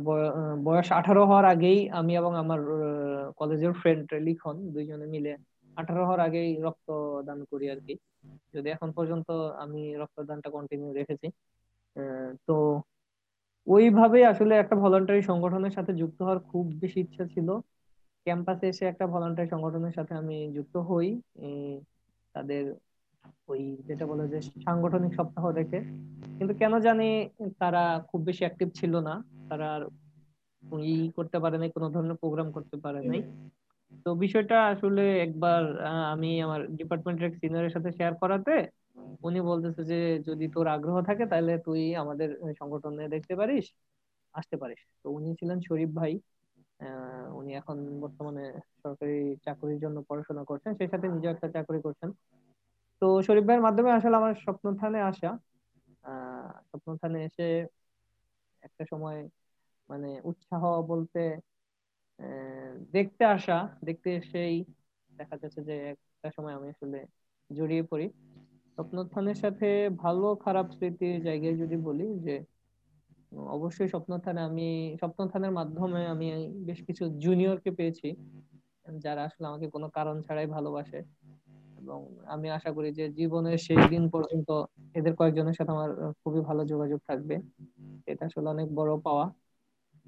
বয়স 0.64 0.92
আঠারো 0.92 1.26
হওয়ার 1.26 1.44
আগেই 1.44 1.90
আমি 1.90 2.16
এবং 2.16 2.36
আমার 2.36 2.60
কলেজের 3.36 3.72
ফ্রেন্ড 3.72 4.14
লিখন 4.14 4.56
দুইজনে 4.72 5.06
মিলে 5.06 5.36
আঠারো 5.78 6.02
হওয়ার 6.04 6.20
আগেই 6.20 6.50
রক্তদান 6.66 7.38
করি 7.50 7.66
আর 7.74 7.80
কি 7.86 7.94
যদি 8.54 8.68
এখন 8.76 8.88
পর্যন্ত 8.96 9.28
আমি 9.64 9.82
রক্তদানটা 10.02 10.48
কন্টিনিউ 10.56 10.90
রেখেছি 10.92 11.26
তো 12.46 12.56
ওইভাবে 13.66 14.18
আসলে 14.32 14.54
একটা 14.54 14.76
ভলান্টারি 14.84 15.22
সংগঠনের 15.30 15.74
সাথে 15.76 15.92
যুক্ত 16.00 16.18
হওয়ার 16.22 16.40
খুব 16.50 16.64
বেশি 16.82 16.98
ইচ্ছা 17.00 17.24
ছিল। 17.34 17.48
ক্যাম্পাসে 18.26 18.66
এসে 18.72 18.84
একটা 18.86 19.04
ভলান্টারি 19.14 19.48
সংগঠনের 19.54 19.94
সাথে 19.98 20.12
আমি 20.22 20.36
যুক্ত 20.56 20.74
হই। 20.88 21.08
তাদের 22.34 22.64
ওই 23.52 23.62
যেটা 23.88 24.04
বলে 24.10 24.24
যে 24.32 24.38
সাংগঠনিক 24.66 25.12
সপ্তাহ 25.18 25.44
দেখে। 25.58 25.78
কিন্তু 26.38 26.52
কেন 26.60 26.72
জানি 26.86 27.08
তারা 27.62 27.82
খুব 28.10 28.20
বেশি 28.28 28.42
অ্যাক্টিভ 28.44 28.68
ছিল 28.80 28.94
না। 29.08 29.14
তারা 29.50 29.66
আর 29.76 29.82
ই 30.92 30.96
করতে 31.16 31.38
পারে 31.44 31.56
নাই, 31.60 31.70
কোনো 31.76 31.86
ধরনের 31.94 32.20
প্রোগ্রাম 32.22 32.48
করতে 32.56 32.76
পারে 32.84 33.00
নাই। 33.10 33.20
তো 34.04 34.10
বিষয়টা 34.24 34.56
আসলে 34.72 35.02
একবার 35.26 35.62
আমি 36.12 36.28
আমার 36.46 36.60
ডিপার্টমেন্টের 36.78 37.30
সিনিয়রের 37.40 37.74
সাথে 37.76 37.90
শেয়ার 37.98 38.14
করাতে, 38.22 38.52
উনি 39.22 39.38
বলতেছে 39.50 39.82
যে, 39.84 39.96
যদি 40.28 40.44
তোর 40.54 40.66
আগ্রহ 40.68 40.96
থাকে, 41.08 41.24
তাহলে 41.32 41.52
তুই 41.66 41.82
আমাদের 42.02 42.28
সংগঠনে 42.60 43.04
দেখতে 43.14 43.34
পারিস, 43.36 43.66
আসতে 44.34 44.56
পারিস। 44.62 44.80
তো 45.02 45.16
উনি 45.16 45.28
ছিলেন 45.40 45.58
শরীফ 45.68 45.90
ভাই 46.00 46.12
উনি 47.38 47.50
এখন 47.60 47.76
বর্তমানে 48.02 48.44
সরকারি 48.82 49.14
চাকরির 49.46 49.78
জন্য 49.84 49.96
পড়াশোনা 50.08 50.42
করছেন, 50.50 50.70
সেই 50.78 50.88
সাথে 50.92 51.06
নিজেও 51.14 51.32
একটা 51.34 51.48
চাকরি 51.56 51.78
করছেন। 51.86 52.10
তো 53.02 53.06
শরীফ 53.26 53.44
ভাইয়ের 53.48 53.64
মাধ্যমে 53.66 53.90
আসলে 53.98 54.14
আমার 54.16 54.34
স্বপ্নথানে 54.44 54.98
আসা 55.10 55.30
আহ 56.04 56.50
স্বপ্নথানে 56.70 57.18
এসে 57.28 57.46
একটা 58.62 58.84
সময় 58.92 59.18
মানে 59.88 60.08
উৎসাহ 60.30 60.62
বলতে 60.92 61.20
দেখতে 62.92 63.24
আসা, 63.24 63.58
দেখতে 63.84 64.08
এসেই 64.14 64.64
দেখা 65.10 65.36
যাচ্ছে 65.36 65.60
যে 65.62 65.74
একটা 65.90 66.30
সময় 66.36 66.54
আমি 66.54 66.68
আসলে 66.68 66.98
জড়িয়ে 67.50 67.82
পড়ি। 67.82 68.06
স্বপ্নোত্থানের 68.78 69.34
সাথে 69.34 69.88
ভালো 69.96 70.34
খারাপ 70.34 70.66
স্মৃতির 70.70 71.22
জায়গায় 71.22 71.56
যদি 71.56 71.76
বলি 71.76 72.18
যে, 72.18 72.36
অবশ্যই 73.56 73.88
স্বপ্নথানে 73.88 74.40
আমি 74.40 74.96
স্বপ্নথানের 75.00 75.50
মাধ্যমে 75.50 76.06
আমি 76.06 76.26
বেশ 76.64 76.80
কিছু 76.82 77.04
জুনিয়রকে 77.18 77.70
পেয়েছি, 77.70 78.08
যারা 78.98 79.22
আসলে 79.24 79.46
আমাকে 79.46 79.66
কোনো 79.70 79.88
কারণ 79.88 80.22
ছাড়াই 80.22 80.46
ভালোবাসে। 80.46 81.00
এবং 81.78 81.98
আমি 82.26 82.50
আশা 82.50 82.70
করি 82.72 82.92
যে 82.92 83.04
জীবনের 83.08 83.58
শেষ 83.58 83.80
দিন 83.88 84.04
পর্যন্ত 84.10 84.48
এদের 84.94 85.14
কয়েকজনের 85.16 85.54
সাথে 85.54 85.70
আমার 85.70 85.90
খুবই 86.24 86.40
ভালো 86.40 86.64
যোগাযোগ 86.64 87.00
থাকবে। 87.06 87.36
এটা 88.06 88.26
আসলে 88.26 88.48
অনেক 88.48 88.68
বড় 88.74 88.92
পাওয়া। 89.00 89.26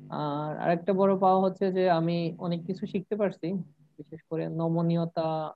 আর 0.09 0.57
আরেকটা 0.57 0.93
বড় 0.93 1.19
পাওয়া 1.19 1.41
হচ্ছে 1.41 1.73
যে 1.73 1.91
আমি 1.91 2.35
অনেক 2.39 2.67
কিছু 2.67 2.87
শিখতে 2.87 3.17
পারছি 3.17 3.53
বিশেষ 3.99 4.21
করে 4.23 4.49
নমনীয়তা 4.49 5.53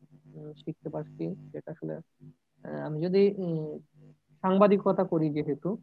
শিখতে 0.56 0.88
পারছি 0.88 1.24
যেটা 1.52 1.70
আসলে 1.70 1.94
আমি 2.84 3.00
যদি 3.02 3.34
সাংবাদিকতা 4.44 5.04
করি 5.04 5.30
যেহেতু 5.30 5.76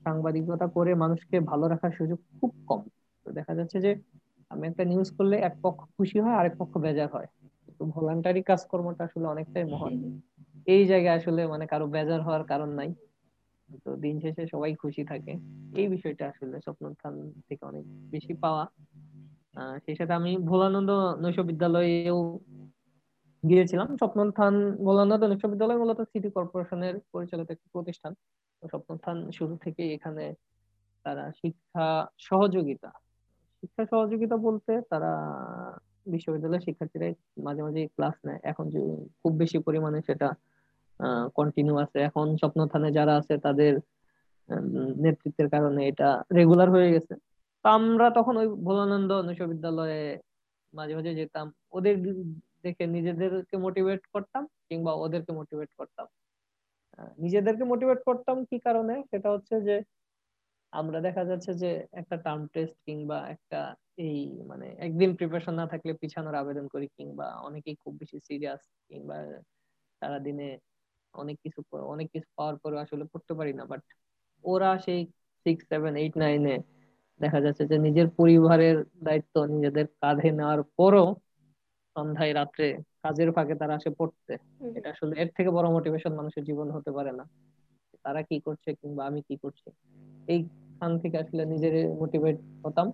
সাংবাদিকতা 0.00 0.66
করে 0.66 0.94
মানুষকে 0.94 1.40
ভালো 1.40 1.68
রাখার 1.68 1.90
সুযোগ 1.90 2.18
খুব 2.40 2.50
কম। 2.66 2.80
তো 3.26 3.32
দেখা 3.32 3.54
যাচ্ছে 3.54 3.80
যে 3.80 3.96
আমি 4.50 4.66
একটা 4.66 4.84
নিউজ 4.84 5.10
করলে 5.10 5.36
এক 5.36 5.54
পক্ষ 5.62 5.80
খুশি 5.96 6.20
হয় 6.20 6.34
আরেক 6.34 6.54
পক্ষ 6.58 6.78
বেজার 6.78 7.08
হয়। 7.08 7.26
তো 7.78 7.84
ভলান্টারি 7.84 8.42
কাজকর্মটা 8.42 9.04
আসলে 9.04 9.26
অনেকটাই 9.26 9.64
মহান 9.64 9.94
এই 10.66 10.86
জায়গায় 10.86 11.16
আসলে 11.16 11.46
মানে 11.46 11.66
কারও 11.66 11.86
বেজার 11.86 12.22
হওয়ার 12.22 12.44
কারণ 12.44 12.68
নাই। 12.68 12.94
তো 13.84 13.90
দিন 14.04 14.14
শেষে 14.22 14.42
সবাই 14.54 14.72
খুশি 14.82 15.02
থাকে। 15.12 15.32
এই 15.80 15.86
বিষয়টা 15.94 16.24
আসলে 16.32 16.56
স্বপ্নোত্থান 16.66 17.14
থেকে 17.48 17.62
অনেক 17.70 17.84
বেশি 18.14 18.32
পাওয়া। 18.44 18.64
সেই 19.84 19.96
সাথে 19.98 20.12
আমি 20.20 20.32
ভোলানন্দ 20.50 20.90
নৈশ 21.22 21.38
বিদ্যালয়েও 21.50 22.18
গিয়েছিলাম 23.44 23.88
স্বপ্নোত্থান 24.00 24.54
ভোলানন্দ 24.86 25.22
নৈশ 25.30 25.42
বিদ্যালয় 25.52 25.78
মূলত 25.82 26.00
সিটি 26.12 26.28
কর্পোরেশনের 26.36 26.94
পরিচালিত 27.12 27.48
একটি 27.54 27.66
প্রতিষ্ঠান। 27.74 28.12
স্বপ্নোত্থান 28.62 29.16
শুরু 29.38 29.54
থেকে 29.64 29.82
এখানে 29.96 30.24
তারা 31.04 31.24
শিক্ষা 31.40 31.88
সহযোগিতা 32.28 32.90
শিক্ষা 33.60 33.84
সহযোগিতা 33.92 34.36
বলতে 34.46 34.72
তারা 34.90 35.12
বিশ্ববিদ্যালয়ের 36.12 36.64
শিক্ষার্থীরা 36.66 37.06
মাঝে 37.46 37.62
মাঝে 37.66 37.80
ক্লাস 37.96 38.16
নেয়। 38.26 38.40
এখন 38.50 38.66
খুব 39.20 39.32
বেশি 39.42 39.58
পরিমাণে 39.66 39.98
সেটা 40.08 40.28
কন্টিনিউ 41.34 41.76
আছে। 41.76 41.98
এখন 41.98 42.26
স্বপ্ন 42.36 42.66
থানে 42.66 42.92
যারা 42.92 43.12
আছে, 43.16 43.38
তাদের 43.38 43.72
নেতৃত্বের 45.04 45.48
কারণে 45.50 45.80
এটা 45.88 46.08
রেগুলার 46.34 46.70
হয়ে 46.70 46.92
গেছে। 46.92 47.14
তো 47.64 47.68
আমরা 47.68 48.10
তখন 48.10 48.36
ওই 48.36 48.48
ভোলানন্দ 48.48 49.10
বিশ্ববিদ্যালয়ে 49.28 50.18
মাঝে 50.74 50.94
মাঝে 50.96 51.14
যেতাম। 51.14 51.46
ওদের 51.72 51.94
দেখে 52.62 52.86
নিজেদেরকে 52.86 53.56
মোটিভেট 53.56 54.02
করতাম 54.12 54.42
কিংবা 54.68 54.92
ওদেরকে 54.94 55.32
মোটিভেট 55.32 55.70
করতাম। 55.78 56.06
নিজেদেরকে 57.18 57.64
মোটিভেট 57.64 58.00
করতাম 58.04 58.44
কি 58.44 58.58
কারণে? 58.58 58.94
সেটা 59.10 59.28
হচ্ছে 59.30 59.60
যে, 59.60 59.76
আমরা 60.72 61.00
দেখা 61.00 61.24
যাচ্ছে 61.24 61.54
যে 61.54 61.70
একটা 61.92 62.16
টার্ম 62.16 62.42
টেস্ট 62.46 62.76
কিংবা 62.86 63.18
একটা 63.28 63.74
এই 63.96 64.42
মানে 64.46 64.66
একদিন 64.78 65.10
প্রিপারেশন 65.16 65.54
না 65.54 65.66
থাকলে 65.66 65.92
পিছানোর 65.92 66.34
আবেদন 66.34 66.66
করি 66.68 66.86
কিংবা 66.96 67.26
অনেকেই 67.48 67.74
খুব 67.74 67.92
বেশি 67.98 68.18
সিরিয়াস 68.20 68.62
কিংবা 68.88 69.16
সারাদিনে 70.02 70.58
অনেক 71.14 71.36
কিছু 71.42 71.60
অনেক 71.72 72.10
কিছু 72.10 72.28
পাওয়ার 72.36 72.56
পরে 72.56 72.78
আসলে 72.80 73.04
পড়তে 73.04 73.34
পারি 73.34 73.52
না 73.52 73.64
বাট 73.64 73.80
ওরা 74.44 74.78
সেই 74.78 75.06
সিক্স 75.46 75.68
সেভেন 75.68 75.96
এইট 75.96 76.18
নাইনে 76.18 76.58
দেখা 77.20 77.40
যাচ্ছে 77.40 77.66
যে 77.66 77.78
নিজের 77.78 78.08
পরিবারের 78.08 78.84
দায়িত্ব 79.04 79.44
নিজেদের 79.44 79.86
কাঁধে 79.86 80.30
নেওয়ার 80.30 80.62
পরও 80.62 81.14
সন্ধ্যায় 81.96 82.34
রাত্রে 82.34 82.78
কাজের 83.02 83.32
ফাঁকে 83.32 83.54
তারা 83.54 83.74
আসে 83.74 83.90
পড়তে। 83.90 84.36
এটা 84.74 84.90
আসলে 84.90 85.20
এর 85.20 85.28
থেকে 85.36 85.50
বড় 85.50 85.70
মোটিভেশন 85.70 86.14
মানুষের 86.14 86.44
জীবন 86.44 86.70
হতে 86.70 86.90
পারে 86.90 87.12
না। 87.12 87.24
তারা 88.02 88.22
কি 88.22 88.40
করছে 88.40 88.74
কিংবা 88.74 89.06
আমি 89.06 89.22
কি 89.28 89.36
করছি? 89.36 89.70
এই 90.28 90.44
স্থান 90.44 90.98
থেকে 90.98 91.18
আসলে 91.18 91.46
নিজের 91.46 91.88
মোটিভেট 91.94 92.36
হতাম। 92.66 92.90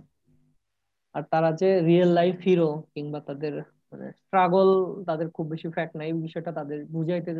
আর 1.14 1.23
তারা 1.23 1.53
যে 1.53 1.81
রিয়েল 1.81 2.09
লাইফ 2.09 2.41
হিরো 2.41 2.83
কিংবা 2.95 3.21
তাদের 3.21 3.53
মানে 3.93 4.12
স্ট্রাগল 4.12 4.69
তাদের 5.05 5.31
খুব 5.31 5.47
বেশি 5.49 5.69
ফ্যাক্ট 5.69 5.97
নাই 5.97 6.07
এই 6.07 6.12
বিষয়টা 6.12 6.53
তাদের 6.53 6.87
বুঝাইতে 6.87 7.31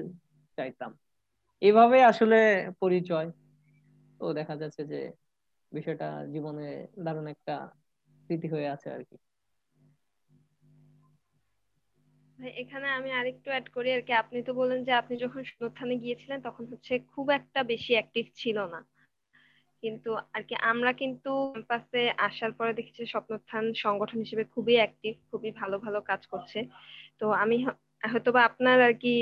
চাইতাম। 0.59 0.91
এভাবে 1.63 1.99
আসলে 2.03 2.39
পরিচয়। 2.81 3.29
তো 4.19 4.25
দেখা 4.33 4.55
যাচ্ছে 4.57 4.83
যে 4.93 5.01
বিষয়টা 5.73 6.09
জীবনে 6.33 6.69
দারুণ 7.05 7.27
একটা 7.27 7.55
স্মৃতি 8.19 8.49
হয়ে 8.49 8.69
আছে 8.69 8.89
আর 8.91 9.03
কি। 9.05 9.17
এখানে 12.63 12.87
আমি 12.89 13.11
আরেকটু 13.11 13.49
অ্যাড 13.51 13.67
করি 13.69 13.89
আর 13.93 14.03
কি। 14.03 14.13
আপনি 14.13 14.39
তো 14.43 14.53
বলেন 14.55 14.79
যে 14.85 14.93
আপনি 14.93 15.15
যখন 15.17 15.41
সুনথানে 15.45 15.95
গিয়েছিলেন, 15.97 16.39
তখন 16.41 16.65
হচ্ছে 16.67 16.93
খুব 17.13 17.27
একটা 17.31 17.61
বেশি 17.63 17.93
অ্যাক্টিভ 17.93 18.25
ছিল 18.35 18.59
না। 18.67 18.81
কিন্তু 19.83 20.11
আর 20.35 20.43
কি, 20.43 20.55
আমরা 20.71 20.91
কিন্তু 20.93 21.31
ক্যাম্পাসে 21.53 22.03
আসার 22.19 22.53
পরে 22.53 22.73
দেখেছি 22.73 23.03
স্বপ্নস্থান 23.07 23.65
সংগঠন 23.77 24.19
হিসেবে 24.19 24.45
খুবই 24.45 24.77
অ্যাক্টিভ 24.81 25.15
খুবই 25.31 25.51
ভালো 25.51 25.77
ভালো 25.79 25.99
কাজ 26.01 26.23
করছে। 26.27 26.59
তো 27.19 27.27
আমি 27.43 27.57
হয়তোবা 28.11 28.41
আপনার 28.45 28.79
আর 28.83 28.95
কি 28.95 29.15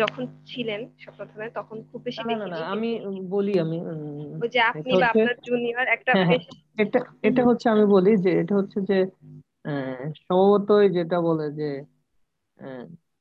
যখন 0.00 0.22
ছিলেন 0.50 0.80
স্বপ্নস্থানে 1.02 1.48
তখন 1.50 1.76
খুব 1.88 2.00
বেশি 2.06 2.20
দেখিনি 2.22 2.60
আমি 2.74 2.90
বলি 3.28 3.54
আমি 3.64 3.78
ওই 4.42 4.48
যে 4.54 4.60
আপনি 4.70 4.92
বা 4.94 5.06
আপনার 5.12 5.36
জুনিয়র 5.46 5.86
একটা 5.88 6.10
হ্যাঁ, 6.16 6.26
হ্যাঁ, 6.28 6.42
এটা 6.78 6.98
এটা 7.28 7.42
হচ্ছে 7.48 7.66
আমি 7.68 7.84
বলি 7.94 8.12
যে 8.24 8.30
এটা 8.42 8.54
হচ্ছে 8.58 8.78
যে 8.90 8.98
স্বভাবতই 10.20 10.88
যেটা 10.96 11.18
বলে 11.20 11.46
যে 11.60 11.70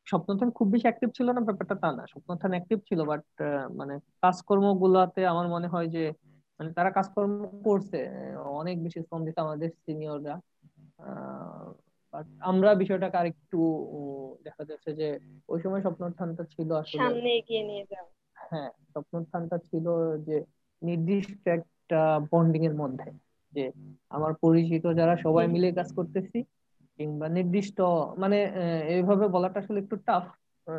স্বপ্নথান 0.07 0.49
খুব 0.51 0.67
বেশি 0.73 0.85
অ্যাক্টিভ 0.87 1.09
ছিল 1.17 1.27
না 1.27 1.41
ব্যাপারটা 1.41 1.75
তা 1.75 1.89
না 1.91 2.03
স্বপ্নথান 2.13 2.51
অ্যাক্টিভ 2.51 2.77
ছিল 2.89 2.99
বাট 3.03 3.25
মানে 3.71 3.93
কাজকর্ম 4.23 4.65
গুলাতে 4.81 5.21
আমার 5.25 5.47
মনে 5.47 5.67
হয় 5.67 5.89
যে 5.95 6.03
মানে 6.59 6.69
তারা 6.73 6.89
কাজকর্ম 6.89 7.33
করছে 7.65 7.99
অনেক 8.61 8.75
বেশি 8.83 8.99
শ্রম 9.01 9.21
দিতে 9.25 9.39
আমাদের 9.41 9.69
সিনিয়ররা 9.83 10.35
বাট 12.13 12.25
আমরা 12.41 12.69
বিষয়টাকে 12.75 13.17
আরেকটু 13.17 13.59
দেখা 14.43 14.63
যাচ্ছে 14.63 14.89
যে 14.93 15.07
ওই 15.49 15.59
সময় 15.61 15.81
স্বপ্নোত্থানটা 15.81 16.43
ছিল 16.53 16.69
আসলে 16.75 16.99
সামনে 16.99 17.29
এগিয়ে 17.39 17.63
নিয়ে 17.63 17.85
যাও 17.85 18.07
হ্যাঁ 18.47 18.71
স্বপ্নোত্থানটা 18.93 19.57
ছিল 19.69 19.85
যে 20.27 20.37
নির্দিষ্ট 20.81 21.43
একটা 21.49 21.99
বন্ডিং 22.31 22.61
এর 22.65 22.75
মধ্যে 22.75 23.09
যে 23.53 23.65
আমার 24.09 24.31
পরিচিত 24.41 24.85
যারা 24.99 25.13
সবাই 25.17 25.45
মিলে 25.47 25.69
কাজ 25.71 25.89
করতেছি 25.93 26.37
কিংবা 26.99 27.27
নির্দিষ্ট 27.29 27.77
মানে 28.17 28.37
এইভাবে 28.87 29.25
বলাটা 29.27 29.57
আসলে 29.59 29.79
একটু 29.79 29.95
টাফ 30.05 30.25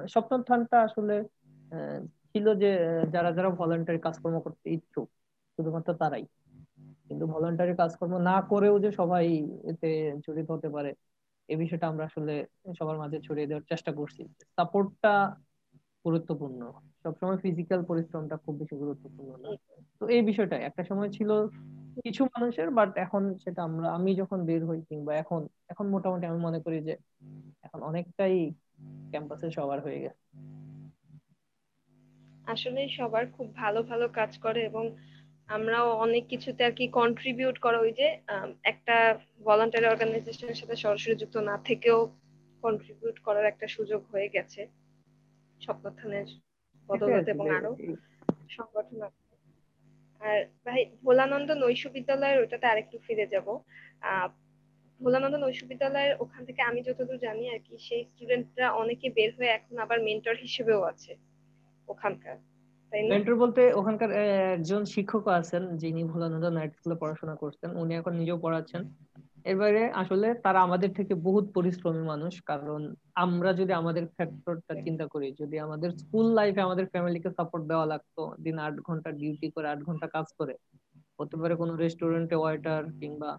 স্বপ্নোত্থানটা 0.09 0.77
আসলে 0.83 1.15
ছিল 2.31 2.47
যে 2.55 2.71
যারা 3.13 3.31
যারা 3.33 3.51
ভলান্টারি 3.51 3.99
কাজকর্ম 3.99 4.37
করতে 4.41 4.67
ইচ্ছুক 4.71 5.09
শুধুমাত্র 5.59 5.91
তারাই। 5.95 6.25
কিন্তু 7.07 7.25
ভলান্টারি 7.27 7.73
কাজকর্ম 7.77 8.15
না 8.21 8.37
করেও 8.43 8.75
যে 8.79 8.91
সবাই 8.93 9.25
এতে 9.65 9.89
জড়িত 10.25 10.49
হতে 10.51 10.69
পারে 10.69 10.91
এই 11.49 11.57
বিষয়টা 11.57 11.89
আমরা 11.89 12.05
আসলে 12.05 12.47
সবার 12.79 12.97
মাঝে 12.99 13.21
ছড়িয়ে 13.21 13.47
দেওয়ার 13.47 13.69
চেষ্টা 13.69 13.93
করছি। 13.93 14.23
সাপোর্টটা 14.57 15.37
গুরুত্বপূর্ণ। 16.05 16.73
সবসময় 17.03 17.37
ফিজিক্যাল 17.37 17.85
পরিশ্রমটা 17.85 18.37
খুব 18.37 18.55
বেশি 18.57 18.77
গুরুত্বপূর্ণ 18.77 19.31
না। 19.37 19.49
তো 20.01 20.09
এই 20.09 20.23
বিষয়টা, 20.23 20.57
একটা 20.57 20.85
সময় 20.85 21.11
ছিল 21.11 21.31
কিছু 22.05 22.25
মানুষের 22.25 22.71
বাট 22.71 22.97
এখন 22.97 23.39
সেটা 23.39 23.63
আমরা, 23.63 23.93
আমি 23.93 24.15
যখন 24.15 24.45
বের 24.45 24.67
হই 24.67 24.81
কিংবা 24.89 25.15
এখন 25.15 25.49
এখন 25.69 25.87
মোটামুটি 25.89 26.27
আমি 26.27 26.41
মনে 26.41 26.61
করি 26.61 26.81
যে 26.81 26.97
এখন 27.63 27.83
অনেকটাই 27.83 28.53
ক্যাম্পাসে 29.11 29.51
সবার 29.51 29.81
হয়ে 29.81 30.01
গেছে। 30.01 30.25
আসলে 32.47 32.89
সবার 32.89 33.25
খুব 33.33 33.55
ভালো 33.55 33.83
ভালো 33.83 34.09
কাজ 34.09 34.39
করে 34.39 34.61
এবং 34.65 34.85
আমরাও 35.49 35.89
অনেক 35.97 36.25
কিছুতে 36.27 36.65
আর 36.65 36.73
কি 36.73 36.85
কন্ট্রিবিউট 36.89 37.57
করা 37.59 37.79
ওই 37.79 37.93
যে 37.93 38.07
একটা 38.63 38.97
ভলান্টারি 39.45 39.87
অর্গানাইজেশনের 39.87 40.55
সাথে 40.55 40.77
সরাসরি 40.77 41.15
যুক্ত 41.15 41.37
না 41.41 41.57
থেকেও 41.65 41.99
কন্ট্রিবিউট 42.63 43.17
করার 43.19 43.47
একটা 43.47 43.67
সুযোগ 43.67 44.01
হয়ে 44.13 44.29
গেছে। 44.29 44.61
স্বপ্নথানের 45.61 46.27
বদলতে 46.89 47.31
এবং 47.31 47.47
আরও 47.51 47.73
সংগঠন 48.49 49.01
আর 50.21 50.39
ভাই 50.67 50.81
ভোলানন্দ 51.03 51.51
নৈশ 51.55 51.83
বিদ্যালয়ের 51.87 52.43
ওটাতে 52.43 52.67
আরেকটু 52.67 52.97
ফিরে 52.99 53.27
যাব। 53.27 53.47
আহ 54.03 54.29
ভোলানন্দ 55.01 55.35
নৈশ 55.37 55.61
বিদ্যালয়ের 55.65 56.13
ওখান 56.21 56.43
থেকে 56.45 56.61
আমি 56.63 56.81
যতদূর 56.83 57.19
জানি 57.19 57.45
আর 57.49 57.59
কি 57.59 57.75
সেই 57.79 58.03
স্টুডেন্টরা 58.05 58.67
অনেকে 58.73 59.07
বের 59.11 59.31
হয়ে 59.37 59.49
এখন 59.49 59.75
আবার 59.79 59.99
মেন্টর 60.03 60.37
হিসেবেও 60.37 60.81
আছে 60.83 61.13
ওখানকার। 61.89 62.37
মেন্টর 62.93 63.35
বলতে 63.35 63.63
ওখানকার 63.73 64.11
একজন 64.55 64.83
শিক্ষক 64.85 65.25
আছেন 65.29 65.63
যিনি 65.77 66.03
ভোলানন্দ 66.05 66.47
নাইট 66.49 66.73
স্কুলে 66.75 66.97
পড়াশোনা 67.01 67.35
করতেন 67.35 67.71
উনি 67.77 67.93
এখন 67.95 68.13
নিজেও 68.17 68.39
পড়াচ্ছেন। 68.39 68.83
এবারে 69.45 69.83
আসলে 69.93 70.29
তারা 70.35 70.59
আমাদের 70.63 70.91
থেকে 70.93 71.15
বহুত 71.15 71.45
পরিশ্রমী 71.55 72.03
মানুষ। 72.03 72.35
কারণ 72.43 72.81
আমরা 73.15 73.51
যদি 73.53 73.73
আমাদের 73.73 74.05
ফ্যাক্টরটা 74.07 74.75
চিন্তা 74.85 75.07
করি 75.07 75.29
যদি 75.33 75.57
আমাদের 75.59 75.91
স্কুল 75.93 76.27
লাইফে 76.35 76.61
আমাদের 76.61 76.87
ফ্যামিলিকে 76.87 77.31
সাপোর্ট 77.31 77.65
দেওয়া 77.67 77.87
লাগতো 77.87 78.23
দিন 78.43 78.57
আট 78.59 78.75
ঘণ্টা 78.81 79.11
ডিউটি 79.13 79.49
করে 79.51 79.67
আট 79.69 79.81
ঘণ্টা 79.83 80.07
কাজ 80.07 80.27
করে 80.39 80.55
হতে 81.19 81.37
পারে 81.37 81.55
কোনো 81.55 81.73
রেস্টুরেন্টে 81.77 82.35
ওয়াইটার 82.35 82.83
কিংবা 83.01 83.31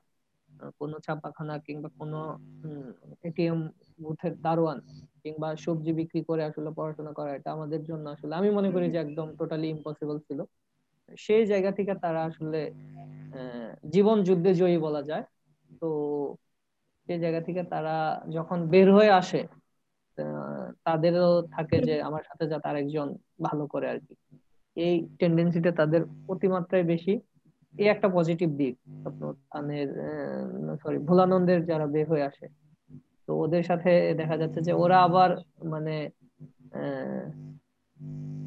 কোনো 0.80 0.95
ছাপাখানা 1.00 1.56
কিংবা 1.58 1.89
কোনো 2.00 2.20
এটিএম 3.24 3.60
বুথের 4.04 4.34
দারোয়ান। 4.41 4.80
কিংবা 5.24 5.49
সবজি 5.55 5.91
বিক্রি 5.93 6.22
করে 6.24 6.41
আসলে 6.43 6.70
পড়াশোনা 6.78 7.11
করা 7.13 7.32
এটা 7.36 7.49
আমাদের 7.51 7.82
জন্য 7.84 8.05
আসলে 8.09 8.34
আমি 8.36 8.49
মনে 8.49 8.70
করি 8.72 8.86
যে 8.93 8.97
একদম 8.97 9.28
টোটালি 9.39 9.67
ইম্পসিবল 9.70 10.17
ছিল। 10.20 10.39
সেই 11.20 11.43
জায়গা 11.45 11.72
থেকে 11.72 11.93
তারা 11.95 12.22
আসলে 12.24 12.61
জীবন 13.89 14.17
যুদ্ধে 14.24 14.51
জয়ী 14.53 14.78
বলা 14.78 15.01
যায়। 15.03 15.24
তো 15.82 15.89
সেই 17.07 17.20
জায়গা 17.20 17.41
থেকে 17.41 17.61
তারা 17.63 17.95
যখন 18.30 18.57
বের 18.67 18.88
হয়ে 18.93 19.11
আসে 19.11 19.41
তাদেরও 20.84 21.32
থাকে 21.51 21.78
যে 21.88 21.95
আমার 22.01 22.24
সাথে 22.24 22.45
যাতে 22.47 22.65
আরেকজন 22.70 23.07
ভালো 23.43 23.63
করে 23.67 23.88
আর 23.89 23.99
কি। 24.05 24.13
এই 24.78 24.95
টেন্ডেন্সিটা 25.20 25.72
তাদের 25.72 26.01
অতিমাত্রায় 26.28 26.84
বেশি। 26.84 27.13
এই 27.76 27.88
একটা 27.88 28.07
পজিটিভ 28.17 28.49
দিক 28.57 28.74
স্বপ্নস্থানের 29.01 29.89
সরি 30.84 30.97
ভোলানন্দের 30.97 31.59
যারা 31.65 31.86
বের 31.88 32.07
হয়ে 32.09 32.24
আসে। 32.24 32.45
তো 33.30 33.36
ওদের 33.36 33.64
সাথে 33.64 34.14
দেখা 34.16 34.38
যাচ্ছে 34.38 34.62
যে 34.62 34.74
ওরা 34.74 34.98
আবার 35.04 35.30
মানে 35.64 35.96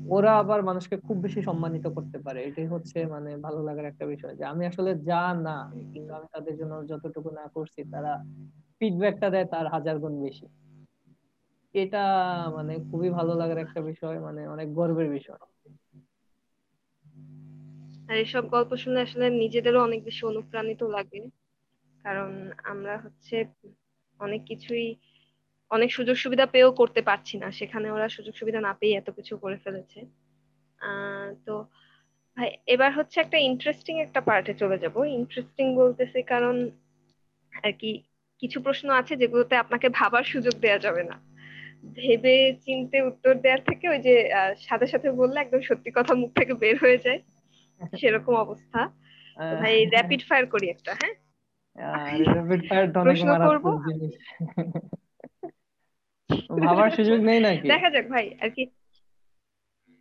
ওরা 0.08 0.38
আবার 0.38 0.62
মানুষকে 0.62 0.96
খুব 0.96 1.16
বেশি 1.20 1.42
সম্মানিত 1.42 1.86
করতে 1.86 2.18
পারে। 2.18 2.44
এটাই 2.44 2.66
হচ্ছে 2.66 3.06
মানে 3.06 3.36
ভালো 3.36 3.62
লাগার 3.62 3.84
একটা 3.84 4.06
বিষয় 4.06 4.34
যে 4.34 4.44
আমি 4.44 4.66
আসলে 4.66 4.94
যা 4.94 5.34
না, 5.34 5.72
কিন্তু 5.92 6.14
আমি 6.14 6.26
তাদের 6.32 6.56
জন্য 6.56 6.86
যতটুকু 6.86 7.30
না 7.30 7.48
করছি, 7.48 7.84
তারা 7.90 8.24
ফিডব্যাকটা 8.78 9.30
দেয় 9.30 9.44
তার 9.44 9.66
হাজার 9.68 9.98
গুণ 9.98 10.22
বেশি। 10.22 10.46
এটা 11.74 12.04
মানে 12.54 12.78
খুবই 12.90 13.10
ভালো 13.10 13.34
লাগার 13.34 13.58
একটা 13.58 13.80
বিষয় 13.80 14.18
মানে 14.18 14.46
অনেক 14.46 14.74
গর্বের 14.74 15.10
বিষয়। 15.10 15.40
আর 18.08 18.16
এসব 18.16 18.48
গল্প 18.48 18.76
শুনে 18.76 19.00
আসলে 19.00 19.30
নিজেদেরও 19.30 19.80
অনেক 19.82 20.04
বেশি 20.04 20.26
অনুপ্রাণিত 20.26 20.82
লাগে। 20.82 21.28
কারণ 22.04 22.50
আমরা 22.64 22.98
হচ্ছে 22.98 23.44
অনেক 24.22 24.42
কিছুই 24.46 24.86
অনেক 25.70 25.90
সুযোগ 25.92 26.16
সুবিধা 26.16 26.46
পেয়েও 26.46 26.72
করতে 26.72 27.00
পারছি 27.02 27.34
না। 27.38 27.48
সেখানে 27.50 27.86
ওরা 27.90 28.08
সুযোগ 28.08 28.34
সুবিধা 28.34 28.60
না 28.60 28.72
পেয়ে 28.80 28.96
এত 28.96 29.08
কিছু 29.10 29.32
করে 29.36 29.56
ফেলেছে। 29.56 30.00
আহ 30.78 31.28
তো 31.46 31.54
ভাই 32.36 32.50
এবার 32.66 32.90
হচ্ছে 32.94 33.16
একটা 33.20 33.38
ইন্টারেস্টিং 33.38 33.94
একটা 34.00 34.20
পার্টে 34.20 34.52
চলে 34.54 34.76
যাব। 34.78 34.96
ইন্টারেস্টিং 35.04 35.66
বলতেছি 35.76 36.22
কারণ 36.22 36.56
আর 37.52 37.72
কি 37.72 37.90
কিছু 38.42 38.58
প্রশ্ন 38.62 38.90
আছে 38.90 39.16
যেগুলোতে 39.16 39.54
আপনাকে 39.56 39.86
ভাবার 39.88 40.24
সুযোগ 40.24 40.54
দেওয়া 40.60 40.78
যাবে 40.78 41.02
না। 41.02 41.16
ভেবে 41.94 42.36
চিনতে 42.64 42.98
উত্তর 43.02 43.32
দেওয়ার 43.34 43.62
থেকে 43.64 43.84
ওই 43.88 43.98
যে 43.98 44.14
সাথে 44.60 44.86
সাথে 44.86 45.08
বললে 45.10 45.38
একদম 45.40 45.60
সত্যি 45.60 45.90
কথা 45.94 46.12
মুখ 46.14 46.30
থেকে 46.38 46.52
বের 46.54 46.76
হয়ে 46.78 46.98
যায়। 46.98 47.20
সেরকম 48.00 48.34
অবস্থা। 48.36 48.80
ভাই 49.60 49.74
র্যাপিড 49.86 50.20
ফায়ার 50.28 50.46
করি 50.46 50.66
একটা 50.70 50.92
হ্যাঁ? 51.00 51.14
ভাবার 56.60 56.90
সুযোগ 56.96 57.20
নেই 57.20 57.40
নাকি? 57.40 57.68
দেখা 57.68 57.90
যাক 57.90 58.08
ভাই 58.08 58.30
আর 58.40 58.50
কি। 58.50 58.66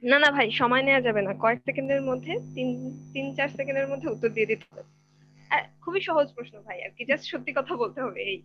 না 0.04 0.20
না 0.20 0.32
ভাই 0.32 0.52
সময় 0.52 0.82
নেওয়া 0.82 1.02
যাবে 1.02 1.22
না। 1.22 1.34
কয়েক 1.34 1.62
সেকেন্ডের 1.66 2.02
মধ্যে 2.02 2.40
তিন 2.56 2.98
তিন 3.14 3.36
চার 3.36 3.50
সেকেন্ডের 3.50 3.88
মধ্যে 3.88 4.10
উত্তর 4.10 4.30
দিয়ে 4.30 4.46
দিতে 4.46 4.66
হবে। 4.72 4.84
খুবই 5.82 6.02
সহজ 6.02 6.36
প্রশ্ন 6.36 6.62
ভাই 6.62 6.84
আর 6.84 6.90
কি। 6.90 7.06
জাস্ট 7.06 7.32
সত্যি 7.32 7.54
কথা 7.56 7.76
বলতে 7.76 8.02
হবে 8.02 8.22
এই। 8.22 8.44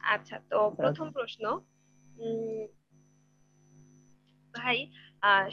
আচ্ছা 0.00 0.40
তো 0.50 0.74
প্রথম 0.76 1.10
প্রশ্ন। 1.10 1.60
ভাই 4.54 4.90
আহ 5.22 5.48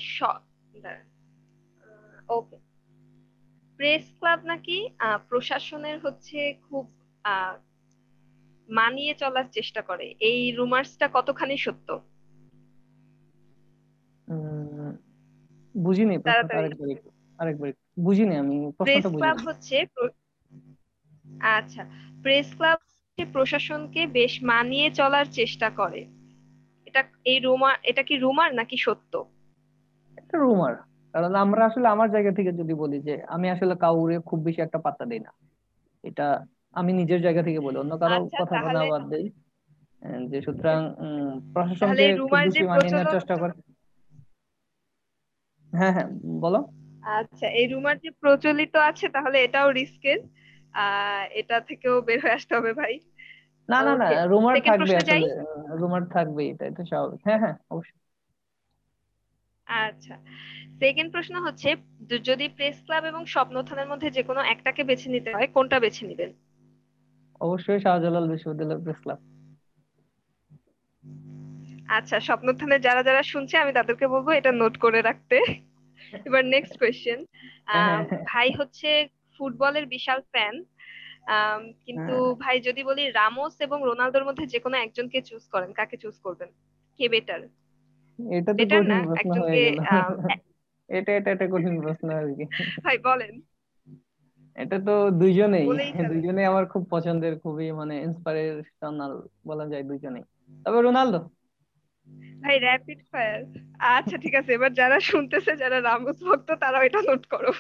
ওকে 2.30 2.69
প্রেস 3.80 4.06
ক্লাব 4.20 4.40
নাকি 4.46 4.78
প্রশাসনের 5.30 5.98
হচ্ছে 6.00 6.54
খুব 6.70 6.86
মানিয়ে 8.70 9.14
চলার 9.14 9.44
চেষ্টা 9.52 9.82
করে। 9.82 10.08
এই 10.20 10.52
রুমার্সটা 10.52 11.10
কতখানি 11.14 11.58
সত্য? 11.58 11.90
বুঝিনি 15.78 16.16
আরেকবার। 17.40 17.72
বুঝিনি 18.00 18.36
আমি 18.36 18.56
প্রেস 18.78 19.06
ক্লাব 19.08 19.38
হচ্ছে 19.48 19.78
আচ্ছা। 21.42 21.84
প্রেস 22.22 22.48
ক্লাব 22.56 22.80
প্রশাসনকে 23.34 24.02
বেশ 24.08 24.34
মানিয়ে 24.44 24.88
চলার 24.92 25.26
চেষ্টা 25.32 25.68
করে। 25.70 26.02
এটা 26.86 27.02
এই 27.26 27.40
রুমার 27.40 27.76
এটা 27.84 28.04
কি 28.04 28.16
রুমার 28.18 28.56
নাকি 28.56 28.78
সত্য? 28.78 29.14
একটা 30.18 30.38
রুমার। 30.38 30.89
কারণ 31.14 31.32
আমরা 31.36 31.62
আসলে 31.66 31.88
আমার 31.88 32.10
জায়গা 32.12 32.32
থেকে 32.32 32.52
যদি 32.52 32.74
বলি 32.74 32.98
যে 33.02 33.16
আমি 33.28 33.48
আসলে 33.50 33.74
কাউরে 33.76 34.16
খুব 34.20 34.40
বেশি 34.44 34.60
একটা 34.62 34.80
পাত্তা 34.86 35.06
দেই 35.06 35.20
না। 35.20 35.32
এটা 36.04 36.28
আমি 36.76 36.92
নিজের 36.94 37.20
জায়গা 37.22 37.42
থেকে 37.44 37.60
বলি 37.60 37.78
অন্য 37.78 37.94
কারও 38.00 38.18
আচ্ছা, 38.18 38.38
কথা 38.40 38.56
না 38.76 38.82
বাদ 38.92 39.04
দেই। 39.10 39.26
যে 40.32 40.38
সুতরাং 40.42 40.80
প্রশাসনকে 41.54 42.06
বেশি 42.46 42.64
মানিয়ে 42.64 42.92
নেওয়ার 42.92 43.14
চেষ্টা 43.16 43.36
করে 43.38 43.54
হ্যাঁ 45.74 45.94
হ্যাঁ 45.94 46.10
বলো। 46.42 46.60
আচ্ছা 47.20 47.48
এই 47.60 47.66
রুমার 47.68 47.96
যে 47.98 48.10
প্রচলিত 48.22 48.74
আছে 48.90 49.06
তাহলে 49.10 49.38
এটাও 49.40 49.68
রিস্কের 49.72 50.20
এটা 51.32 51.58
থেকেও 51.60 51.96
বের 52.02 52.20
হয়ে 52.24 52.36
আসতে 52.36 52.54
হবে 52.56 52.72
ভাই। 52.74 52.94
না 53.70 53.80
না 53.82 53.94
না 53.94 54.08
রুমার 54.26 54.56
থাকবে 54.62 54.94
আসলে 54.96 55.28
রুমার 55.82 56.04
থাকবে 56.10 56.42
এটা 56.50 56.64
এটা 56.66 56.84
স্বাভাবিক। 56.86 57.20
হ্যাঁ 57.26 57.40
হ্যাঁ 57.40 57.56
অবশ্যই। 57.70 58.00
আচ্ছা। 59.70 60.16
সেকেন্ড 60.80 61.10
প্রশ্ন 61.12 61.36
হচ্ছে 61.42 61.70
যদি 62.24 62.46
প্রেস 62.48 62.78
ক্লাব 62.86 63.04
এবং 63.06 63.22
স্বপ্নথানের 63.26 63.88
মধ্যে 63.88 64.10
যে 64.12 64.24
কোনো 64.24 64.42
একটাকে 64.44 64.82
বেছে 64.84 65.08
নিতে 65.10 65.30
হয় 65.34 65.48
কোনটা 65.48 65.78
বেছে 65.80 66.04
নেবেন? 66.08 66.32
অবশ্যই 67.42 67.80
শাহজালাল 67.80 68.26
বিশ্ববিদ্যালয় 68.28 68.82
প্রেস 68.84 69.00
ক্লাব 69.02 69.20
আচ্ছা 71.90 72.18
স্বপ্নথানের 72.20 72.82
যারা 72.82 73.02
যারা 73.04 73.24
শুনছে 73.24 73.58
আমি 73.58 73.72
তাদেরকে 73.74 74.06
বলব 74.08 74.28
এটা 74.30 74.52
নোট 74.52 74.76
করে 74.78 75.00
রাখতে। 75.02 75.38
এবার 76.26 76.44
নেক্সট 76.46 76.76
কোয়েশ্চেন 76.78 77.20
হ্যাঁ। 77.66 78.00
ভাই 78.26 78.50
হচ্ছে 78.52 78.90
ফুটবলের 79.40 79.86
বিশাল 79.86 80.20
ফ্যান 80.32 80.56
কিন্তু 81.86 82.16
হ্যাঁ। 82.18 82.36
ভাই 82.36 82.58
যদি 82.60 82.82
বলি 82.84 83.04
রামোস 83.12 83.56
এবং 83.62 83.78
রোনালদোর 83.84 84.28
মধ্যে 84.28 84.46
যে 84.46 84.60
কোনো 84.60 84.76
একজনকে 84.78 85.20
চুজ 85.22 85.44
করেন 85.50 85.70
কাকে 85.74 85.98
চুজ 85.98 86.16
করবেন? 86.20 86.50
কে 87.00 87.06
বেটার 87.10 87.42
এটা 88.38 88.52
তো 88.54 88.64
কঠিন 88.64 89.00
প্রশ্ন 89.06 89.32
হয়ে 89.42 89.60
গেল। 89.64 89.78
এটা 90.90 91.12
এটা 91.14 91.32
একটা 91.32 91.48
কঠিন 91.48 91.82
প্রশ্ন 91.82 92.10
আর 92.10 92.26
কি। 92.38 92.46
ভাই 92.84 92.98
বলেন। 92.98 93.42
এটা 94.56 94.80
তো 94.80 95.12
দুইজনেই। 95.12 95.66
দুইজনেই 96.10 96.46
আমার 96.46 96.66
খুব 96.66 96.88
পছন্দের 96.90 97.40
খুবই 97.40 97.72
মানে 97.72 97.96
ইন্সপিরেশনাল 98.02 99.22
বলা 99.48 99.66
যায় 99.68 99.84
দুইজনেই। 99.84 100.24
তবে 100.66 100.82
রোনালদো? 100.82 101.20
ভাই 102.42 102.60
র্যাপিড 102.60 103.00
ফায়ার 103.12 103.40
আচ্ছা 103.80 104.18
ঠিক 104.18 104.36
আছে 104.36 104.54
এবার 104.54 104.74
যারা 104.74 105.00
শুনতেছে 105.00 105.56
যারা 105.56 105.82
রামোস 105.82 106.24
ভক্ত 106.24 106.52
তারা 106.52 106.84
এটা 106.84 107.02
নোট 107.02 107.26
করো। 107.26 107.52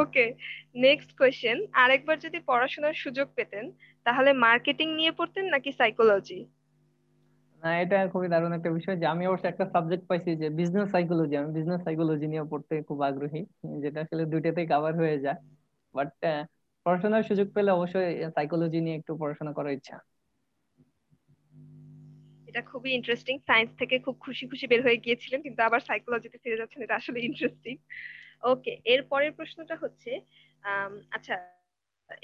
ওকে 0.00 0.34
নেক্সট 0.76 1.10
কোয়েশ্চেন 1.18 1.58
আরেকবার 1.72 2.18
যদি 2.18 2.38
পড়াশোনার 2.40 2.94
সুযোগ 2.94 3.28
পেতেন 3.34 3.72
তাহলে 4.04 4.32
মার্কেটিং 4.32 4.94
নিয়ে 4.94 5.12
পড়তেন 5.12 5.44
নাকি 5.44 5.72
সাইকোলজি 5.72 6.40
না, 7.64 7.70
এটা 7.84 7.96
খুবই 8.12 8.28
দারুণ 8.32 8.52
একটা 8.58 8.70
বিষয় 8.78 8.96
যে 9.00 9.06
আমি 9.14 9.24
অবশ্য 9.30 9.46
একটা 9.48 9.64
সাবজেক্ট 9.74 10.04
পাইছি 10.10 10.30
যে 10.42 10.46
বিজনেস 10.60 10.88
সাইকোলজি 10.94 11.34
আমি 11.40 11.50
বিজনেস 11.58 11.80
সাইকোলজি 11.86 12.26
নিয়ে 12.32 12.44
পড়তে 12.52 12.74
খুব 12.88 12.98
আগ্রহী, 13.08 13.42
যেটা 13.82 13.98
আসলে 14.04 14.22
দুইটাতেই 14.32 14.66
কভার 14.72 14.92
হয়ে 15.00 15.16
যায়। 15.24 15.38
বাট 15.94 16.10
পড়াশোনার 16.86 17.26
সুযোগ 17.28 17.48
পেলে 17.56 17.70
অবশ্যই 17.78 18.08
সাইকোলজি 18.36 18.78
নিয়ে 18.84 18.96
একটু 19.00 19.12
পড়াশোনা 19.20 19.52
করার 19.58 19.76
ইচ্ছা। 19.78 19.96
এটা 22.48 22.62
খুবই 22.70 22.90
ইন্টারেস্টিং 22.98 23.34
সায়েন্স 23.48 23.70
থেকে 23.80 23.96
খুব 24.06 24.16
খুশি 24.24 24.44
খুশি 24.50 24.64
বের 24.70 24.80
হয়ে 24.86 24.98
গিয়েছিলেন, 25.04 25.40
কিন্তু 25.46 25.60
আবার 25.68 25.80
সাইকোলজিতে 25.88 26.36
ফিরে 26.42 26.60
যাচ্ছেন, 26.60 26.80
এটা 26.86 26.96
আসলে 27.00 27.18
ইন্টারেস্টিং 27.28 27.74
ওকে 28.52 28.72
এর 28.92 29.00
পরের 29.10 29.32
প্রশ্নটা 29.38 29.76
হচ্ছে 29.82 30.10
আচ্ছা 31.16 31.34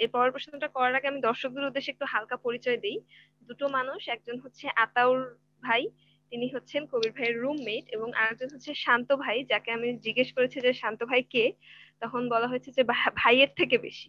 এর 0.02 0.08
পরের 0.14 0.32
প্রশ্নটা 0.34 0.68
করার 0.68 0.94
আগে 0.98 1.10
আমি 1.12 1.20
দর্শকদের 1.20 1.68
উদ্দেশ্যে 1.68 1.92
একটু 1.92 2.06
হালকা 2.12 2.36
পরিচয় 2.36 2.78
দিই। 2.84 2.98
দুটো 3.48 3.64
মানুষ, 3.68 4.00
একজন 4.08 4.36
হচ্ছে 4.44 4.66
আতাউর 4.84 5.20
ভাই, 5.62 5.82
তিনি 6.30 6.46
হচ্ছেন 6.54 6.82
কবির 6.86 7.12
ভাইয়ের 7.16 7.36
রুমমেট 7.42 7.84
এবং 7.96 8.08
আরেকজন 8.20 8.48
হচ্ছে 8.54 8.72
শান্ত 8.84 9.08
ভাই, 9.24 9.38
যাকে 9.44 9.70
আমি 9.76 9.88
জিজ্ঞেস 10.06 10.28
করেছি 10.32 10.60
যে 10.60 10.72
শান্ত 10.72 11.00
ভাই 11.04 11.22
কে? 11.22 11.44
তখন 12.00 12.22
বলা 12.28 12.46
হয়েছে 12.46 12.70
যে 12.76 12.82
ভাইয়ের 13.20 13.50
থেকে 13.56 13.78
বেশি। 13.78 14.08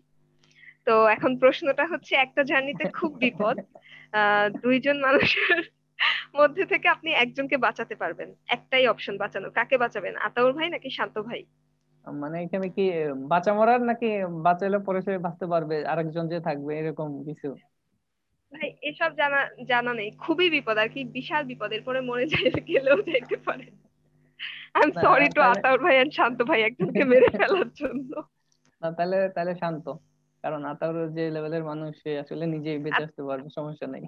তো 0.86 0.94
এখন 1.16 1.32
প্রশ্নটা 1.40 1.86
হচ্ছে 1.92 2.14
একটা 2.16 2.42
জার্নিতে 2.44 2.86
খুব 2.98 3.12
বিপদ। 3.24 3.56
দুইজন 4.64 4.98
মানুষের 5.00 5.60
মধ্যে 6.40 6.64
থেকে 6.66 6.88
আপনি 6.88 7.10
একজনকে 7.24 7.58
বাঁচাতে 7.58 7.96
পারবেন। 7.96 8.30
একটাই 8.56 8.86
অপশন 8.88 9.16
বাঁচানো। 9.18 9.48
কাকে 9.58 9.76
বাঁচাবেন, 9.78 10.14
আতাউর 10.28 10.54
ভাই 10.54 10.70
নাকি 10.70 10.90
শান্ত 10.90 11.16
ভাই? 11.30 11.42
মানে 12.08 12.38
এখানে 12.44 12.68
কি 12.70 12.82
বাঁচা 13.32 13.52
মরার 13.54 13.82
নাকি 13.82 14.10
বাঁচাইলে 14.42 14.80
পরে 14.80 15.00
সে 15.02 15.12
বাঁচতে 15.18 15.46
পারবে? 15.48 15.76
আরেকজন 15.86 16.26
যে 16.28 16.40
থাকবে 16.40 16.72
এরকম 16.80 17.10
কিছু? 17.24 17.50
ভাই 18.54 18.68
এসব 18.82 19.12
জানা 19.18 19.40
জানা 19.66 19.92
নেই। 19.94 20.10
খুবই 20.12 20.50
বিপদ 20.50 20.78
আর 20.78 20.90
কি 20.90 21.04
বিশাল 21.04 21.44
বিপদ। 21.44 21.70
এরপরে 21.72 22.02
মরে 22.02 22.26
যাই 22.26 22.50
গেলেও 22.72 22.98
যাইতে 23.02 23.38
পারে। 23.38 23.66
I 24.76 24.82
am 24.84 24.92
sorry 25.04 25.28
to 25.30 25.42
Ataur 25.42 25.80
ভাই 25.80 25.96
এন্ড 25.96 26.14
শান্ত 26.14 26.40
ভাই 26.44 26.60
একজনকে 26.62 27.04
মেরে 27.04 27.30
ফেলার 27.38 27.70
জন্য। 27.74 28.12
না 28.82 28.92
তাহলে 28.92 29.18
তাহলে 29.30 29.54
শান্ত 29.56 29.86
কারণ 30.44 30.62
আতাউর 30.66 30.98
যে 31.12 31.24
লেভেলের 31.30 31.64
মানুষ 31.64 31.92
সে 32.04 32.12
আসলে 32.20 32.46
নিজেই 32.46 32.78
বেঁচে 32.78 33.04
আসতে 33.04 33.22
পারবে 33.24 33.50
সমস্যা 33.50 33.88
নেই। 33.88 34.04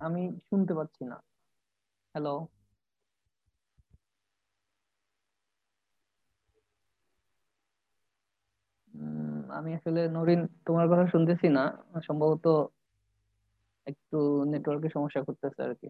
আমি 0.00 0.20
শুনতে 0.48 0.72
পাচ্ছি 0.74 1.02
না। 1.04 1.16
হ্যালো 2.14 2.34
আমি 9.50 9.70
আসলে 9.78 10.00
নরিন 10.08 10.40
তোমার 10.66 10.86
কথা 10.90 11.04
শুনতেছি 11.12 11.46
না। 11.50 11.62
সম্ভবত 12.08 12.44
একটু 13.86 14.18
নেটওয়ার্কের 14.52 14.92
সমস্যা 14.92 15.20
করতেছে 15.22 15.60
আর 15.62 15.72
কি। 15.80 15.88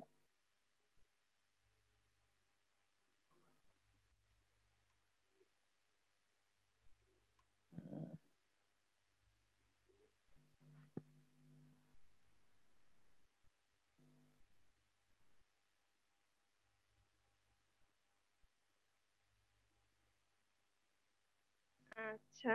আচ্ছা। 22.07 22.53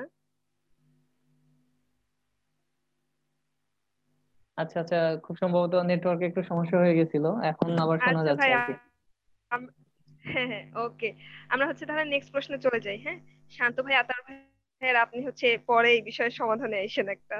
আচ্ছা 4.57 4.77
আচ্ছা 4.83 4.97
খুব 5.25 5.35
সম্ভবত 5.41 5.73
নেটওয়ার্কে 5.89 6.25
একটু 6.27 6.41
সমস্যা 6.43 6.77
হয়ে 6.81 6.97
গেছিল। 6.99 7.25
এখন 7.51 7.67
আবার 7.83 7.97
শোনা 7.99 8.19
আচ্ছা 8.21 8.27
যাচ্ছে 8.29 8.49
হ্যাঁ 10.25 10.47
হ্যাঁ 10.51 10.65
ওকে 10.83 11.09
আমরা 11.49 11.65
হচ্ছে 11.69 11.83
তাহলে 11.87 12.05
নেক্সট 12.05 12.29
প্রশ্নে 12.33 12.57
চলে 12.65 12.79
যাই 12.85 12.97
হ্যাঁ? 13.05 13.17
শান্ত 13.51 13.77
ভাই 13.85 13.95
আতার 14.01 14.19
ভাইয়ের 14.25 14.97
আপনি 15.05 15.19
হচ্ছে 15.27 15.47
পরে 15.69 15.89
এই 15.95 16.01
বিষয়ের 16.09 16.33
সমাধানে 16.39 16.77
এসেন 16.87 17.07
একটা। 17.09 17.37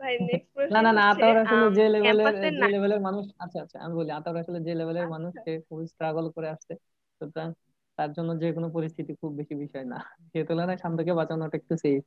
ভাই 0.00 0.12
নেক্সট 0.28 0.50
প্রশ্ন 0.54 0.72
না 0.76 0.80
না 0.88 1.02
হচ্ছে 1.02 1.10
আতাউর 1.12 1.36
আসলে 1.44 1.66
যে 1.78 1.84
লেভেলের 1.94 2.34
যে 2.36 2.48
না 2.54 2.66
লেভেলের 2.66 3.00
মানুষ 3.08 3.24
আচ্ছা 3.44 3.58
আচ্ছা 3.64 3.78
আমি 3.84 3.94
বলি 3.94 4.10
আতাউর 4.18 4.38
আসলে 4.42 4.58
যে 4.66 4.72
লেভেলের 4.80 5.06
মানুষ 5.14 5.32
সে 5.44 5.52
খুবই 5.66 5.86
স্ট্রাগল 5.92 6.26
করে 6.36 6.48
আসছে। 6.54 6.72
সুতরাং 7.20 7.48
তার 7.98 8.10
জন্য 8.12 8.30
যে 8.42 8.48
কোনো 8.52 8.68
পরিস্থিতি 8.76 9.12
খুব 9.20 9.30
বেশি 9.40 9.54
বিষয় 9.54 9.86
না। 9.92 9.98
সে 10.30 10.38
তুলনায় 10.48 10.80
শান্তকে 10.82 11.12
বাঁচানোটা 11.20 11.56
একটু 11.60 11.74
সেফ 11.76 12.02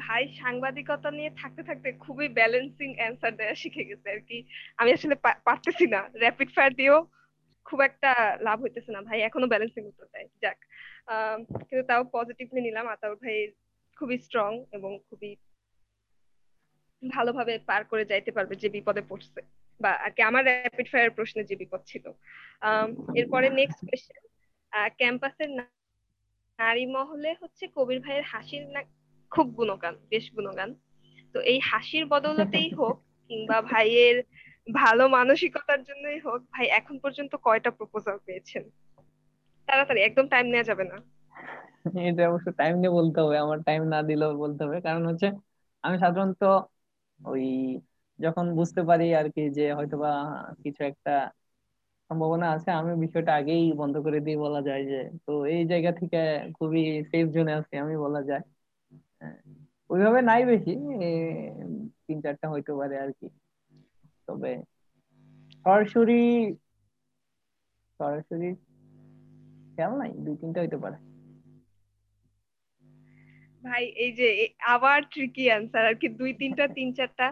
ভাই, 0.00 0.22
সাংবাদিকতা 0.40 1.10
নিয়ে 1.10 1.30
থাকতে 1.40 1.62
থাকতে 1.62 1.88
খুবই 2.04 2.26
ব্যালেন্সিং 2.38 2.88
অ্যান্সার 2.96 3.32
দেওয়া 3.36 3.54
শিখে 3.54 3.88
গেছে 3.90 4.08
আর 4.10 4.20
কি। 4.28 4.38
আমি 4.80 4.90
আসলে 4.92 5.14
পারতেছি 5.48 5.84
না। 5.94 6.00
র্যাপিড 6.22 6.48
ফায়ার 6.54 6.72
দিয়েও 6.74 6.98
খুব 7.66 7.78
একটা 7.80 8.10
লাভ 8.40 8.58
হইতেছে 8.62 8.90
না 8.92 9.00
ভাই। 9.08 9.18
এখনও 9.20 9.52
ব্যালেন্সিং 9.52 9.82
উত্তর 9.90 10.06
দেয়। 10.14 10.28
যাক 10.42 10.58
কিন্তু 11.68 11.84
তাও 11.90 12.02
পজিটিভলি 12.16 12.60
নিলাম। 12.60 12.86
আতাউর 12.88 13.16
ভাই 13.16 13.36
খুবই 13.96 14.16
স্ট্রং 14.18 14.50
এবং 14.76 14.90
খুবই 15.08 15.30
ভালোভাবে 17.02 17.54
পার 17.68 17.82
করে 17.90 18.04
যাইতে 18.10 18.30
পারবে 18.36 18.54
যে 18.62 18.68
বিপদে 18.68 19.02
পড়ছে। 19.08 19.40
বা 19.82 19.90
আর 20.04 20.10
কি 20.16 20.20
আমার 20.30 20.42
র্যাপিড 20.48 20.88
ফায়ার 20.92 21.10
প্রশ্নে 21.16 21.42
যে 21.50 21.54
বিপদ 21.62 21.80
ছিল। 21.90 22.04
এরপরে 23.20 23.46
নেক্সট 23.60 23.80
কোয়েশ্চেন 23.86 24.22
ক্যাম্পাসের 25.00 25.50
নারী 26.58 26.84
মহলে 26.96 27.30
হচ্ছে 27.40 27.64
কবির 27.76 27.98
ভাইয়ের 28.04 28.26
হাসির 28.32 28.64
না, 28.74 28.80
খুব 29.32 29.46
গুণগান, 29.58 29.94
বেশ 30.10 30.26
গুণগান। 30.36 30.70
তো 31.34 31.38
এই 31.52 31.58
হাসির 31.70 32.04
বদৌলতেই 32.12 32.68
হোক 32.78 32.96
কিংবা 33.28 33.58
ভাইয়ের 33.72 34.16
ভালো 34.80 35.04
মানসিকতার 35.16 35.80
জন্যই 35.88 36.18
হোক, 36.26 36.40
ভাই 36.54 36.66
এখন 36.78 36.94
পর্যন্ত 37.02 37.32
কয়টা 37.46 37.70
প্রপোজাল 37.78 38.16
পেয়েছেন? 38.26 38.62
তাড়াতাড়ি, 39.68 40.00
একদম 40.02 40.26
টাইম 40.32 40.46
নেওয়া 40.52 40.68
যাবে 40.70 40.84
না। 40.92 40.96
এটা 42.08 42.22
অবশ্য 42.30 42.48
টাইম 42.60 42.74
নিয়ে 42.80 42.96
বলতে 42.98 43.18
হবে, 43.22 43.36
আমার 43.44 43.58
টাইম 43.68 43.82
না 43.94 43.98
দিলেও 44.08 44.32
বলতে 44.44 44.60
হবে। 44.64 44.78
কারণ 44.86 45.02
হচ্ছে 45.10 45.28
আমি 45.84 45.96
সাধারণত 46.04 46.42
ওই 47.20 47.44
যখন 48.18 48.46
বুঝতে 48.58 48.80
পারি 48.88 49.06
আর 49.20 49.26
কি 49.34 49.42
যে 49.56 49.64
হয়তোবা 49.78 50.10
কিছু 50.64 50.80
একটা 50.90 51.12
সম্ভাবনা 52.10 52.46
আছে 52.56 52.68
আমি 52.80 52.92
বিষয়টা 53.04 53.32
আগেই 53.40 53.64
বন্ধ 53.80 53.94
করে 54.04 54.18
দিই 54.26 54.38
বলা 54.44 54.60
যায় 54.68 54.82
যে 54.90 54.96
তো 55.26 55.32
এই 55.54 55.62
জায়গা 55.70 55.90
থেকে 56.00 56.18
খুবই 56.58 56.80
সেফ 57.10 57.26
জোনে 57.34 57.52
আছি 57.58 57.74
আমি 57.84 57.94
বলা 58.04 58.20
যায়। 58.30 58.42
হ্যাঁ, 59.20 59.38
ওইভাবে 59.90 60.20
নাই 60.30 60.42
বেশি 60.50 60.72
তিন 62.06 62.16
চারটা 62.24 62.46
হইতে 62.52 62.72
পারে 62.80 62.94
আর 62.98 63.10
কি 63.18 63.26
তবে 64.28 64.52
সরাসরি 65.64 66.20
সরাসরি 68.00 68.48
খেয়াল 69.74 69.92
নাই 70.00 70.12
দুই 70.24 70.34
তিনটা 70.42 70.60
হইতে 70.64 70.78
পারে। 70.84 70.96
ভাই 73.62 73.84
এই 74.04 74.10
যে 74.18 74.28
আবার 74.74 74.98
ট্রিকি 75.12 75.44
অ্যান্সার 75.50 75.84
আর 75.90 75.96
কি 76.00 76.08
দুই 76.20 76.30
তিনটা 76.40 76.64
তিন 76.76 76.88
চারটা 76.98 77.26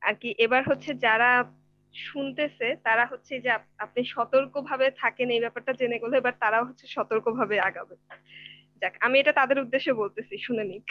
আর 0.00 0.14
কি 0.14 0.34
এবার 0.38 0.62
হচ্ছে 0.68 0.94
যারা 0.94 1.52
শুনতেছে 1.94 2.76
তারা 2.82 3.06
হচ্ছে 3.06 3.40
যে 3.40 3.50
আপ- 3.50 3.74
আপনি 3.78 4.04
সতর্কভাবে 4.04 4.90
থাকেন 4.90 5.30
এই 5.30 5.40
ব্যাপারটা 5.40 5.72
জেনে 5.72 5.98
গেলে 5.98 6.16
এবার 6.16 6.32
তারাও 6.40 6.64
হচ্ছে 6.64 6.86
সতর্কভাবে 6.86 7.60
আগাবে। 7.60 7.96
যাক 8.80 8.96
আমি 9.00 9.18
এটা 9.20 9.32
তাদের 9.32 9.58
উদ্দেশ্যে 9.58 9.92
বলতেছি 9.92 10.38
শুনে 10.38 10.64
নিক। 10.64 10.90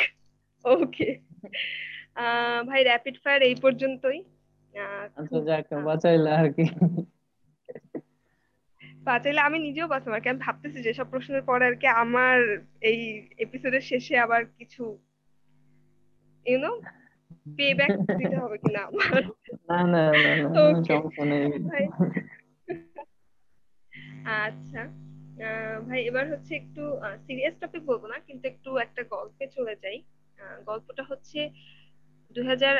ওকে। 0.65 1.19
ভাই 2.67 2.83
র্যাপিড 2.83 3.17
ফায়ার 3.23 3.41
এই 3.41 3.55
পর্যন্তই। 3.55 4.23
আচ্ছা 5.15 5.41
যাক 5.41 5.73
বাঁচাইলা 5.73 6.35
আর 6.35 6.53
কি। 6.53 6.63
বাঁচাইলে 8.95 9.39
আমি 9.39 9.59
নিজেও 9.59 9.87
বাঁচবো 9.87 10.11
আর 10.11 10.21
কি 10.21 10.29
আমি 10.29 10.39
ভাবতেছি 10.39 10.81
যেসব 10.81 11.09
প্রশ্নের 11.09 11.41
পরে 11.41 11.65
আর 11.65 11.75
কি 11.75 11.87
আমার 11.87 12.57
এই 12.81 13.29
এপিসোডের 13.37 13.81
শেষে 13.81 14.19
আবার 14.19 14.45
কিছু 14.45 14.97
ইউনো 16.45 16.81
পে 17.55 17.67
ব্যাক 17.73 17.89
দিতে 18.21 18.37
হবে 18.37 18.57
কিনা 18.57 18.81
আমার? 18.83 19.21
না 19.69 19.79
না 19.85 20.01
না 20.15 20.31
না 20.35 20.49
সমস্যা 20.55 20.95
নেই। 21.25 21.45
আচ্ছা 24.39 24.81
আহ, 25.41 25.77
ভাই 25.87 25.99
এবার 26.09 26.25
হচ্ছে 26.31 26.51
একটু 26.55 26.81
সিরিয়াস 27.25 27.55
টপিক 27.59 27.83
বলব 27.85 28.03
না 28.05 28.17
কিন্তু 28.27 28.45
একটু 28.47 28.69
একটা 28.77 29.01
গল্পে 29.11 29.45
চলে 29.47 29.73
যাই। 29.75 29.97
আহ, 30.39 30.57
গল্পটা 30.65 31.03
হচ্ছে 31.03 31.39
দুই 32.35 32.45
হাজার 32.45 32.75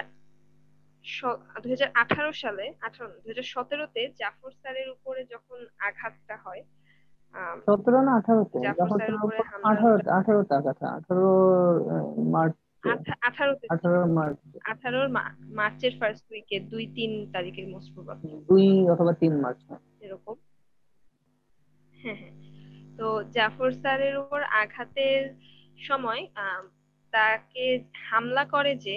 সালে 2.36 2.66
আঠারো 2.82 3.08
দুই 3.16 3.30
হাজার 3.30 3.48
সতেরোতে 3.54 4.02
জাফর 4.20 4.52
স্যারের 4.54 4.90
উপরে 4.90 5.22
যখন 5.26 5.58
আঘাতটা 5.80 6.36
হয় 6.38 6.62
সতেরো 7.66 8.00
না 8.02 8.12
আঠারোতে? 8.14 8.58
আঠারো 9.72 9.90
আঠারো 10.12 10.42
টাকা 10.46 10.62
কথা 10.70 10.86
আঠারো 10.98 11.30
মার্চ 12.32 12.56
আঠা- 12.84 13.20
আঠারোতে। 13.22 13.66
আঠারো 13.70 14.00
মার্চ 14.18 14.40
আঠারোর 14.68 15.08
মার্চের 15.56 15.94
ফার্স্ট 16.00 16.26
উইকে 16.32 16.58
দুই 16.72 16.86
তিন 16.96 17.12
তারিখের 17.34 17.68
মোস্ট 17.68 17.90
প্রবাবলি 17.94 18.36
দুই 18.50 18.66
অথবা 18.90 19.14
তিন 19.14 19.34
মার্চ। 19.42 19.62
এরকম। 20.02 20.36
হ্যাঁ 21.94 22.18
হ্যাঁ। 22.20 22.36
তো 22.98 23.08
জাফর 23.32 23.72
স্যারের 23.72 24.16
উপর 24.18 24.40
আঘাতের 24.62 25.24
সময় 25.80 26.22
তাকে 27.14 27.66
হামলা 28.10 28.44
করে 28.46 28.72
যে 28.76 28.96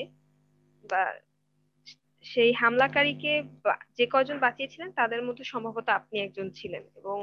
বা 0.85 1.03
সেই 2.25 2.53
হামলাকারীকে 2.53 3.33
যে 3.97 4.07
কজন 4.11 4.37
বাঁচিয়েছিলেন 4.39 4.91
তাদের 4.93 5.21
মধ্যে 5.23 5.45
সম্ভবত 5.45 5.87
আপনি 5.89 6.16
একজন 6.21 6.47
ছিলেন। 6.51 6.83
এবং 6.97 7.18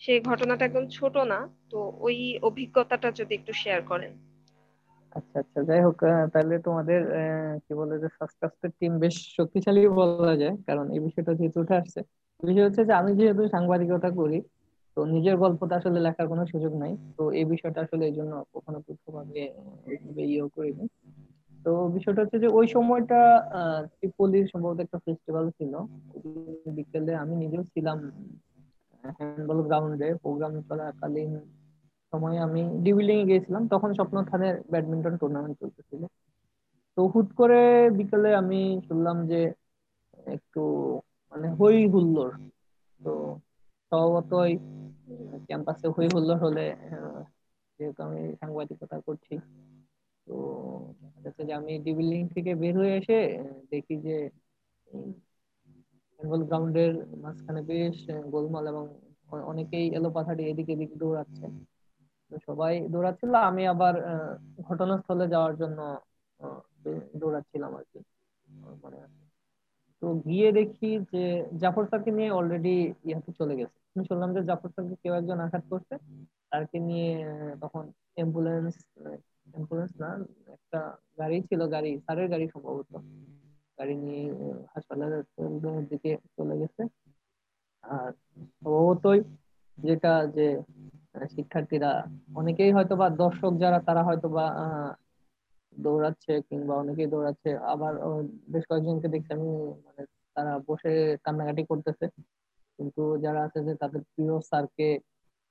সেই 0.00 0.20
ঘটনাটা 0.20 0.64
একদম 0.64 0.84
ছোট 0.88 1.14
না 1.24 1.38
তো 1.70 1.78
ওই 1.98 2.16
অভিজ্ঞতাটা 2.42 3.08
যদি 3.10 3.32
একটু 3.34 3.52
শেয়ার 3.52 3.80
করেন। 3.82 4.12
আচ্ছা 5.16 5.36
আচ্ছা 5.42 5.60
যাই 5.68 5.80
হোক 5.86 5.96
তাহলে 6.32 6.54
তোমাদের 6.66 7.00
কি 7.64 7.72
বলে 7.80 7.94
যে 8.02 8.08
সাসকাস্টের 8.18 8.70
টিম 8.78 8.92
বেশ 9.02 9.16
শক্তিশালী 9.38 9.80
বলা 10.00 10.34
যায়, 10.42 10.56
কারণ 10.68 10.86
এই 10.94 11.00
বিষয়টা 11.06 11.32
যেহেতু 11.38 11.58
উঠে 11.64 11.74
আসছে। 11.80 12.00
বিষয় 12.42 12.64
হচ্ছে 12.66 12.82
যে 12.88 12.92
আমি 13.00 13.10
যেহেতু 13.18 13.42
সাংবাদিকতা 13.54 14.10
করি, 14.20 14.38
তো 14.96 15.00
নিজের 15.14 15.36
গল্পটা 15.42 15.74
আসলে 15.80 15.98
লেখার 16.06 16.26
কোনো 16.32 16.42
সুযোগ 16.52 16.72
নাই। 16.82 16.92
তো 17.16 17.22
এই 17.38 17.46
বিষয়টা 17.52 17.78
আসলে 17.86 18.02
এই 18.10 18.14
জন্য 18.18 18.32
কখনো 18.54 18.78
পৃথকভাবে 18.86 19.42
ওইভাবে 19.88 20.22
ইয়েও 20.30 20.48
করিনি। 20.56 20.84
তো 21.64 21.70
বিষয়টা 21.96 22.20
হচ্ছে 22.22 22.38
যে 22.44 22.48
ওই 22.58 22.66
সময়টা 22.74 23.20
ত্রিপলির 23.94 24.46
সম্ভবত 24.52 24.78
একটা 24.84 24.98
ফেস্টিভ্যাল 25.04 25.46
ছিল। 25.58 25.72
বিকেলে 26.76 27.12
আমি 27.22 27.34
নিজেও 27.42 27.62
ছিলাম 27.72 27.98
হ্যান্ডবল 29.18 29.58
গ্রাউন্ডে 29.68 30.08
প্রোগ্রাম 30.22 30.52
চলাকালীন 30.68 31.32
সময় 32.16 32.36
আমি 32.46 32.62
ডিবিলিং 32.84 33.16
এ 33.22 33.28
গিয়েছিলাম, 33.28 33.62
তখন 33.72 33.90
স্বপ্ন 33.98 34.16
থানের 34.30 34.54
ব্যাডমিন্টন 34.72 35.14
টুর্নামেন্ট 35.20 35.54
চলতেছিল। 35.62 36.02
তো 36.96 37.00
হুট 37.12 37.28
করে 37.40 37.62
বিকেলে 37.98 38.30
আমি 38.42 38.60
শুনলাম 38.88 39.16
যে 39.30 39.40
একটু 40.34 40.62
মানে 41.32 41.48
হই 41.58 41.78
হুল্লোড়। 41.92 42.34
তো 43.00 43.12
স্বভাবতই 43.92 44.52
ক্যাম্পাসে 45.48 45.86
হই 45.96 46.08
হুল্লোড় 46.14 46.40
হলে 46.44 46.64
যেহেতু 47.78 48.00
আমি 48.08 48.20
সাংবাদিকতা 48.40 48.96
করছি, 49.06 49.34
তো 50.26 50.34
দেখা 51.24 51.42
যে 51.48 51.52
আমি 51.60 51.72
ডিবিলিং 51.86 52.20
থেকে 52.34 52.50
বের 52.62 52.74
হয়ে 52.80 52.94
এসে 53.00 53.18
দেখি 53.72 53.94
যে 54.06 54.16
বেঙ্গল 56.20 56.42
গ্রাউন্ডের 56.48 56.92
মাঝখানে 57.22 57.60
বেশ 57.70 57.96
গোলমাল 58.34 58.64
এবং 58.72 58.84
অনেকেই 59.50 59.86
এলোপাথাড়ি 59.98 60.42
এদিক 60.50 60.68
এদিক 60.74 60.90
দৌড়াচ্ছে। 60.98 61.46
সবাই 62.46 62.74
দৌড়াচ্ছিল। 62.92 63.32
আমি 63.50 63.62
আবার 63.72 63.94
ঘটনাস্থলে 64.68 65.26
যাওয়ার 65.34 65.54
জন্য 65.60 65.78
দৌড়াচ্ছিলাম 67.20 67.72
আর 67.78 67.84
কি। 67.90 68.00
মনে 68.82 68.98
তো 70.02 70.06
গিয়ে 70.28 70.48
দেখি 70.58 70.90
যে 71.12 71.24
জাফর 71.62 71.84
স্যারকে 71.90 72.10
নিয়ে 72.18 72.30
অলরেডি 72.38 72.76
ইয়াতে 73.08 73.30
চলে 73.40 73.54
গেছে। 73.60 73.76
আমি 73.92 74.02
শুনলাম 74.08 74.30
যে 74.36 74.40
জাফর 74.48 74.70
স্যারকে 74.74 74.96
কেউ 75.02 75.12
একজন 75.20 75.38
আঘাত 75.44 75.64
করছে। 75.72 75.94
তারকে 76.50 76.78
নিয়ে 76.88 77.10
তখন 77.62 77.84
অ্যাম্বুলেন্স 78.16 78.74
অ্যাম্বুলেন্স 79.52 79.92
না, 80.02 80.10
একটা 80.56 80.80
গাড়ি 81.20 81.38
ছিল, 81.48 81.60
গাড়ি, 81.74 81.92
স্যারের 82.04 82.28
গাড়ি 82.32 82.46
সম্ভবত। 82.54 82.92
গাড়ি 83.78 83.94
নিয়ে 84.04 84.22
হাসপাতালের 84.74 85.24
দিকে 85.90 86.12
চলে 86.36 86.54
গেছে। 86.60 86.82
আর 87.84 88.10
সম্ভবতই 88.62 89.20
যেটা 89.78 90.12
যে 90.36 90.46
শিক্ষার্থীরা 91.34 91.90
অনেকেই 92.34 92.70
হয়তো 92.72 92.94
বা 92.96 93.06
দর্শক 93.16 93.52
যারা 93.58 93.78
তারা 93.80 94.02
হয়তো 94.02 94.28
বা 94.28 94.46
দৌড়াচ্ছে 95.76 96.32
কিংবা 96.48 96.74
অনেকেই 96.76 97.06
দৌড়াচ্ছে। 97.06 97.50
আবার 97.64 97.92
বেশ 98.48 98.64
কয়েকজনকে 98.66 99.08
দেখছি 99.08 99.30
আমি 99.32 99.48
মানে 99.86 100.02
তারা 100.36 100.52
বসে 100.68 100.92
কান্নাকাটি 101.24 101.62
করতেছে। 101.64 102.06
কিন্তু 102.78 103.02
যারা 103.16 103.40
আছে 103.42 103.58
যে 103.64 103.74
তাদের 103.74 104.02
প্রিয় 104.12 104.34
স্যারকে 104.40 104.88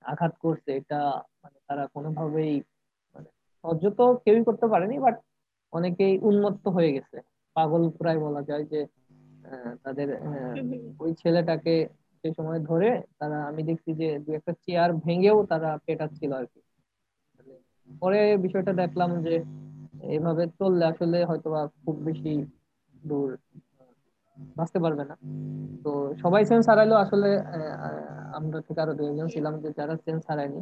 আঘাত 0.03 0.33
করছে 0.41 0.69
এটা 0.71 0.99
মানে 1.43 1.57
তারা 1.67 1.83
কোনোভাবেই 1.87 2.53
মানে 3.15 3.29
সহ্য 3.63 3.83
তো 3.97 4.05
কেউই 4.23 4.43
করতে 4.43 4.65
পারেনি 4.67 4.95
বাট 4.99 5.15
অনেকেই 5.73 6.13
উন্মত্ত 6.21 6.65
হয়ে 6.67 6.91
গেছে। 6.91 7.17
পাগল 7.55 7.83
প্রায় 7.99 8.19
বলা 8.19 8.41
যায় 8.41 8.65
যে 8.65 8.81
আহ, 9.45 9.73
তাদের 9.83 10.07
আহ, 10.17 10.55
ওই 10.99 11.11
ছেলেটাকে 11.13 11.75
সে 12.25 12.31
সময় 12.39 12.59
ধরে 12.69 12.89
তারা, 13.19 13.37
আমি 13.49 13.61
দেখছি 13.69 13.91
যে 14.01 14.07
দু 14.25 14.29
একটা 14.39 14.53
চেয়ার 14.63 14.89
ভেঙেও 15.05 15.37
তারা 15.51 15.69
পেটাচ্ছিল 15.85 16.31
আর 16.39 16.45
কি। 16.51 16.59
মানে 17.35 17.53
পরে 18.01 18.19
বিষয়টা 18.45 18.71
দেখলাম 18.81 19.09
যে 19.25 19.35
এভাবে 20.15 20.43
চললে 20.59 20.83
আসলে 20.91 21.17
হয়তোবা 21.29 21.61
খুব 21.83 21.95
বেশি 22.07 22.33
দূর 23.09 23.29
বাঁচতে 24.57 24.79
পারবে 24.83 25.03
না। 25.09 25.15
তো 25.83 25.91
সবাই 26.23 26.43
সেন্স 26.45 26.63
হারাইলো 26.69 26.95
আসলে 26.95 27.29
আমরা 28.37 28.57
থেকে 28.67 28.79
আরও 28.83 28.93
দুইজন 28.99 29.27
ছিলাম 29.35 29.53
যে 29.63 29.69
যারা 29.77 29.95
সেন্স 30.05 30.21
হারায়নি। 30.29 30.61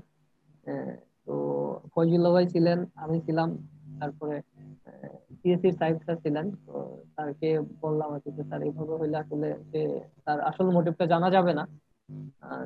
তো 1.26 1.36
ফয়জুল্লাহ 1.94 2.32
ভাই 2.36 2.46
ছিলেন, 2.54 2.80
আমি 3.04 3.18
ছিলাম, 3.26 3.50
তারপরে 4.00 4.36
সিএসসির 5.46 5.76
সাহেব 5.80 5.98
ছিলেন, 6.24 6.46
তো 6.66 6.74
স্যারকে 7.14 7.50
বললাম 7.84 8.10
আর 8.16 8.20
যে 8.26 8.44
স্যার, 8.50 8.62
এইভাবে 8.68 8.94
হইলে 9.02 9.18
আসলে 9.24 9.48
সে, 9.70 9.82
তার 10.26 10.38
আসল 10.50 10.68
মোটিভটা 10.76 11.06
জানা 11.14 11.30
যাবে 11.36 11.54
না 11.60 11.64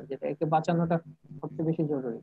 যেটা 0.08 0.24
একে 0.32 0.44
বাঁচানোটা 0.54 0.96
সবচেয়ে 1.40 1.66
বেশি 1.68 1.82
জরুরি। 1.92 2.20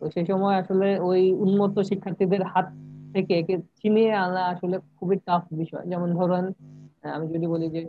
তো 0.00 0.04
সেই 0.14 0.26
সময় 0.30 0.56
আসলে 0.62 0.88
ওই 1.08 1.22
উন্মত্ত 1.44 1.76
শিক্ষার্থীদের 1.90 2.42
হাত 2.52 2.66
থেকে 3.14 3.32
একে 3.38 3.54
ছিনিয়ে 3.80 4.12
আনা 4.24 4.42
আসলে 4.54 4.76
খুবই 4.98 5.16
টাফ 5.26 5.42
বিষয়। 5.60 5.84
যেমন 5.92 6.08
ধরেন 6.20 6.44
আমি 7.16 7.26
যদি 7.34 7.46
বলি 7.54 7.66
যে, 7.76 7.82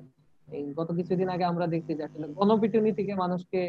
এই 0.47 0.65
গত 0.79 0.89
কিছুদিন 0.97 1.27
আগে 1.29 1.45
আমরা 1.51 1.65
দেখছি 1.73 1.91
যে 1.97 2.03
আসলে 2.09 2.25
গণপিটুনি 2.37 2.91
থেকে 2.99 3.13
মানুষকে 3.23 3.61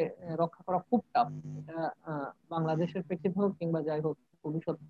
রক্ষা 0.43 0.63
করা 0.67 0.79
খুব 0.89 1.01
টাফ 1.15 1.29
এটা 1.59 1.79
বাংলাদেশের 2.53 3.03
প্রেক্ষিতে 3.07 3.37
হোক 3.41 3.53
কিংবা 3.61 3.81
যাই 3.89 4.01
হোক, 4.01 4.17
খুবই 4.43 4.61
সত্য। 4.67 4.89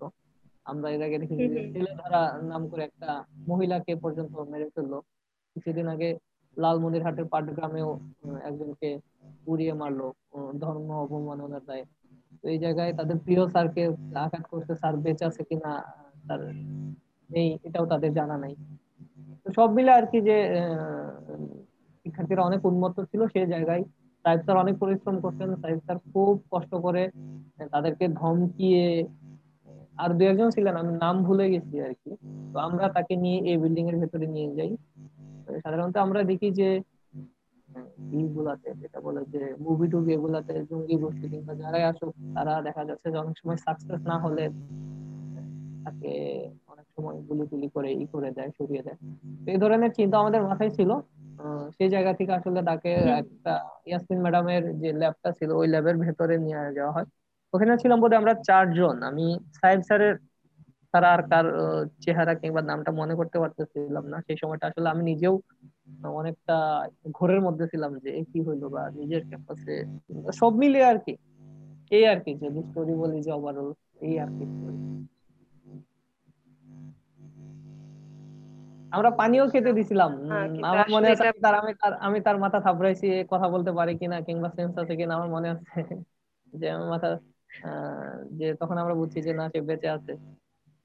আমরা 0.67 0.87
এর 0.89 1.01
আগে 1.03 1.17
দেখেছি 1.17 1.45
যে 1.47 1.61
ছেলেধারা 1.73 2.21
নাম 2.43 2.61
করে 2.67 2.83
একটা 2.83 3.09
মহিলাকে 3.47 3.93
পর্যন্ত 3.95 4.33
মেরে 4.51 4.67
ফেলল। 4.69 4.93
কিছুদিন 5.55 5.87
আগে 5.87 6.09
লালমনিরহাটের 6.57 7.25
পাটগ্রামেও 7.25 7.89
একজনকে 8.43 8.89
পুড়িয়ে 9.45 9.73
মারলো 9.73 10.07
ধর্ম 10.59 10.87
অবমাননার 11.03 11.63
দায়ে 11.65 11.85
তো 12.41 12.45
এই 12.49 12.59
জায়গায় 12.59 12.91
তাদের 12.93 13.17
প্রিয় 13.17 13.43
স্যারকে 13.47 13.83
আঘাত 14.15 14.43
করতে 14.49 14.73
স্যার 14.75 14.95
বেঁচে 14.97 15.23
আছে 15.25 15.41
কিনা 15.43 15.71
তার 16.27 16.41
নেই 17.29 17.49
এটাও 17.63 17.85
তাদের 17.85 18.11
জানা 18.13 18.37
নাই। 18.37 18.53
তো 19.43 19.51
সব 19.53 19.69
মিলে 19.71 19.91
আর 19.91 20.05
কি 20.11 20.19
যে 20.21 20.37
আহ, 20.53 21.11
শিক্ষার্থীরা 22.05 22.43
অনেক 22.43 22.61
উন্মত্ত 22.65 22.97
ছিল 23.11 23.21
সেই 23.27 23.47
জায়গায়। 23.47 23.83
সাহেব 24.25 24.41
স্যার 24.41 24.57
অনেক 24.57 24.75
পরিশ্রম 24.79 25.15
করতেন 25.21 25.49
সাহেব 25.55 25.79
স্যার 25.79 25.97
খুব 26.11 26.33
কষ্ট 26.51 26.71
করে 26.75 27.03
তাদেরকে 27.71 28.05
ধমকিয়ে 28.19 28.85
আর 29.97 30.09
দু 30.17 30.21
একজন 30.23 30.49
ছিলেন 30.55 30.75
আমি 30.75 30.91
নাম 31.03 31.15
ভুলে 31.23 31.45
গেছি 31.53 31.75
আর 31.81 31.93
কি। 32.01 32.11
তো 32.53 32.57
আমরা 32.59 32.85
তাকে 32.95 33.13
নিয়ে 33.15 33.39
এই 33.49 33.57
বিল্ডিং 33.57 33.85
এর 33.91 33.97
ভেতরে 33.97 34.27
নিয়ে 34.27 34.49
যাই। 34.57 34.71
সাধারণত 35.63 35.95
আমরা 35.97 36.19
দেখি 36.23 36.47
যে 36.59 36.69
ইগুলাতে 38.19 38.69
যেটা 38.81 38.99
বলে 39.01 39.21
যে 39.33 39.41
মুভি 39.59 39.85
টুভি 39.91 40.11
এগুলাতে 40.13 40.53
জঙ্গি 40.69 40.95
গোষ্ঠী 41.03 41.25
কিংবা 41.31 41.53
যারাই 41.61 41.83
আসুক 41.83 42.11
তারা 42.35 42.53
দেখা 42.61 42.83
যাচ্ছে 42.85 43.07
যে 43.11 43.17
অনেক 43.17 43.35
সময় 43.37 43.59
সাকসেস 43.65 44.01
না 44.05 44.15
হলে 44.19 44.45
তাকে 45.85 46.11
অনেক 46.67 46.87
সময় 46.95 47.17
গুলি 47.27 47.45
টুলি 47.51 47.67
করে 47.75 47.89
ই 47.93 48.05
করে 48.13 48.29
দেয় 48.31 48.51
সরিয়ে 48.57 48.83
দেয়। 48.83 48.97
তো 49.43 49.47
এই 49.53 49.59
ধরনের 49.63 49.91
চিন্তা 49.91 50.15
আমাদের 50.19 50.41
মাথায় 50.43 50.71
ছিল। 50.77 50.91
সেই 51.77 51.89
জায়গা 51.89 52.11
থেকে 52.13 52.31
আসলে 52.33 52.59
তাকে 52.63 52.91
একটা 53.21 53.53
ইয়াসমিন 53.85 54.19
ম্যাডামের 54.21 54.63
যে 54.81 54.89
ল্যাবটা 54.93 55.29
ছিল 55.31 55.49
ওই 55.51 55.67
ল্যাবের 55.67 55.97
ভেতরে 55.97 56.35
নিয়ে 56.37 56.59
যাওয়া 56.73 56.93
হয়। 56.93 57.07
ওখানে 57.53 57.71
ছিলাম 57.77 57.97
বোধহয় 58.01 58.19
আমরা 58.21 58.33
চারজন। 58.47 58.95
আমি 59.09 59.25
সাহেব 59.53 59.81
স্যারের 59.81 60.15
তারা 60.93 61.07
আর 61.13 61.21
কার 61.31 61.45
চেহারা 61.99 62.33
কিংবা 62.33 62.61
নামটা 62.61 62.91
মনে 62.91 63.13
করতে 63.15 63.37
পারতেছিলাম 63.39 64.05
না। 64.09 64.17
সেই 64.27 64.37
সময়টা 64.41 64.65
আসলে 64.67 64.87
আমি 64.89 65.03
নিজেও 65.03 65.33
অনেকটা 66.19 66.55
ঘোরের 67.11 67.41
মধ্যে 67.41 67.65
ছিলাম 67.67 67.91
যে 68.03 68.09
কি 68.31 68.39
হইল 68.47 68.63
বা 68.67 68.81
নিজের 68.99 69.23
ক্যাম্পাসে 69.29 69.75
সব 70.39 70.51
মিলিয়ে 70.61 70.89
আর 70.91 70.97
কি। 71.05 71.13
এই 71.91 72.03
আর 72.07 72.19
কি 72.25 72.31
যদি 72.35 72.59
স্টোরি 72.61 72.93
বলি 72.93 73.17
যে 73.21 73.31
ওভারঅল 73.31 73.69
এই 74.01 74.15
আর 74.19 74.29
কি। 74.37 74.45
আমরা 78.91 79.09
পানিও 79.11 79.45
খেতে 79.47 79.71
দিছিলাম। 79.73 80.11
হ্যাঁ, 80.29 80.47
আমার 80.63 80.87
মনে 80.89 81.07
আছে 81.07 81.25
তার 81.43 81.55
আমি 81.55 81.71
তার 81.81 81.93
আমি 81.99 82.17
তার 82.21 82.37
মাথা 82.37 82.59
থাপড়াইছি 82.59 83.07
কথা 83.29 83.47
বলতে 83.49 83.71
পারি 83.71 83.93
কিনা 84.01 84.17
কিংবা 84.21 84.49
সেন্স 84.57 84.73
আছে 84.77 84.93
কিনা 84.99 85.13
আমার 85.15 85.29
মনে 85.29 85.47
আছে 85.53 85.81
যে 86.53 86.65
আমার 86.69 86.89
মাথা 86.89 87.09
যে 88.39 88.47
তখন 88.61 88.75
আমরা 88.77 88.95
বুঝছি 88.95 89.19
যে 89.21 89.31
না 89.33 89.45
সে 89.53 89.59
বেঁচে 89.61 89.89
আছে। 89.89 90.13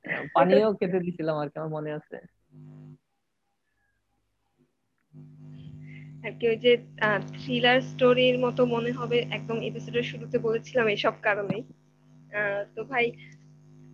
পানিও 0.34 0.70
খেতে 0.78 0.98
দিছিলাম 1.00 1.36
আর 1.38 1.48
কি 1.48 1.56
আমার 1.58 1.72
মনে 1.76 1.90
আছে। 1.98 2.16
আর 6.24 6.32
কি 6.38 6.44
ওই 6.48 6.56
যে 6.56 6.72
থ্রিলার 7.32 7.78
স্টোরির 7.82 8.36
মতো 8.38 8.62
মনে 8.66 8.90
হবে 8.92 9.18
একদম 9.30 9.58
এপিসোডের 9.62 10.06
শুরুতে 10.10 10.36
বলেছিলাম 10.38 10.86
এইসব 10.88 11.14
কারণেই। 11.22 11.62
তো 12.74 12.80
ভাই 12.84 13.06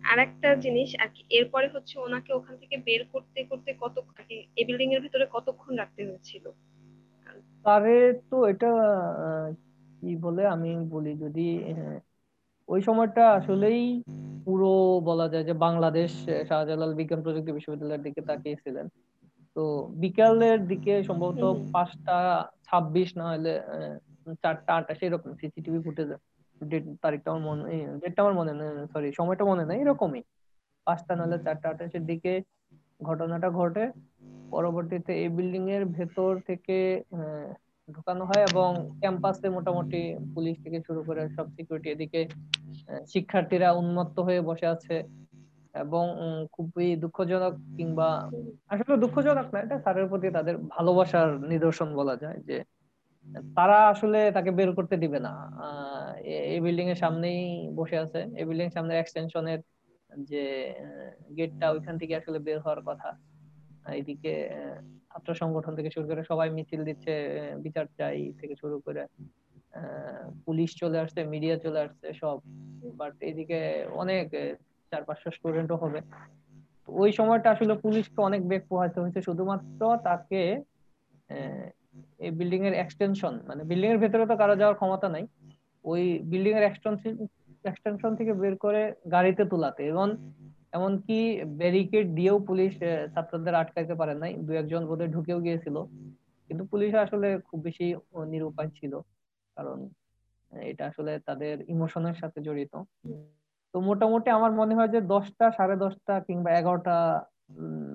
আর 0.03 0.17
একটা 0.19 0.49
জিনিস 0.55 0.89
আর 0.99 1.09
কি 1.15 1.21
এরপরে 1.29 1.67
হচ্ছে 1.67 1.95
ওনাকে 1.99 2.31
ওখান 2.33 2.55
থেকে 2.57 2.75
বের 2.77 3.01
করতে 3.13 3.39
করতে 3.43 3.69
কত 3.79 3.95
এই 4.57 4.63
বিল্ডিং 4.65 4.89
এর 4.93 5.01
ভিতরে 5.01 5.25
কতক্ষণ 5.31 5.73
রাখতে 5.77 6.01
হয়েছিল? 6.05 6.45
তারে 7.65 7.95
তো 8.29 8.37
এটা 8.47 8.71
কি 10.01 10.11
বলে 10.21 10.43
আমি 10.47 10.69
বলি 10.89 11.11
যদি 11.15 11.45
ওই 12.69 12.81
সময়টা 12.81 13.23
আসলেই 13.31 13.81
পুরো 14.45 14.71
বলা 14.99 15.27
যায় 15.33 15.45
যে 15.45 15.53
বাংলাদেশ 15.65 16.11
শাহজালাল 16.49 16.91
বিজ্ঞান 16.93 17.21
প্রযুক্তি 17.23 17.51
বিশ্ববিদ্যালয়ের 17.51 18.03
দিকে 18.03 18.21
তাকিয়েছিলেন। 18.21 18.85
তো 19.55 19.63
বিকালের 19.95 20.59
দিকে 20.67 20.93
সম্ভবত 21.03 21.43
পাঁচটা 21.73 22.17
ছাব্বিশ 22.63 23.09
না 23.17 23.25
হলে 23.31 23.53
চারটা 24.43 24.71
আটাশ 24.75 24.99
এরকম 25.03 25.29
সিসিটিভি 25.41 25.79
ফুটেজ। 25.85 26.09
ডেট 26.61 26.85
তারিখটা 27.01 27.27
আমার 27.31 27.43
মনে 27.49 27.63
ডেটটা 28.01 28.19
আমার 28.21 28.35
মনে 28.39 28.53
নেই 28.53 28.69
সরি 28.93 29.07
সময়টা 29.13 29.43
মনে 29.45 29.63
নেই 29.65 29.77
এরকমই। 29.81 30.21
পাঁচটা 30.87 31.13
নাহলে 31.15 31.37
চারটা 31.45 31.67
আটাশের 31.69 32.03
দিকে 32.05 32.33
ঘটনাটা 32.99 33.49
ঘটে। 33.59 33.85
পরবর্তীতে 34.51 35.11
এই 35.23 35.29
বিল্ডিং 35.29 35.63
এর 35.75 35.83
ভেতর 35.97 36.31
থেকে 36.49 36.77
আহ, 37.11 37.49
ঢুকানো 37.95 38.23
হয় 38.25 38.43
এবং 38.45 38.69
ক্যাম্পাসে 39.01 39.47
মোটামুটি 39.57 40.01
পুলিশ 40.33 40.55
থেকে 40.63 40.77
শুরু 40.87 41.01
করে 41.03 41.21
সব 41.35 41.45
সিকিউরিটি 41.55 41.87
এদিকে 41.91 42.21
শিক্ষার্থীরা 43.07 43.69
উন্মত্ত 43.81 44.15
হয়ে 44.19 44.41
বসে 44.41 44.67
আছে 44.67 44.95
এবং 45.73 46.03
খুবই 46.51 46.87
দুঃখজনক 47.03 47.53
কিংবা 47.77 48.09
আসলে 48.69 48.95
দুঃখজনক 49.03 49.47
না 49.53 49.57
এটা 49.59 49.77
স্যারের 49.83 50.07
প্রতি 50.11 50.27
তাদের 50.37 50.55
ভালোবাসার 50.69 51.29
নিদর্শন 51.51 51.89
বলা 51.95 52.15
যায় 52.15 52.39
যে 52.47 52.57
তারা 53.57 53.77
আসলে 53.93 54.19
তাকে 54.31 54.51
বের 54.51 54.69
করতে 54.73 54.95
দিবে 54.97 55.19
না। 55.19 55.33
এই 56.47 56.59
বিল্ডিং 56.59 56.85
এর 56.89 56.99
সামনেই 57.03 57.41
বসে 57.75 57.97
আছে। 57.97 58.19
এই 58.39 58.45
বিল্ডিং 58.45 58.65
এর 58.65 58.75
সামনে 58.77 58.93
এক্সটেনশনের 58.95 59.59
যে 60.09 60.43
গেটটা 61.37 61.65
ওইখান 61.71 61.95
থেকে 62.01 62.13
আসলে 62.15 62.37
বের 62.39 62.59
হওয়ার 62.59 62.81
কথা। 62.85 63.09
এইদিকে 63.91 64.33
আহ, 64.51 64.77
ছাত্র 65.11 65.29
সংগঠন 65.41 65.73
থেকে 65.75 65.89
শুরু 65.95 66.05
করে 66.09 66.21
সবাই 66.31 66.49
মিছিল 66.57 66.81
দিচ্ছে 66.89 67.13
বিচার 67.65 67.85
চাই 67.97 68.19
থেকে 68.39 68.53
শুরু 68.61 68.77
করে 68.85 69.03
পুলিশ 70.45 70.69
চলে 70.81 70.97
আসছে, 71.03 71.19
মিডিয়া 71.33 71.55
চলে 71.65 71.79
আসছে, 71.85 72.07
সব। 72.21 72.37
বাট 72.99 73.13
এদিকে 73.29 73.59
অনেক 74.01 74.25
চার 74.91 75.03
পাঁচশো 75.07 75.29
স্টুডেন্টও 75.37 75.77
হবে। 75.83 75.99
ওই 77.01 77.09
সময়টা 77.19 77.47
আসলে 77.51 77.73
পুলিশকে 77.85 78.19
অনেক 78.29 78.41
বেগ 78.47 78.61
পোহাতে 78.69 78.97
হয়েছে। 78.99 79.21
শুধুমাত্র 79.27 79.81
তাকে 80.07 80.41
এই 82.25 82.31
বিল্ডিং 82.39 82.61
এর 82.67 82.75
এক্সটেনশন 82.83 83.33
মানে 83.49 83.61
বিল্ডিং 83.69 83.89
এর 83.93 83.99
ভেতরে 84.03 84.25
তো 84.31 84.35
কারও 84.41 84.59
যাওয়ার 84.61 84.77
ক্ষমতা 84.79 85.07
নাই। 85.15 85.25
ওই 85.85 86.03
বিল্ডিং 86.31 86.53
এর 86.59 86.65
এক্সটেনশন 86.69 87.13
এক্সটেনশন 87.71 88.11
থেকে 88.19 88.31
বের 88.41 88.55
করে 88.65 88.81
গাড়িতে 89.11 89.43
তোলাতে। 89.51 89.81
এবং 89.93 90.07
এমনকি 90.73 91.17
ব্যারিকেড 91.59 92.07
দিয়েও 92.15 92.37
পুলিশ 92.39 92.73
ছাত্রদের 93.13 93.55
আটকাইতে 93.55 93.95
পারে 93.95 94.13
নাই। 94.13 94.33
দু 94.37 94.51
একজন 94.53 94.85
বোধহয় 94.85 95.11
ঢুকেও 95.11 95.39
গিয়েছিল। 95.39 95.75
কিন্তু 96.49 96.65
পুলিশ 96.65 96.91
আসলে 96.95 97.39
খুব 97.39 97.59
বেশি 97.61 97.95
নিরুপায় 98.27 98.69
ছিল। 98.69 98.93
কারণ 99.57 99.77
এটা 100.51 100.83
আসলে 100.87 101.19
তাদের 101.19 101.55
ইমোশনের 101.69 102.13
সাথে 102.13 102.41
জড়িত। 102.41 102.73
তো 103.73 103.79
মোটামুটি 103.79 104.29
আমার 104.29 104.51
মনে 104.51 104.75
হয় 104.75 104.87
যে 104.87 105.01
দশটা, 105.01 105.51
সাড়ে 105.51 105.75
দশটা 105.75 106.13
কিংবা 106.19 106.49
এগারোটা 106.51 107.25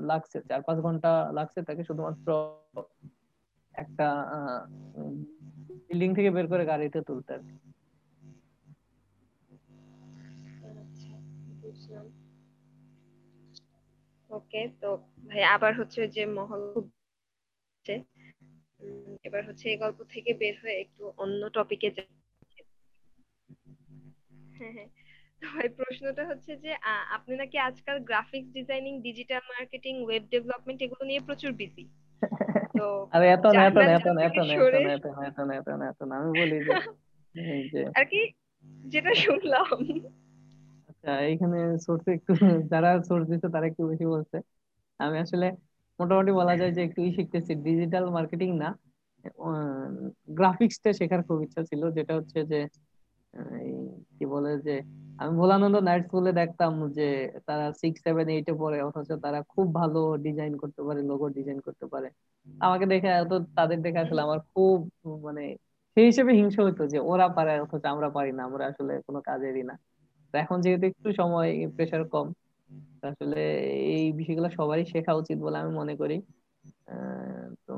লাগছে, 0.00 0.42
চার 0.48 0.62
পাঁচ 0.62 0.78
ঘণ্টা 0.78 1.10
লাগছে 1.32 1.62
তাকে 1.62 1.84
শুধুমাত্র 1.84 2.28
একটা 3.74 4.06
বিল্ডিং 5.88 6.14
থেকে 6.14 6.30
বের 6.30 6.46
করে 6.48 6.64
গাড়িতে 6.64 6.98
তুলতে 7.02 7.30
আর 7.34 7.40
কি। 7.40 7.54
ওকে 14.34 14.62
তো 14.80 14.88
ভাই 15.28 15.42
আবার 15.54 15.72
হচ্ছে 15.80 16.00
যে 16.14 16.22
মহল 16.36 16.62
এবার 19.24 19.42
হচ্ছে 19.48 19.64
এই 19.68 19.78
গল্প 19.82 19.98
থেকে 20.14 20.30
বের 20.40 20.54
হয়ে 20.62 20.76
একটু 20.80 21.02
অন্য 21.18 21.42
টপিকে 21.50 21.88
হ্যাঁ 24.58 24.74
হ্যাঁ। 24.76 24.90
ভাই 25.42 25.68
প্রশ্নটা 25.76 26.24
হচ্ছে 26.30 26.52
যে 26.64 26.70
আপনি 27.16 27.32
নাকি 27.36 27.56
আজকাল 27.60 27.96
graphics 28.08 28.48
designing 28.58 28.92
digital 29.02 29.42
marketing 29.52 29.94
web 29.98 30.24
development 30.32 30.78
এগুলো 30.82 31.02
নিয়ে 31.04 31.20
প্রচুর 31.20 31.52
বিজি 31.52 31.84
তো 32.74 32.86
আরে 33.14 33.26
এত 33.28 33.44
না 33.48 33.60
এত 33.68 33.78
না 33.78 33.92
এত 33.92 34.06
না 34.16 34.20
এত 34.22 34.38
না 34.46 34.52
এত 34.92 35.06
না 35.16 35.22
এত 35.28 35.38
না 35.40 35.52
এত 35.54 35.68
না 35.78 35.84
এত 35.88 36.00
না 36.08 36.14
আমি 36.20 36.30
বলি 36.40 36.56
যে 36.64 36.72
আর 37.98 38.04
কি 38.04 38.20
যেটা 38.86 39.12
শুনলাম। 39.24 39.68
এইখানে 41.24 41.56
সোর্সে 41.86 42.10
একটু, 42.18 42.32
যারা 42.72 42.88
সোর্স 43.08 43.24
দিচ্ছে 43.30 43.48
তারা 43.54 43.66
একটু 43.70 43.82
বেশি 43.90 44.04
বলছে। 44.14 44.36
আমি 45.00 45.16
আসলে 45.24 45.46
মোটামুটি 45.98 46.32
বলা 46.40 46.54
যায় 46.60 46.72
যে 46.76 46.80
একটু 46.88 47.00
শিখতেছি। 47.18 47.52
ডিজিটাল 47.66 48.04
মার্কেটিং 48.16 48.50
না 48.62 48.68
গ্রাফিক্সটা 50.38 50.90
শেখার 50.98 51.20
খুব 51.28 51.38
ইচ্ছা 51.46 51.62
ছিল, 51.70 51.82
যেটা 51.96 52.12
হচ্ছে 52.18 52.38
যে 52.50 52.58
কি 54.16 54.24
বলে 54.26 54.50
যে, 54.66 54.72
আমি 55.18 55.32
ভোলানন্দ 55.40 55.76
নাইট 55.80 56.02
স্কুলে 56.06 56.30
দেখতাম 56.32 56.72
যে 56.98 57.02
তারা 57.46 57.64
সিক্স 57.82 57.98
সেভেন 58.06 58.26
এইটে 58.28 58.52
পড়ে, 58.62 58.78
অথচ 58.82 59.10
তারা 59.24 59.38
খুব 59.52 59.66
ভালো 59.74 59.98
ডিজাইন 60.26 60.52
করতে 60.62 60.80
পারে 60.86 61.00
লোগো 61.02 61.26
ডিজাইন 61.30 61.58
করতে 61.60 61.86
পারে। 61.86 62.08
আমাকে 62.46 62.84
দেখে 62.86 63.08
এত, 63.14 63.32
তাদের 63.56 63.78
দেখে 63.84 64.00
আসলে 64.00 64.20
আমার 64.22 64.40
খুব 64.52 64.76
মানে 65.26 65.42
সেই 65.96 66.06
হিসেবে 66.06 66.32
হিংসা 66.32 66.60
হতো 66.66 66.82
যে 66.92 66.98
ওরা 67.10 67.26
পারে, 67.36 67.52
অথচ 67.64 67.82
আমরা 67.86 68.08
পারি 68.16 68.30
না, 68.36 68.42
আমরা 68.48 68.64
আসলে 68.70 68.92
কোনো 69.06 69.18
কাজেরই 69.28 69.62
না। 69.62 69.74
এখন 70.38 70.58
যেহেতু 70.60 70.84
একটু 70.86 71.08
সময় 71.12 71.50
প্রেশার 71.76 72.02
কম 72.08 72.26
আসলে 73.02 73.40
এই 73.96 74.06
বিষয়গুলো 74.12 74.48
সবারই 74.50 74.84
শেখা 74.84 75.12
উচিত 75.14 75.38
বলে 75.38 75.56
আমি 75.58 75.72
মনে 75.80 75.94
করি। 75.96 76.16
তো 77.66 77.76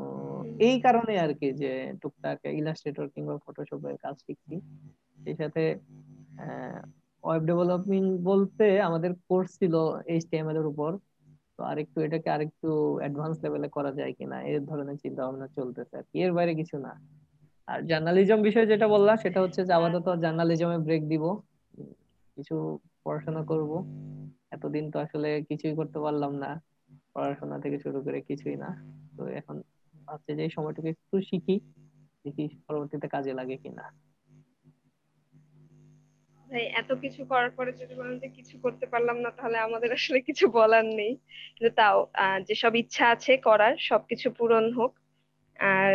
এই 0.61 0.76
কারণে 0.80 1.12
আর 1.18 1.32
কি 1.34 1.48
যে 1.52 1.72
টুকটাক 2.02 2.38
ইলাস্ট্রেটর 2.61 3.07
কিংবা 3.09 3.34
ফটোশপের 3.44 3.96
কাজ 4.04 4.14
শিখছি। 4.26 4.54
সেই 5.24 5.36
সাথে 5.36 5.62
ওয়েব 7.24 7.42
ডেভেলপমিং 7.50 8.02
বলতে 8.22 8.66
আমাদের 8.80 9.11
কোর্স 9.28 9.50
ছিল 9.59 9.74
এইচটিএমএল 10.07 10.57
এর 10.57 10.66
উপর। 10.66 10.90
তো 11.57 11.61
আরেকটু 11.64 11.98
এটাকে 12.00 12.28
আরেকটু 12.30 12.68
অ্যাডভান্স 12.98 13.36
লেভেলে 13.44 13.68
করা 13.68 13.90
যায় 13.92 14.12
কিনা 14.18 14.36
এর 14.50 14.57
ধরনের 14.64 14.96
চিন্তা 14.96 15.20
ভাবনা 15.26 15.46
চলতেছে 15.57 15.94
আর 15.96 16.04
কি। 16.11 16.16
এর 16.24 16.32
বাইরে 16.32 16.52
কিছু 16.54 16.76
না। 16.78 16.92
আর 17.68 17.78
জার্নালিজম 17.86 18.38
বিষয়ে 18.42 18.66
যেটা 18.66 18.86
বললা 18.88 19.12
সেটা 19.16 19.38
হচ্ছে 19.40 19.61
যে 19.64 19.72
আপাতত 19.72 20.07
জার্নালিজমে 20.24 20.78
ব্রেক 20.78 21.02
দিব। 21.09 21.24
কিছু 22.37 22.57
পড়াশোনা 23.05 23.43
করব। 23.51 23.70
এতদিন 24.55 24.84
তো 24.93 24.97
আসলে 25.07 25.28
কিছুই 25.49 25.74
করতে 25.80 25.99
পারলাম 26.05 26.32
না। 26.45 26.51
পড়াশোনা 27.14 27.57
থেকে 27.64 27.78
শুরু 27.84 27.99
করে 28.07 28.18
কিছুই 28.30 28.57
না। 28.64 28.70
তো 29.16 29.22
এখন 29.41 29.57
ভাবছি 30.07 30.32
যে 30.39 30.45
সময়টুকু 30.57 30.89
একটু 30.95 31.16
শিখি, 31.28 31.57
দেখি 32.24 32.45
পরবর্তীতে 32.66 33.09
কাজে 33.14 33.32
লাগে 33.39 33.57
কিনা। 33.64 33.84
এত 36.80 36.91
কিছু 37.03 37.20
করার 37.30 37.51
পরে 37.57 37.70
যদি 37.80 37.95
বলেন 38.01 38.16
যে 38.22 38.28
কিছু 38.37 38.55
করতে 38.64 38.87
পারলাম 38.93 39.16
না, 39.24 39.30
তাহলে 39.39 39.59
আমাদের 39.66 39.91
আসলে 39.99 40.18
কিছু 40.28 40.45
বলার 40.59 40.87
নেই। 41.01 41.12
কিন্তু 41.55 41.72
তাও 41.80 41.99
যেসব 42.49 42.72
ইচ্ছা 42.82 43.05
আছে 43.14 43.32
করার, 43.49 43.74
সবকিছু 43.91 44.26
পূরণ 44.39 44.66
হোক। 44.78 44.93
আর 45.72 45.93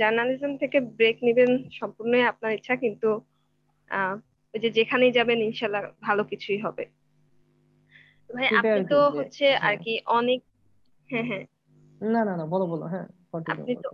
জার্নালিজম 0.00 0.52
থেকে 0.62 0.78
ব্রেক 0.98 1.16
নিবেন 1.26 1.50
সম্পূর্ণই 1.78 2.24
আপনার 2.32 2.52
ইচ্ছা, 2.58 2.74
কিন্তু 2.84 3.10
ওই 4.54 4.60
যে 4.60 4.68
যেখানেই 4.70 5.12
যাবেন 5.12 5.38
ইনশাল্লাহ 5.40 5.82
ভালো 6.00 6.22
কিছুই 6.24 6.58
হবে। 6.58 6.84
ভাই 8.30 8.46
আপনি 8.58 8.82
তো 8.86 8.98
হচ্ছে 9.10 9.46
আর 9.48 9.60
হ্যাঁ 9.62 9.76
কি 9.76 9.92
অনেক 10.10 10.40
হ্যাঁ 11.08 11.26
হ্যাঁ। 11.28 11.44
না 12.06 12.20
না 12.24 12.34
না 12.36 12.44
বলো 12.46 12.64
বলো 12.66 12.84
হ্যাঁ 12.86 13.06
আপনি 13.52 13.74
তো 13.76 13.88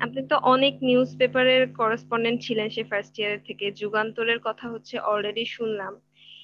আপনি 0.00 0.20
তো 0.28 0.36
অনেক 0.44 0.74
নিউজ 0.82 1.10
পেপারের 1.16 1.62
করেসপন্ডেন্ট 1.72 2.38
ছিলেন 2.42 2.68
সে 2.70 2.82
ফার্স্ট 2.84 3.14
ইয়ার 3.18 3.36
থেকে। 3.38 3.66
যুগান্তরের 3.72 4.40
কথা 4.40 4.66
হচ্ছে 4.68 4.94
অলরেডি 5.04 5.44
শুনলাম। 5.46 5.92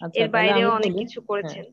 আচ্ছা 0.00 0.18
এর 0.20 0.28
বাইরেও 0.28 0.68
অনেক 0.70 0.92
কিছু 0.92 1.18
হ্যাঁ। 1.20 1.28
করেছেন। 1.30 1.64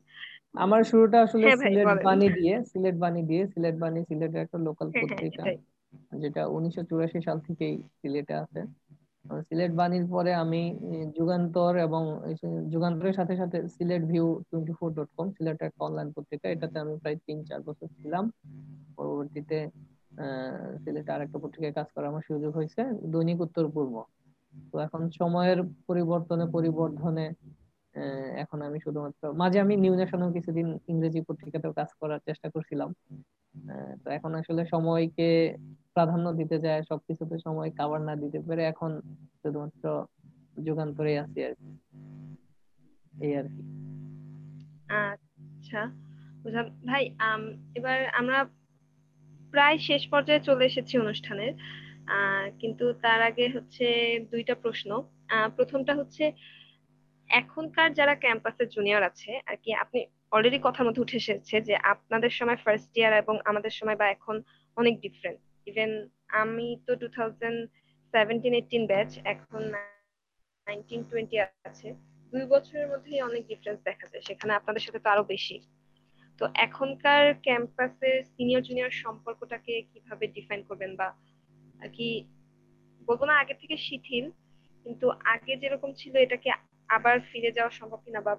আমার 0.56 0.82
শুরুটা 0.84 1.18
আসলে 1.22 1.44
হ্যাঁ 1.48 1.58
সিলেট 1.58 1.88
বাণী 2.04 2.28
দিয়ে 2.30 2.56
সিলেট 2.72 2.96
বাণী 2.96 3.22
দিয়ে 3.22 3.44
সিলেট 3.48 3.76
বাণী 3.76 4.00
সিলেটের 4.04 4.42
একটা 4.42 4.58
লোকাল 4.58 4.88
পত্রিকা 4.94 5.44
যেটা 6.20 6.42
উনিশশো 6.48 6.84
চুরাশি 6.84 7.20
সাল 7.22 7.38
থেকেই 7.40 7.76
সিলেটে 8.00 8.34
আছে। 8.34 8.60
সিলেট 9.48 9.72
বাণীর 9.72 10.06
পরে 10.10 10.32
আমি 10.34 10.62
যুগান্তর 11.18 11.74
এবং 11.78 12.02
যুগান্তরের 12.70 13.14
সাথে 13.14 13.34
সাথে 13.38 13.58
Sylhet 13.68 14.04
view 14.04 14.28
twenty 14.52 14.74
four 14.80 14.90
dot 14.94 15.10
com 15.18 15.28
Sylhet 15.32 15.58
একটা 15.62 15.86
অনলাইন 15.86 16.10
পত্রিকা। 16.12 16.50
এটাতে 16.50 16.80
আমি 16.80 16.94
প্রায় 16.98 17.18
তিন, 17.26 17.38
চার 17.44 17.62
বছর 17.62 17.88
ছিলাম। 18.02 18.32
পরবর্তীতে 18.96 19.58
আহ 20.18 21.14
আর 21.16 21.22
একটা 21.22 21.38
পত্রিকায় 21.40 21.74
কাজ 21.74 21.88
করার 21.96 22.10
আমার 22.10 22.24
সুযোগ 22.28 22.52
হয়েছে, 22.56 22.82
দৈনিক 23.06 23.38
উত্তর 23.42 23.66
পূর্ব। 23.72 24.04
তো 24.72 24.76
এখন 24.80 25.02
সময়ের 25.10 25.60
পরিবর্তনে, 25.88 26.46
পরিবর্ধনে 26.46 27.26
এখন 28.44 28.60
আমি 28.62 28.80
শুধুমাত্র, 28.80 29.22
মাঝে 29.34 29.58
আমি 29.60 29.74
নিউ 29.78 29.94
ন্যাশনাল 29.96 30.32
কিছুদিন 30.34 30.68
ইংরেজি 30.88 31.22
পত্রিকাতেও 31.22 31.74
কাজ 31.74 31.90
করার 32.02 32.22
চেষ্টা 32.26 32.48
করছিলাম। 32.50 32.90
তো 34.04 34.08
এখন 34.18 34.32
আসলে 34.36 34.62
সময়কে 34.66 35.30
প্রাধান্য 35.94 36.28
দিতে 36.34 36.58
যায়, 36.60 36.82
সবকিছুতে 36.90 37.36
সময় 37.40 37.72
কাভার 37.72 38.02
না 38.02 38.14
দিতে 38.16 38.40
পেরে 38.48 38.64
এখন 38.64 38.92
শুধুমাত্র 39.42 39.86
যুগান্তরে 40.66 41.14
আছি 41.20 41.40
আর 41.46 41.54
কি। 41.60 41.70
এই 43.26 43.32
আর 43.40 43.48
কি। 43.54 43.64
আচ্ছা 44.94 45.82
বুঝলাম। 46.44 46.68
ভাই 46.86 47.04
এবার 47.76 48.00
আমরা 48.20 48.40
প্রায় 49.52 49.78
শেষ 49.78 50.02
পর্যায়ে 50.08 50.40
চলে 50.40 50.64
এসেছি 50.66 50.94
অনুষ্ঠানের। 50.98 51.54
কিন্তু 52.60 52.86
তার 53.04 53.20
আগে 53.22 53.46
হচ্ছে 53.56 53.86
দুইটা 54.32 54.56
প্রশ্ন। 54.56 54.90
প্রথমটা 55.56 55.94
হচ্ছে 55.96 56.24
এখনকার 57.30 57.90
যারা 58.00 58.14
ক্যাম্পাসে 58.24 58.64
জুনিয়র 58.76 59.02
আছে, 59.10 59.32
আর 59.50 59.56
কি 59.64 59.70
আপনি 59.84 60.00
অলরেডি 60.34 60.60
কথার 60.66 60.86
মধ্যে 60.88 61.04
উঠে 61.06 61.18
এসেছে 61.24 61.56
যে 61.68 61.76
আপনাদের 61.94 62.32
সময় 62.38 62.60
ফার্স্ট 62.64 62.92
ইয়ার 62.98 63.14
এবং 63.24 63.36
আমাদের 63.50 63.74
সময় 63.80 63.98
বা 64.02 64.08
এখন 64.16 64.36
অনেক 64.78 64.96
ডিফারেন্ট 65.06 65.40
ইভেন 65.70 65.92
আমি 66.42 66.68
তো 66.86 66.92
two 67.02 67.08
thousand 67.18 67.60
seventeen 68.14 68.54
eighteen 68.60 68.84
batch 68.92 69.10
এখন 69.34 69.62
নাইনটিন 70.68 71.02
টোয়েন্টি 71.10 71.38
আছে। 71.70 71.88
দুই 72.34 72.46
বছরের 72.54 72.88
মধ্যেই 72.92 73.22
অনেক 73.30 73.44
ডিফারেন্স 73.52 73.80
দেখা 73.90 74.06
যায়, 74.12 74.24
সেখানে 74.30 74.52
আপনাদের 74.60 74.84
সাথে 74.86 75.00
তো 75.04 75.08
আরও 75.14 75.24
বেশি। 75.34 75.58
তো 76.40 76.44
এখনকার 76.68 77.24
ক্যাম্পাসের 77.46 78.18
সিনিয়র 78.34 78.66
জুনিয়র 78.68 78.94
সম্পর্কটাকে 79.04 79.74
কীভাবে 79.92 80.26
ডিফাইন 80.36 80.62
করবেন 80.70 80.92
বা 81.00 81.08
আর 81.84 81.90
কি 81.96 82.08
বলব 83.08 83.22
না 83.30 83.34
আগে 83.42 83.56
থেকে 83.62 83.76
শিথিল, 83.86 84.26
কিন্তু 84.86 85.06
আগে 85.34 85.54
যেরকম 85.62 85.90
ছিল 86.02 86.14
এটাকে 86.26 86.50
আবার 86.90 87.16
ফিরে 87.22 87.52
যাওয়া 87.52 87.72
সম্ভব 87.72 88.00
কিনা 88.06 88.22
বা 88.22 88.34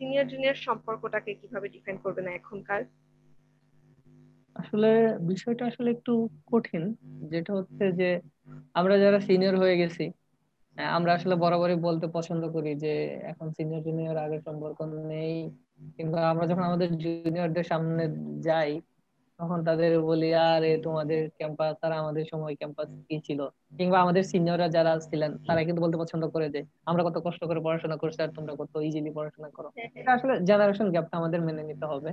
সিনিয়র 0.00 0.26
জুনিয়র 0.28 0.58
সম্পর্কটাকে 0.66 1.30
কীভাবে 1.34 1.68
ডিফাইন 1.68 1.96
করবেন 1.96 2.26
এখনকার? 2.28 2.82
আসলে 4.56 4.90
বিষয়টা 5.20 5.66
আসলে 5.66 5.88
একটু 5.90 6.12
কঠিন। 6.46 6.82
যেটা 7.30 7.52
হচ্ছে 7.54 7.84
যে 7.92 8.08
আমরা 8.74 8.94
যারা 8.98 9.18
সিনিয়র 9.20 9.54
হয়ে 9.58 9.76
গেছি 9.76 10.04
আমরা 10.76 11.10
আসলে 11.14 11.34
বরাবরই 11.34 11.78
বলতে 11.78 12.06
পছন্দ 12.12 12.42
করি 12.52 12.70
যে 12.74 12.92
এখন 13.22 13.46
সিনিয়র 13.50 13.82
জুনিয়র 13.82 14.16
আগের 14.16 14.40
সম্পর্ক 14.40 14.78
নেই। 15.04 15.34
কিংবা 15.96 16.20
আমরা 16.30 16.44
যখন 16.46 16.62
আমাদের 16.62 16.88
জুনিয়রদের 16.98 17.64
সামনে 17.64 18.02
যাই 18.42 18.70
তখন 19.38 19.58
তাদের 19.68 19.92
বলি, 20.08 20.28
আরে, 20.48 20.72
তোমাদের 20.86 21.20
ক্যাম্পাস 21.38 21.72
তারা 21.82 21.96
আমাদের 22.02 22.24
সময় 22.32 22.54
ক্যাম্পাস 22.60 22.88
কি 23.08 23.16
ছিল? 23.26 23.40
কিংবা 23.78 23.98
আমাদের 24.04 24.22
সিনিয়ররা 24.30 24.68
যারা 24.76 24.92
ছিলেন, 25.08 25.30
তারা 25.48 25.60
কিন্তু 25.66 25.80
বলতে 25.84 25.96
পছন্দ 26.02 26.24
করে 26.34 26.46
যে, 26.54 26.60
আমরা 26.90 27.02
কত 27.06 27.16
কষ্ট 27.26 27.42
করে 27.44 27.60
পড়াশোনা 27.66 27.96
করছি 28.02 28.18
আর 28.24 28.30
তোমরা 28.36 28.52
কত 28.60 28.72
ইজিলি 28.88 29.10
পড়াশোনা 29.10 29.48
করো। 29.56 29.68
এটা 30.00 30.10
আসলে 30.16 30.32
জেনারেশন 30.48 30.88
গ্যাপটা 30.94 31.14
আমাদের 31.20 31.40
মেনে 31.46 31.62
নিতে 31.70 31.86
হবে। 31.92 32.10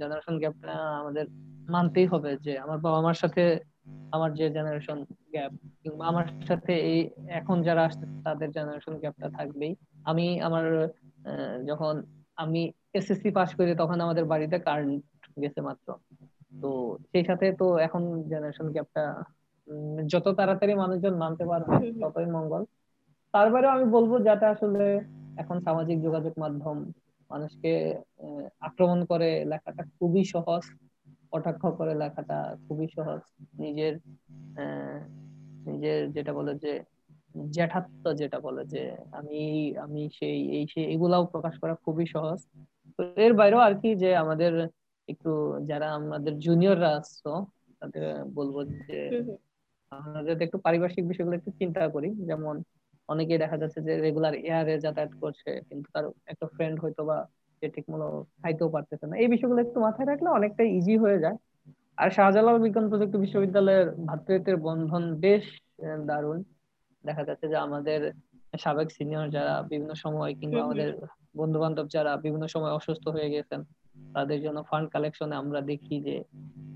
জেনারেশন 0.00 0.34
গ্যাপটা 0.42 0.72
আমাদের 1.00 1.24
মানতেই 1.74 2.06
হবে 2.12 2.30
যে, 2.46 2.52
আমার 2.64 2.78
বাবা 2.78 2.98
মার 3.00 3.18
সাথে 3.22 3.42
আমার 4.16 4.30
যে 4.38 4.46
জেনারেশন 4.56 4.98
গ্যাপ 5.34 5.52
কিংবা 5.82 6.04
আমার 6.10 6.26
সাথে 6.48 6.72
এই 6.92 7.00
এখন 7.40 7.56
যারা 7.68 7.82
আসছে, 7.88 8.04
তাদের 8.24 8.48
জেনারেশন 8.56 8.94
গ্যাপটা 9.02 9.28
থাকবেই। 9.38 9.72
আমি 10.10 10.26
আমার 10.46 10.64
যখন 11.70 11.94
আমি 12.42 12.62
এসএসসি 12.98 13.30
পাস 13.38 13.50
করি, 13.58 13.70
তখন 13.82 13.98
আমাদের 14.06 14.24
বাড়িতে 14.32 14.56
কার্ড 14.66 14.86
গেছে 15.36 15.60
মাত্র। 15.60 15.88
তো 16.52 16.68
সেই 17.10 17.24
সাথে 17.24 17.46
তো 17.52 17.66
এখন 17.78 18.02
জেনারেশন 18.30 18.66
গ্যাপটা 18.72 19.04
যত 20.06 20.26
তাড়াতাড়ি 20.38 20.74
মানুষজন 20.74 21.14
মানতে 21.16 21.44
পারবে। 21.46 21.72
ততই 22.02 22.28
মঙ্গল। 22.32 22.62
তারপরেও 23.34 23.70
আমি 23.70 23.86
বলব 23.90 24.12
যাতে 24.22 24.46
আসলে 24.46 24.84
এখন 25.36 25.56
সামাজিক 25.60 25.98
যোগাযোগ 26.02 26.34
মাধ্যম 26.38 26.76
মানুষকে 27.30 27.72
আক্রমণ 28.60 29.00
করে 29.04 29.30
লেখাটা 29.44 29.82
খুবই 29.96 30.22
সহজ 30.24 30.62
কটাক্ষ 31.32 31.62
করে 31.78 31.92
লেখাটা 31.94 32.38
খুবই 32.64 32.86
সহজ। 32.96 33.20
নিজের 33.58 33.94
আহ, 34.56 34.98
নিজের 35.66 36.00
যেটা 36.12 36.32
বলে 36.32 36.52
যে 36.56 36.72
জ্যাঠাত্ব 37.52 38.04
যেটা 38.12 38.38
বলে 38.40 38.62
যে 38.64 38.82
আমি 39.12 39.40
আমি 39.76 40.02
সেই 40.18 40.38
এই 40.56 40.64
সেই 40.72 40.84
এগুলাও 40.94 41.22
প্রকাশ 41.26 41.54
করা 41.58 41.74
খুবই 41.84 42.06
সহজ। 42.06 42.38
তো 42.96 43.02
এর 43.16 43.32
বাইরেও 43.34 43.60
আর 43.60 43.74
কি 43.82 43.90
যে 43.96 44.10
আমাদের 44.16 44.52
একটু 45.08 45.30
যারা 45.66 45.88
আমাদের 45.92 46.32
জুনিয়ররা 46.38 46.90
আসছো 46.96 47.32
তাদের 47.80 48.04
বলব 48.34 48.56
যে 48.78 48.98
আমরা 49.92 50.20
যাতে 50.22 50.42
একটু 50.44 50.58
পারিপার্শ্বিক 50.58 51.04
বিষয়গুলো 51.08 51.36
একটু 51.36 51.50
চিন্তা 51.50 51.82
করি। 51.88 52.08
যেমন 52.26 52.54
অনেকে 53.08 53.34
দেখা 53.38 53.56
যাচ্ছে 53.56 53.80
যে 53.82 53.92
রেগুলার 53.96 54.34
এয়ারে 54.48 54.74
যাতায়াত 54.78 55.12
করছে 55.20 55.50
কিন্তু 55.68 55.86
তার 55.92 56.04
একটা 56.26 56.46
ফ্রেন্ড 56.46 56.76
হয়তো 56.80 57.02
বা 57.04 57.16
সে 57.58 57.66
ঠিক 57.68 57.84
মতো 57.90 58.06
খাইতেও 58.42 58.68
পারতেছে 58.68 59.04
না। 59.06 59.14
এই 59.16 59.28
বিষয়গুলো 59.28 59.60
একটু 59.62 59.78
মাথায় 59.80 60.08
রাখলে 60.08 60.28
অনেকটাই 60.28 60.68
ইজি 60.78 60.94
হয়ে 60.96 61.18
যায়। 61.18 61.36
আর 61.98 62.08
শাহজালাল 62.10 62.58
বিজ্ঞান 62.58 62.86
প্রযুক্তি 62.88 63.16
বিশ্ববিদ্যালয়ের 63.18 63.86
ভ্রাতৃত্বের 64.06 64.56
বন্ধন 64.56 65.04
বেশ 65.14 65.44
দারুণ। 66.06 66.38
দেখা 67.04 67.22
যাচ্ছে 67.24 67.46
যে 67.48 67.56
আমাদের 67.56 68.00
সাবেক 68.58 68.88
সিনিয়র 68.90 69.26
যারা 69.30 69.54
বিভিন্ন 69.62 69.92
সময় 69.94 70.32
কিংবা 70.34 70.60
আমাদের 70.62 70.88
বন্ধু 71.36 71.58
বান্ধব 71.58 71.86
যারা 71.88 72.12
বিভিন্ন 72.16 72.46
সময় 72.46 72.72
অসুস্থ 72.72 73.04
হয়ে 73.08 73.30
গেছেন 73.30 73.60
তাদের 74.14 74.38
জন্য 74.40 74.58
ফান্ড 74.62 74.86
কালেকশনে 74.90 75.34
আমরা 75.36 75.60
দেখি 75.60 75.96
যে 76.00 76.14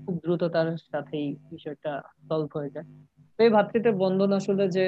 খুব 0.03 0.15
দ্রুততার 0.23 0.69
সাথেই 0.91 1.27
বিষয়টা 1.51 1.91
সলভ 2.27 2.49
হয়ে 2.57 2.73
যায়। 2.75 2.87
তো 3.35 3.39
এই 3.43 3.49
ভ্রাতৃত্বের 3.49 3.95
বন্ধন 3.95 4.31
আসলে 4.33 4.63
যে 4.77 4.85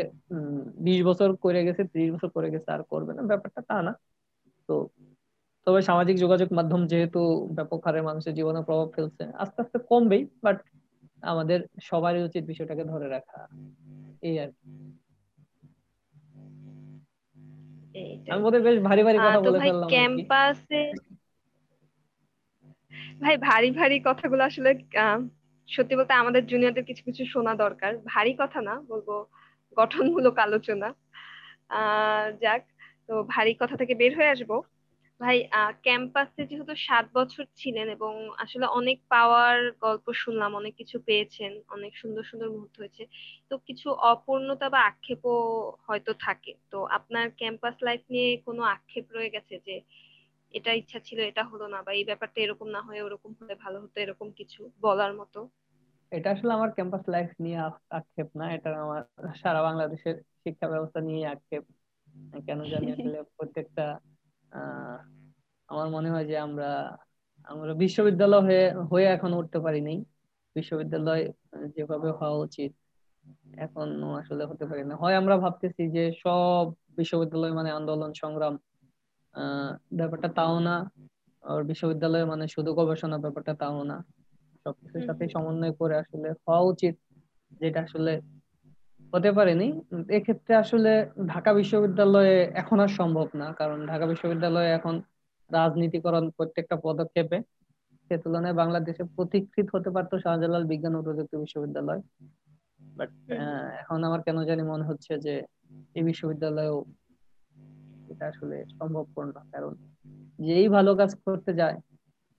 বিশ 0.88 1.00
বছর 1.04 1.30
করে 1.36 1.62
গেছে 1.64 1.82
ত্রিশ 1.84 2.10
বছর 2.12 2.30
করে 2.30 2.48
গেছে 2.50 2.70
আর 2.72 2.82
করবে 2.92 3.12
না 3.14 3.22
ব্যাপারটা 3.22 3.62
তা 3.70 3.78
না। 3.82 3.94
তো 4.70 4.76
তবে 5.68 5.80
সামাজিক 5.82 6.16
যোগাযোগ 6.18 6.50
মাধ্যম 6.54 6.82
যেহেতু 6.88 7.22
ব্যাপক 7.58 7.80
হারে 7.86 8.02
মানুষের 8.02 8.34
জীবনে 8.34 8.62
প্রভাব 8.64 8.88
ফেলছে 8.96 9.24
আস্তে 9.34 9.60
আস্তে 9.62 9.78
কমবেই 9.90 10.24
বাট 10.44 10.58
আমাদের 11.24 11.60
সবারই 11.82 12.22
উচিত 12.24 12.44
বিষয়টাকে 12.46 12.84
ধরে 12.84 13.08
রাখা। 13.08 13.40
এই 14.22 14.36
আর 14.40 14.50
কি। 14.50 14.68
আমি 18.32 18.42
বোধহয় 18.44 18.64
বেশ 18.68 18.78
ভারী 18.90 19.02
ভারী 19.04 19.18
কথা 19.18 19.40
বলে 19.40 19.60
ফেললাম 19.60 19.90
ক্যাম্পাসে 19.94 20.84
ভাই 23.24 23.36
ভারী 23.48 23.70
ভারী 23.74 23.96
কথাগুলো 24.08 24.42
আসলে 24.50 24.70
আহ, 25.00 25.20
সত্যি 25.70 25.94
বলতে 26.00 26.14
আমাদের 26.22 26.44
জুনিয়রদের 26.52 26.86
কিছু 26.90 27.04
কিছু 27.08 27.24
শোনা 27.34 27.54
দরকার। 27.64 27.92
ভারী 28.12 28.32
কথা 28.42 28.60
না 28.62 28.74
বলব 28.92 29.10
গঠনমূলক 29.78 30.36
আলোচনা। 30.46 30.88
আহ 31.72 32.26
যাক 32.44 32.62
তো 33.08 33.24
ভারী 33.34 33.52
কথা 33.62 33.76
থেকে 33.82 33.94
বের 34.02 34.14
হয়ে 34.18 34.34
আসব। 34.36 34.52
ভাই 35.22 35.38
আহ 35.54 35.72
ক্যাম্পাসে 35.86 36.42
যেহেতু 36.50 36.74
সাত 36.88 37.06
বছর 37.16 37.44
ছিলেন 37.62 37.88
এবং 37.90 38.14
আসলে 38.44 38.66
অনেক 38.80 38.98
পাওয়ার 39.14 39.56
গল্প 39.84 40.06
শুনলাম 40.24 40.52
অনেক 40.56 40.74
কিছু 40.82 40.98
পেয়েছেন 41.08 41.52
অনেক 41.70 41.92
সুন্দর 42.02 42.24
সুন্দর 42.30 42.50
মুহূর্ত 42.56 42.76
হয়েছে 42.82 43.04
তো 43.50 43.64
কিছু 43.68 43.88
অপূর্ণতা 44.12 44.68
বা 44.70 44.80
আক্ষেপও 44.90 45.38
হয়তো 45.88 46.12
থাকে। 46.26 46.52
তো 46.72 46.78
আপনার 46.98 47.26
ক্যাম্পাস 47.40 47.76
লাইফ 47.88 48.02
নিয়ে 48.14 48.30
কোনো 48.48 48.62
আক্ষেপ 48.76 49.06
রয়ে 49.16 49.34
গেছে 49.36 49.56
যে 49.68 49.76
এটা 50.54 50.72
ইচ্ছা 50.82 51.00
ছিল, 51.08 51.20
এটা 51.32 51.44
হলো 51.52 51.66
না 51.74 51.80
বা 51.86 51.92
এই 52.00 52.06
ব্যাপারটা 52.10 52.38
এরকম 52.46 52.68
না 52.76 52.82
হয়ে 52.88 53.02
ওরকম 53.08 53.32
হলে 53.40 53.54
ভালো 53.64 53.78
হতো, 53.84 53.98
এরকম 54.06 54.28
কিছু 54.40 54.60
বলার 54.86 55.14
মতো। 55.20 55.40
এটা 56.12 56.30
আসলে 56.36 56.52
আমার 56.58 56.70
ক্যাম্পাস 56.78 57.04
লাইফ 57.16 57.30
নিয়ে 57.44 57.60
আক্ষেপ 58.00 58.30
না, 58.40 58.46
এটা 58.56 58.70
আমার 58.86 59.02
সারা 59.42 59.62
বাংলাদেশের 59.68 60.16
শিক্ষা 60.44 60.68
ব্যবস্থা 60.74 61.00
নিয়ে 61.10 61.24
আক্ষেপ। 61.36 61.64
কেন 62.48 62.60
জানি 62.74 62.88
আসলে 62.96 63.18
প্রত্যেকটা 63.38 63.86
আমার 65.70 65.88
মনে 65.96 66.10
হয় 66.14 66.26
যে 66.32 66.36
আমরা 66.48 66.70
আমরা 67.48 67.74
বিশ্ববিদ্যালয় 67.84 68.44
হয়ে 68.48 68.66
হয়ে 68.92 69.08
এখন 69.16 69.32
উঠতে 69.40 69.60
পারি 69.66 69.82
নাই। 69.88 69.98
বিশ্ববিদ্যালয় 70.56 71.24
যেভাবে 71.76 72.10
হওয়া 72.20 72.38
উচিত, 72.46 72.72
এখনও 73.66 74.10
আসলে 74.22 74.44
হতে 74.50 74.66
পারি 74.70 74.84
না। 74.90 74.96
হয় 75.02 75.16
আমরা 75.22 75.36
ভাবতেছি 75.44 75.84
যে 75.96 76.04
সব 76.24 76.64
বিশ্ববিদ্যালয় 77.00 77.54
মানে 77.60 77.70
আন্দোলন 77.80 78.12
সংগ্রাম 78.22 78.56
ব্যাপারটা 80.00 80.30
তাও 80.40 80.56
না 80.68 80.76
আর 81.44 81.62
বিশ্ববিদ্যালয় 81.70 82.26
মানে 82.32 82.46
শুধু 82.56 82.70
গবেষণা 82.80 83.18
ব্যাপারটা 83.18 83.54
তাও 83.62 83.80
না 83.84 83.98
সবকিছুর 84.64 85.04
সাথে 85.08 85.24
সমন্বয় 85.34 85.74
করে 85.80 85.96
আসলে 86.04 86.30
হওয়া 86.44 86.64
উচিত 86.72 86.96
যেটা 87.62 87.80
আসলে 87.88 88.14
হতে 89.14 89.30
পারেনি। 89.32 89.68
এক্ষেত্রে 90.18 90.54
আসলে 90.56 90.92
ঢাকা 91.28 91.52
বিশ্ববিদ্যালয়ে 91.54 92.36
এখন 92.62 92.78
আর 92.80 92.92
সম্ভব 93.00 93.28
না 93.42 93.48
কারণ 93.60 93.80
ঢাকা 93.88 94.06
বিশ্ববিদ্যালয়ে 94.06 94.70
এখন 94.78 94.96
রাজনীতিকরণ 95.52 96.26
প্রত্যেকটা 96.38 96.76
পদক্ষেপে 96.86 97.38
সে 98.12 98.16
তুলনায় 98.24 98.56
বাংলাদেশে 98.62 99.04
পথিকৃৎ 99.18 99.68
হতে 99.76 99.90
পারতো 99.96 100.14
শাহজালাল 100.24 100.64
বিজ্ঞান 100.72 100.94
ও 100.96 101.00
প্রযুক্তি 101.08 101.36
বিশ্ববিদ্যালয়। 101.38 102.02
বাট 102.98 103.12
এখন 103.82 104.00
আমার 104.08 104.22
কেন 104.26 104.38
জানি 104.50 104.64
মনে 104.64 104.88
হচ্ছে 104.90 105.14
যে 105.26 105.34
এই 105.98 106.04
বিশ্ববিদ্যালয়েও 106.10 106.78
এটা 108.14 108.26
আসলে 108.28 108.66
সম্ভবপর 108.80 109.24
না। 109.26 109.42
কারণ 109.52 109.74
যেই 110.40 110.68
ভালো 110.68 110.92
কাজ 110.96 111.12
করতে 111.26 111.54
যায় 111.54 111.78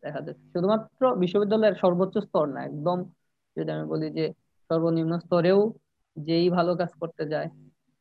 দেখা 0.02 0.20
যাচ্ছে 0.20 0.46
শুধুমাত্র 0.52 1.16
বিশ্ববিদ্যালয়ের 1.16 1.74
সর্বোচ্চ 1.74 2.18
স্তর 2.18 2.46
না 2.46 2.60
একদম 2.64 2.98
যদি 3.56 3.70
আমি 3.70 3.86
বলি 3.86 4.10
যে 4.10 4.26
সর্বনিম্ন 4.70 5.18
স্তরেও 5.18 5.60
যেই 6.16 6.46
ভালো 6.50 6.72
কাজ 6.76 6.90
করতে 7.00 7.22
যায় 7.28 7.48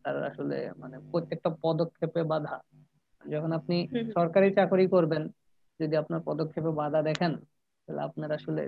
তার 0.03 0.23
আসলে 0.23 0.57
মানে 0.77 0.95
প্রত্যেকটা 1.11 1.49
পদক্ষেপে 1.61 2.23
বাধা। 2.23 2.55
যখন 3.21 3.51
আপনি। 3.51 3.77
সরকারি 4.13 4.53
চাকরি 4.53 4.85
করবেন 4.87 5.23
যদি 5.79 5.95
আপনার 5.95 6.21
পদক্ষেপে 6.25 6.71
বাধা 6.71 7.01
দেখেন 7.01 7.31
তাহলে 7.87 8.01
আপনার 8.01 8.31
আসলে 8.31 8.63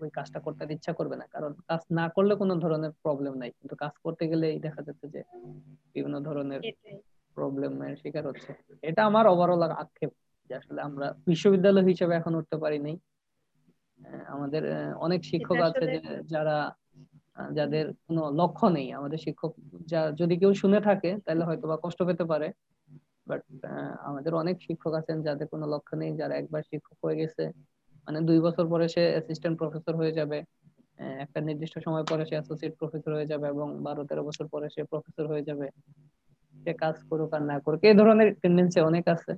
ওই 0.00 0.10
কাজটা 0.10 0.38
করতে 0.40 0.72
ইচ্ছা 0.72 0.92
করবে 0.92 1.16
না। 1.16 1.26
কারণ 1.26 1.52
কাজ 1.68 1.80
না 1.90 2.08
করলে 2.08 2.34
কোনো 2.34 2.54
ধরনের 2.54 2.92
প্রবলেম 3.02 3.34
নাই। 3.34 3.50
কিন্তু 3.50 3.74
কাজ 3.76 3.94
করতে 4.02 4.28
গেলেই 4.28 4.56
দেখা 4.58 4.82
যাচ্ছে 4.82 5.06
যে 5.08 5.20
বিভিন্ন 5.94 6.16
ধরনের 6.20 6.60
প্রবলেমের 7.36 7.94
শিকার 7.96 8.24
হচ্ছে। 8.26 8.50
এটা 8.82 9.00
আমার 9.04 9.24
ওভারঅল 9.26 9.62
আক্ষেপ 9.74 10.10
যে 10.50 10.54
আসলে 10.54 10.80
আমরা 10.80 11.06
বিশ্ববিদ্যালয় 11.26 11.86
হিসেবে 11.90 12.12
এখন 12.14 12.32
উঠতে 12.34 12.56
পারি 12.58 12.78
নাই। 12.78 12.96
আমাদের 14.28 14.62
অনেক 14.98 15.20
শিক্ষক 15.24 15.58
আছে 15.68 15.86
যারা 16.28 16.56
যাদের 17.52 17.84
কোনো 18.06 18.22
লক্ষ্য 18.40 18.66
নেই। 18.76 18.88
আমাদের 18.92 19.18
শিক্ষক 19.18 19.52
যা 19.86 20.00
যদি 20.20 20.34
কেউ 20.38 20.52
শুনে 20.62 20.78
থাকে 20.80 21.10
তাহলে 21.24 21.42
হয়তো 21.44 21.64
বা 21.68 21.76
কষ্ট 21.84 22.00
পেতে 22.02 22.24
পারে। 22.24 22.48
বাট 23.26 23.40
আমাদের 24.00 24.32
অনেক 24.34 24.56
শিক্ষক 24.66 24.92
আছেন 25.00 25.16
যাদের 25.22 25.46
কোনো 25.48 25.64
লক্ষ্য 25.66 25.94
নেই 25.96 26.12
যারা 26.20 26.34
একবার 26.36 26.62
শিক্ষক 26.70 26.96
হয়ে 27.04 27.18
গেছে। 27.20 27.42
মানে 28.08 28.18
দুই 28.28 28.38
বছর 28.40 28.64
পরে 28.68 28.86
সে 28.88 29.02
অ্যাসিস্ট্যান্ট 29.12 29.56
প্রফেসর 29.60 29.94
হয়ে 29.96 30.16
যাবে। 30.18 30.38
একটা 31.24 31.38
নির্দিষ্ট 31.40 31.76
সময় 31.86 32.04
পরে 32.10 32.22
সে 32.24 32.34
অ্যাসোসিয়েট 32.34 32.74
প্রফেসর 32.78 33.12
হয়ে 33.16 33.30
যাবে 33.32 33.46
এবং 33.48 33.66
বারো 33.86 34.02
তেরো 34.08 34.22
বছর 34.28 34.46
পরে 34.48 34.66
সে 34.70 34.80
প্রফেসর 34.90 35.24
হয়ে 35.32 35.46
যাবে। 35.48 35.66
সে 36.64 36.72
কাজ 36.74 36.96
করুক 37.10 37.34
আর 37.34 37.42
না 37.42 37.56
করুক 37.60 37.80
এই 37.84 37.94
ধরনের 37.94 38.28
টেন্ডেন্সি 38.34 38.80
অনেক 38.80 39.08
আছে 39.08 39.32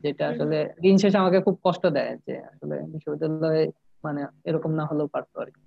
যেটা। 0.00 0.24
আসলে 0.28 0.56
দিন 0.80 0.98
শেষে 0.98 1.18
আমাকে 1.18 1.40
খুব 1.40 1.56
কষ্ট 1.64 1.86
দেয় 1.86 2.16
যে 2.26 2.34
আসলে 2.46 2.76
বিশ্ববিদ্যালয়ে 2.92 3.64
মানে 4.04 4.20
এরকম 4.44 4.70
না 4.74 4.84
হলেও 4.86 5.06
পারতো 5.06 5.40
আর 5.40 5.48
কি। 5.50 5.60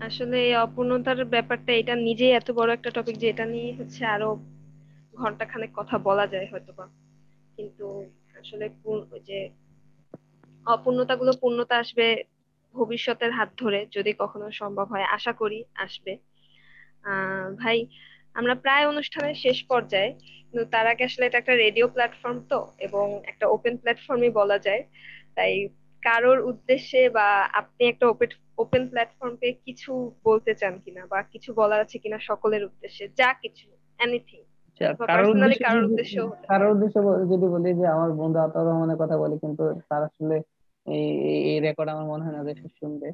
আসলে 0.00 0.36
এই 0.38 0.54
অপূর্ণতার 0.56 1.24
ব্যাপারটা 1.24 1.72
এটা 1.72 1.94
নিজেই 1.94 2.30
এত 2.30 2.50
বড় 2.50 2.72
একটা 2.72 2.90
টপিক 2.90 3.16
যে 3.18 3.28
এটা 3.28 3.44
নিয়ে 3.44 3.70
হচ্ছে 3.78 4.06
আরও 4.06 4.30
ঘণ্টা 5.14 5.44
খানেক 5.44 5.70
কথা 5.74 5.98
বলা 5.98 6.26
যায় 6.26 6.46
হয়তো 6.52 6.72
বা 6.72 6.86
কিন্তু 7.56 7.84
আসলে 8.40 8.66
যে 9.24 9.38
অপূর্ণতাগুলো 10.66 11.32
পূর্ণতা 11.40 11.78
আসবে 11.78 12.06
ভবিষ্যতের 12.74 13.32
হাত 13.32 13.50
ধরে 13.58 13.86
যদি 13.92 14.12
কখনো 14.18 14.50
সম্ভব 14.50 14.86
হয় 14.88 15.06
আশা 15.10 15.32
করি 15.32 15.64
আসবে। 15.74 16.12
ভাই 17.58 17.86
আমরা 18.34 18.54
প্রায় 18.54 18.86
অনুষ্ঠানের 18.86 19.34
শেষ 19.34 19.64
পর্যায়ে 19.64 20.12
কিন্তু 20.50 20.70
তার 20.70 20.86
আগে 20.86 21.04
আসলে 21.04 21.26
এটা 21.26 21.38
একটা 21.38 21.54
রেডিও 21.54 21.88
প্ল্যাটফর্ম 21.88 22.40
তো 22.48 22.72
এবং 22.78 23.20
একটা 23.26 23.46
ওপেন 23.46 23.76
প্ল্যাটফর্মই 23.76 24.30
বলা 24.30 24.58
যায়। 24.58 24.84
তাই 25.34 25.68
কারোর 26.02 26.40
উদ্দেশ্যে 26.40 27.08
বা 27.08 27.48
আপনি 27.52 27.86
একটা 27.86 28.08
ওপেন 28.08 28.28
ওপেন 28.58 28.88
প্ল্যাটফর্মে 28.88 29.52
কিছু 29.52 30.14
বলতে 30.24 30.54
চান 30.54 30.78
কিনা 30.78 31.06
বা 31.06 31.22
কিছু 31.22 31.54
বলার 31.54 31.80
আছে 31.80 31.98
কিনা 31.98 32.18
সকলের 32.18 32.64
উদ্দেশ্যে 32.64 33.08
যা 33.08 33.34
কিছু 33.34 33.70
এনিথিং 33.98 34.42
কারোর 36.48 36.70
উদ্দেশ্যে 36.70 37.00
যদি 37.00 37.46
বল- 37.46 37.74
যে 37.74 37.86
আমার 37.86 38.12
বন্ধু 38.12 38.38
আতাউর 38.38 38.66
রহমানের 38.66 38.96
কথা 38.96 39.18
বলি 39.18 39.38
কিন্তু 39.38 39.80
তার 39.88 40.02
আসলে 40.02 40.42
এই 40.86 41.60
রেকর্ড 41.60 41.90
আমার 41.90 42.04
মনে 42.04 42.24
হয় 42.24 42.32
না 42.32 42.44
যে 42.44 42.68
শুনবে। 42.68 43.10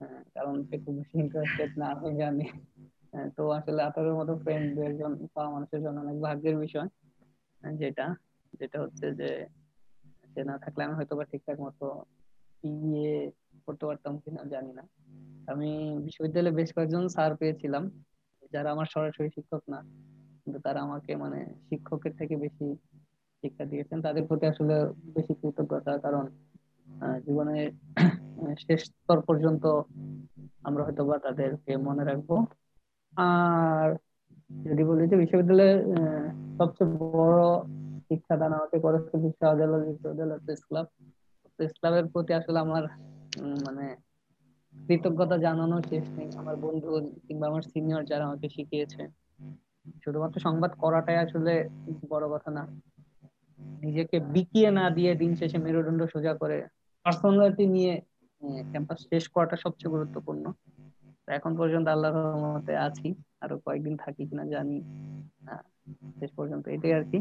হ্যাঁ, 0.00 0.22
কারণ 0.34 0.64
সে 0.64 0.78
খুব 0.78 0.94
বেশি 0.94 1.18
ইন্টারেস্টেড 1.18 1.78
না 1.78 1.86
আমি 1.86 2.16
জানি। 2.16 2.44
তো 3.36 3.42
আসলে 3.50 3.80
আতাউরের 3.82 4.16
মতো 4.20 4.32
ফ্রেন্ড 4.42 4.66
দু 4.74 4.80
একজন 4.82 5.12
পাওয়া 5.34 5.50
মানুষের 5.50 5.80
জন্য 5.84 5.96
অনেক 6.00 6.16
ভাগ্যের 6.20 6.56
বিষয় 6.58 6.88
হ্যাঁ, 7.62 7.74
যেটা 7.80 8.06
যেটা 8.60 8.78
হচ্ছে 8.80 9.06
যে 9.20 9.28
সে 10.32 10.40
না 10.44 10.56
থাকলে 10.58 10.80
আমি 10.84 10.94
হয়তো 10.94 11.14
বা 11.16 11.24
ঠিকঠাক 11.24 11.58
মতো 11.60 11.86
ইয়ে 12.64 13.16
করতে 13.66 13.84
পারতাম 13.86 14.12
কিনা 14.18 14.42
জানি 14.44 14.72
না। 14.72 14.84
আমি 15.48 15.70
বিশ্ববিদ্যালয়ে 16.04 16.56
বেশ 16.56 16.70
কয়েকজন 16.72 17.02
স্যার 17.08 17.30
পেয়েছিলাম 17.36 17.84
যারা 18.52 18.68
আমার 18.70 18.88
সরাসরি 18.94 19.28
শিক্ষক 19.30 19.62
না 19.68 19.78
কিন্তু 20.42 20.58
তারা 20.60 20.78
আমাকে 20.82 21.12
মানে 21.16 21.38
শিক্ষকের 21.68 22.12
থেকে 22.18 22.34
বেশি 22.36 22.66
শিক্ষা 23.42 23.64
দিয়েছেন। 23.64 23.98
তাদের 24.02 24.24
প্রতি 24.28 24.44
আসলে 24.46 24.74
বেশি 25.14 25.32
কৃতজ্ঞতা 25.34 25.92
কারণ 25.98 26.24
জীবনের 27.26 27.68
শেষ 28.58 28.80
স্তর 28.90 29.18
পর্যন্ত 29.22 29.64
আমরা 30.62 30.82
হয়তো 30.84 31.02
বা 31.04 31.16
তাদেরকে 31.18 31.72
মনে 31.78 32.04
রাখব। 32.04 32.30
আর 33.16 33.88
যদি 34.64 34.84
বলি 34.84 35.08
যে 35.08 35.16
বিশ্ববিদ্যালয়ের 35.16 35.78
সবচেয়ে 36.58 36.90
বড় 37.16 37.42
শিক্ষাদান 38.08 38.52
আমাকে 38.52 38.78
করেছে 38.78 39.14
বিশ্ববিদ্যালয় 39.18 40.38
প্রেস 40.38 40.60
ক্লাব। 40.68 40.86
প্রেস 41.58 41.72
ক্লাবের 41.72 42.06
প্রতি 42.06 42.34
আসলে 42.34 42.58
আমার 42.58 42.84
মানে 43.64 43.86
কৃতজ্ঞতা 44.74 45.36
জানানো 45.38 45.82
শেষ 45.82 46.04
নেই। 46.16 46.28
আমার 46.36 46.56
বন্ধু 46.56 46.90
কিংবা 47.28 47.46
আমার 47.46 47.62
সিনিয়র 47.62 48.04
যারা 48.04 48.24
আমাকে 48.24 48.48
শিখিয়েছে। 48.48 49.02
শুধুমাত্র 50.04 50.40
সংবাদ 50.40 50.72
করাটাই 50.78 51.16
আসলে 51.16 51.68
বড় 52.08 52.28
কথা 52.28 52.50
না। 52.50 52.66
নিজেকে 53.82 54.20
বিকিয়ে 54.20 54.70
না 54.70 54.90
দিয়ে 54.90 55.14
দিন 55.14 55.34
শেষে 55.36 55.58
মেরুদণ্ড 55.58 56.02
সোজা 56.02 56.34
করে 56.34 56.66
পার্সোনালিটি 57.04 57.66
নিয়ে 57.66 58.00
ক্যাম্পাস 58.42 58.98
শেষ 59.10 59.28
করাটা 59.28 59.56
সবচেয়ে 59.56 59.90
গুরুত্বপূর্ণ। 59.90 60.52
এখন 61.28 61.56
পর্যন্ত 61.56 61.88
আল্লাহর 61.88 62.14
রহমতে 62.14 62.76
আছি। 62.76 63.14
আরও 63.40 63.58
কয়েকদিন 63.58 63.96
থাকি 63.96 64.26
কিনা 64.26 64.44
জানি 64.44 64.82
শেষ 66.18 66.30
পর্যন্ত 66.30 66.68
এটাই 66.68 66.92
আর 66.92 67.04
কি। 67.04 67.18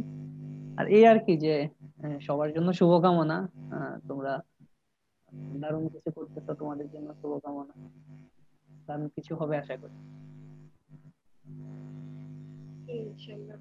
আর 0.78 0.88
এই 0.88 1.06
আর 1.06 1.20
কি 1.20 1.38
যে 1.38 1.70
সবার 2.22 2.54
জন্য 2.54 2.74
শুভকামনা। 2.74 3.50
তোমরা 4.08 4.40
দারুণ 5.62 5.88
কিছু 5.88 6.12
করতেছো, 6.12 6.54
তোমাদের 6.54 6.92
জন্য 6.92 7.14
শুভকামনা। 7.22 7.90
দারুণ 8.88 9.08
কিছু 9.08 9.36
হবে 9.36 9.58
আশা 9.58 9.78
করি। 9.78 9.96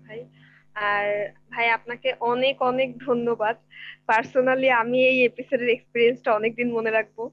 ভাই। 0.06 0.28
আর 0.74 1.32
ভাই, 1.50 1.68
আপনাকে 1.68 2.14
অনেক 2.20 2.62
অনেক 2.62 2.98
ধন্যবাদ। 2.98 3.56
পার্সোনালি 4.06 4.70
আমি 4.70 4.98
এই 5.04 5.24
এপিসোডের 5.24 5.68
এক্সপিরিয়েন্সটা 5.68 6.32
অনেকদিন 6.32 6.72
মনে 6.72 6.90
রাখব। 6.90 7.30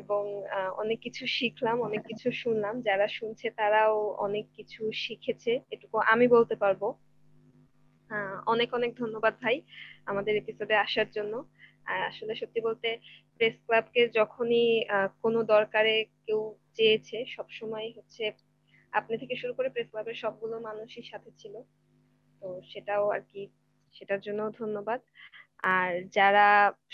এবং 0.00 0.22
অনেক 0.76 0.98
কিছু 1.00 1.26
শিখলাম, 1.26 1.76
অনেক 1.80 2.02
কিছু 2.06 2.28
শুনলাম। 2.32 2.74
যারা 2.80 3.06
শুনছে 3.08 3.46
তারাও 3.50 3.96
অনেক 4.26 4.44
কিছু 4.56 4.80
শিখেছে, 4.92 5.52
এটুকু 5.70 5.96
আমি 6.12 6.26
বলতে 6.28 6.54
পারব। 6.56 6.82
অনেক 8.46 8.68
অনেক 8.74 8.90
ধন্যবাদ 8.94 9.34
ভাই 9.42 9.56
আমাদের 10.06 10.34
এপিসোডে 10.36 10.74
আসার 10.76 11.08
জন্য। 11.10 11.34
আর 11.84 12.00
আসলে 12.10 12.32
সত্যি 12.34 12.60
বলতে 12.60 12.88
প্রেস 13.36 13.54
ক্লাবকে 13.66 14.02
যখনই 14.08 14.66
কোনো 15.22 15.40
দরকারে 15.54 15.94
কেউ 16.26 16.40
চেয়েছে, 16.74 17.18
সবসময় 17.24 17.88
হচ্ছে 17.96 18.24
আপনি 18.92 19.14
থেকে 19.18 19.34
শুরু 19.36 19.52
করে 19.54 19.68
প্রেস 19.68 19.88
ক্লাবের 19.90 20.14
সবগুলো 20.14 20.56
মানুষই 20.58 21.02
সাথে 21.02 21.30
ছিল। 21.38 21.54
তো 22.42 22.46
সেটাও 22.70 23.04
আর 23.08 23.22
কি, 23.30 23.42
সেটার 23.92 24.20
জন্য 24.20 24.40
ধন্যবাদ। 24.60 25.00
আর 25.78 25.90
যারা 26.18 26.48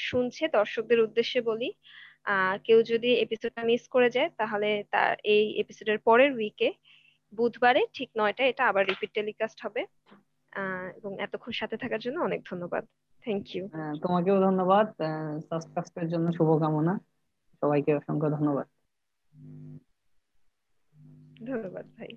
শুনছে 0.09 0.45
দর্শকদের 0.49 1.01
উদ্দেশ্যে 1.01 1.41
বলি 1.41 1.69
কেউ 2.65 2.83
যদি 2.83 3.15
এপিসোডটা 3.15 3.63
মিস 3.65 3.89
করে 3.89 4.11
যায় 4.11 4.31
তাহলে 4.37 4.85
তার 4.91 5.17
এই 5.25 5.61
এপিসোডের 5.61 5.99
পরের 5.99 6.33
উইকে 6.33 6.73
বুধবারে 7.35 7.87
ঠিক 7.93 8.11
নয়টা 8.19 8.45
এটা 8.45 8.69
আবার 8.69 8.87
রিপিট 8.87 9.11
টেলিকাস্ট 9.13 9.67
হবে। 9.67 9.87
এবং 10.97 11.21
এতক্ষণ 11.21 11.53
সাথে 11.53 11.77
থাকার 11.77 12.01
জন্য 12.01 12.21
অনেক 12.21 12.41
ধন্যবাদ। 12.51 12.87
থ্যাংক 13.23 13.57
ইউ 13.57 13.69
তোমাকেও 14.03 14.41
ধন্যবাদ। 14.41 14.87
সাবস্ক্রাইবের 15.49 16.09
জন্য 16.09 16.33
শুভকামনা। 16.33 17.01
সবাইকে 17.61 17.95
অসংখ্য 17.95 18.31
ধন্যবাদ। 18.31 18.67
ধন্যবাদ 21.47 21.87
ভাই। 21.99 22.09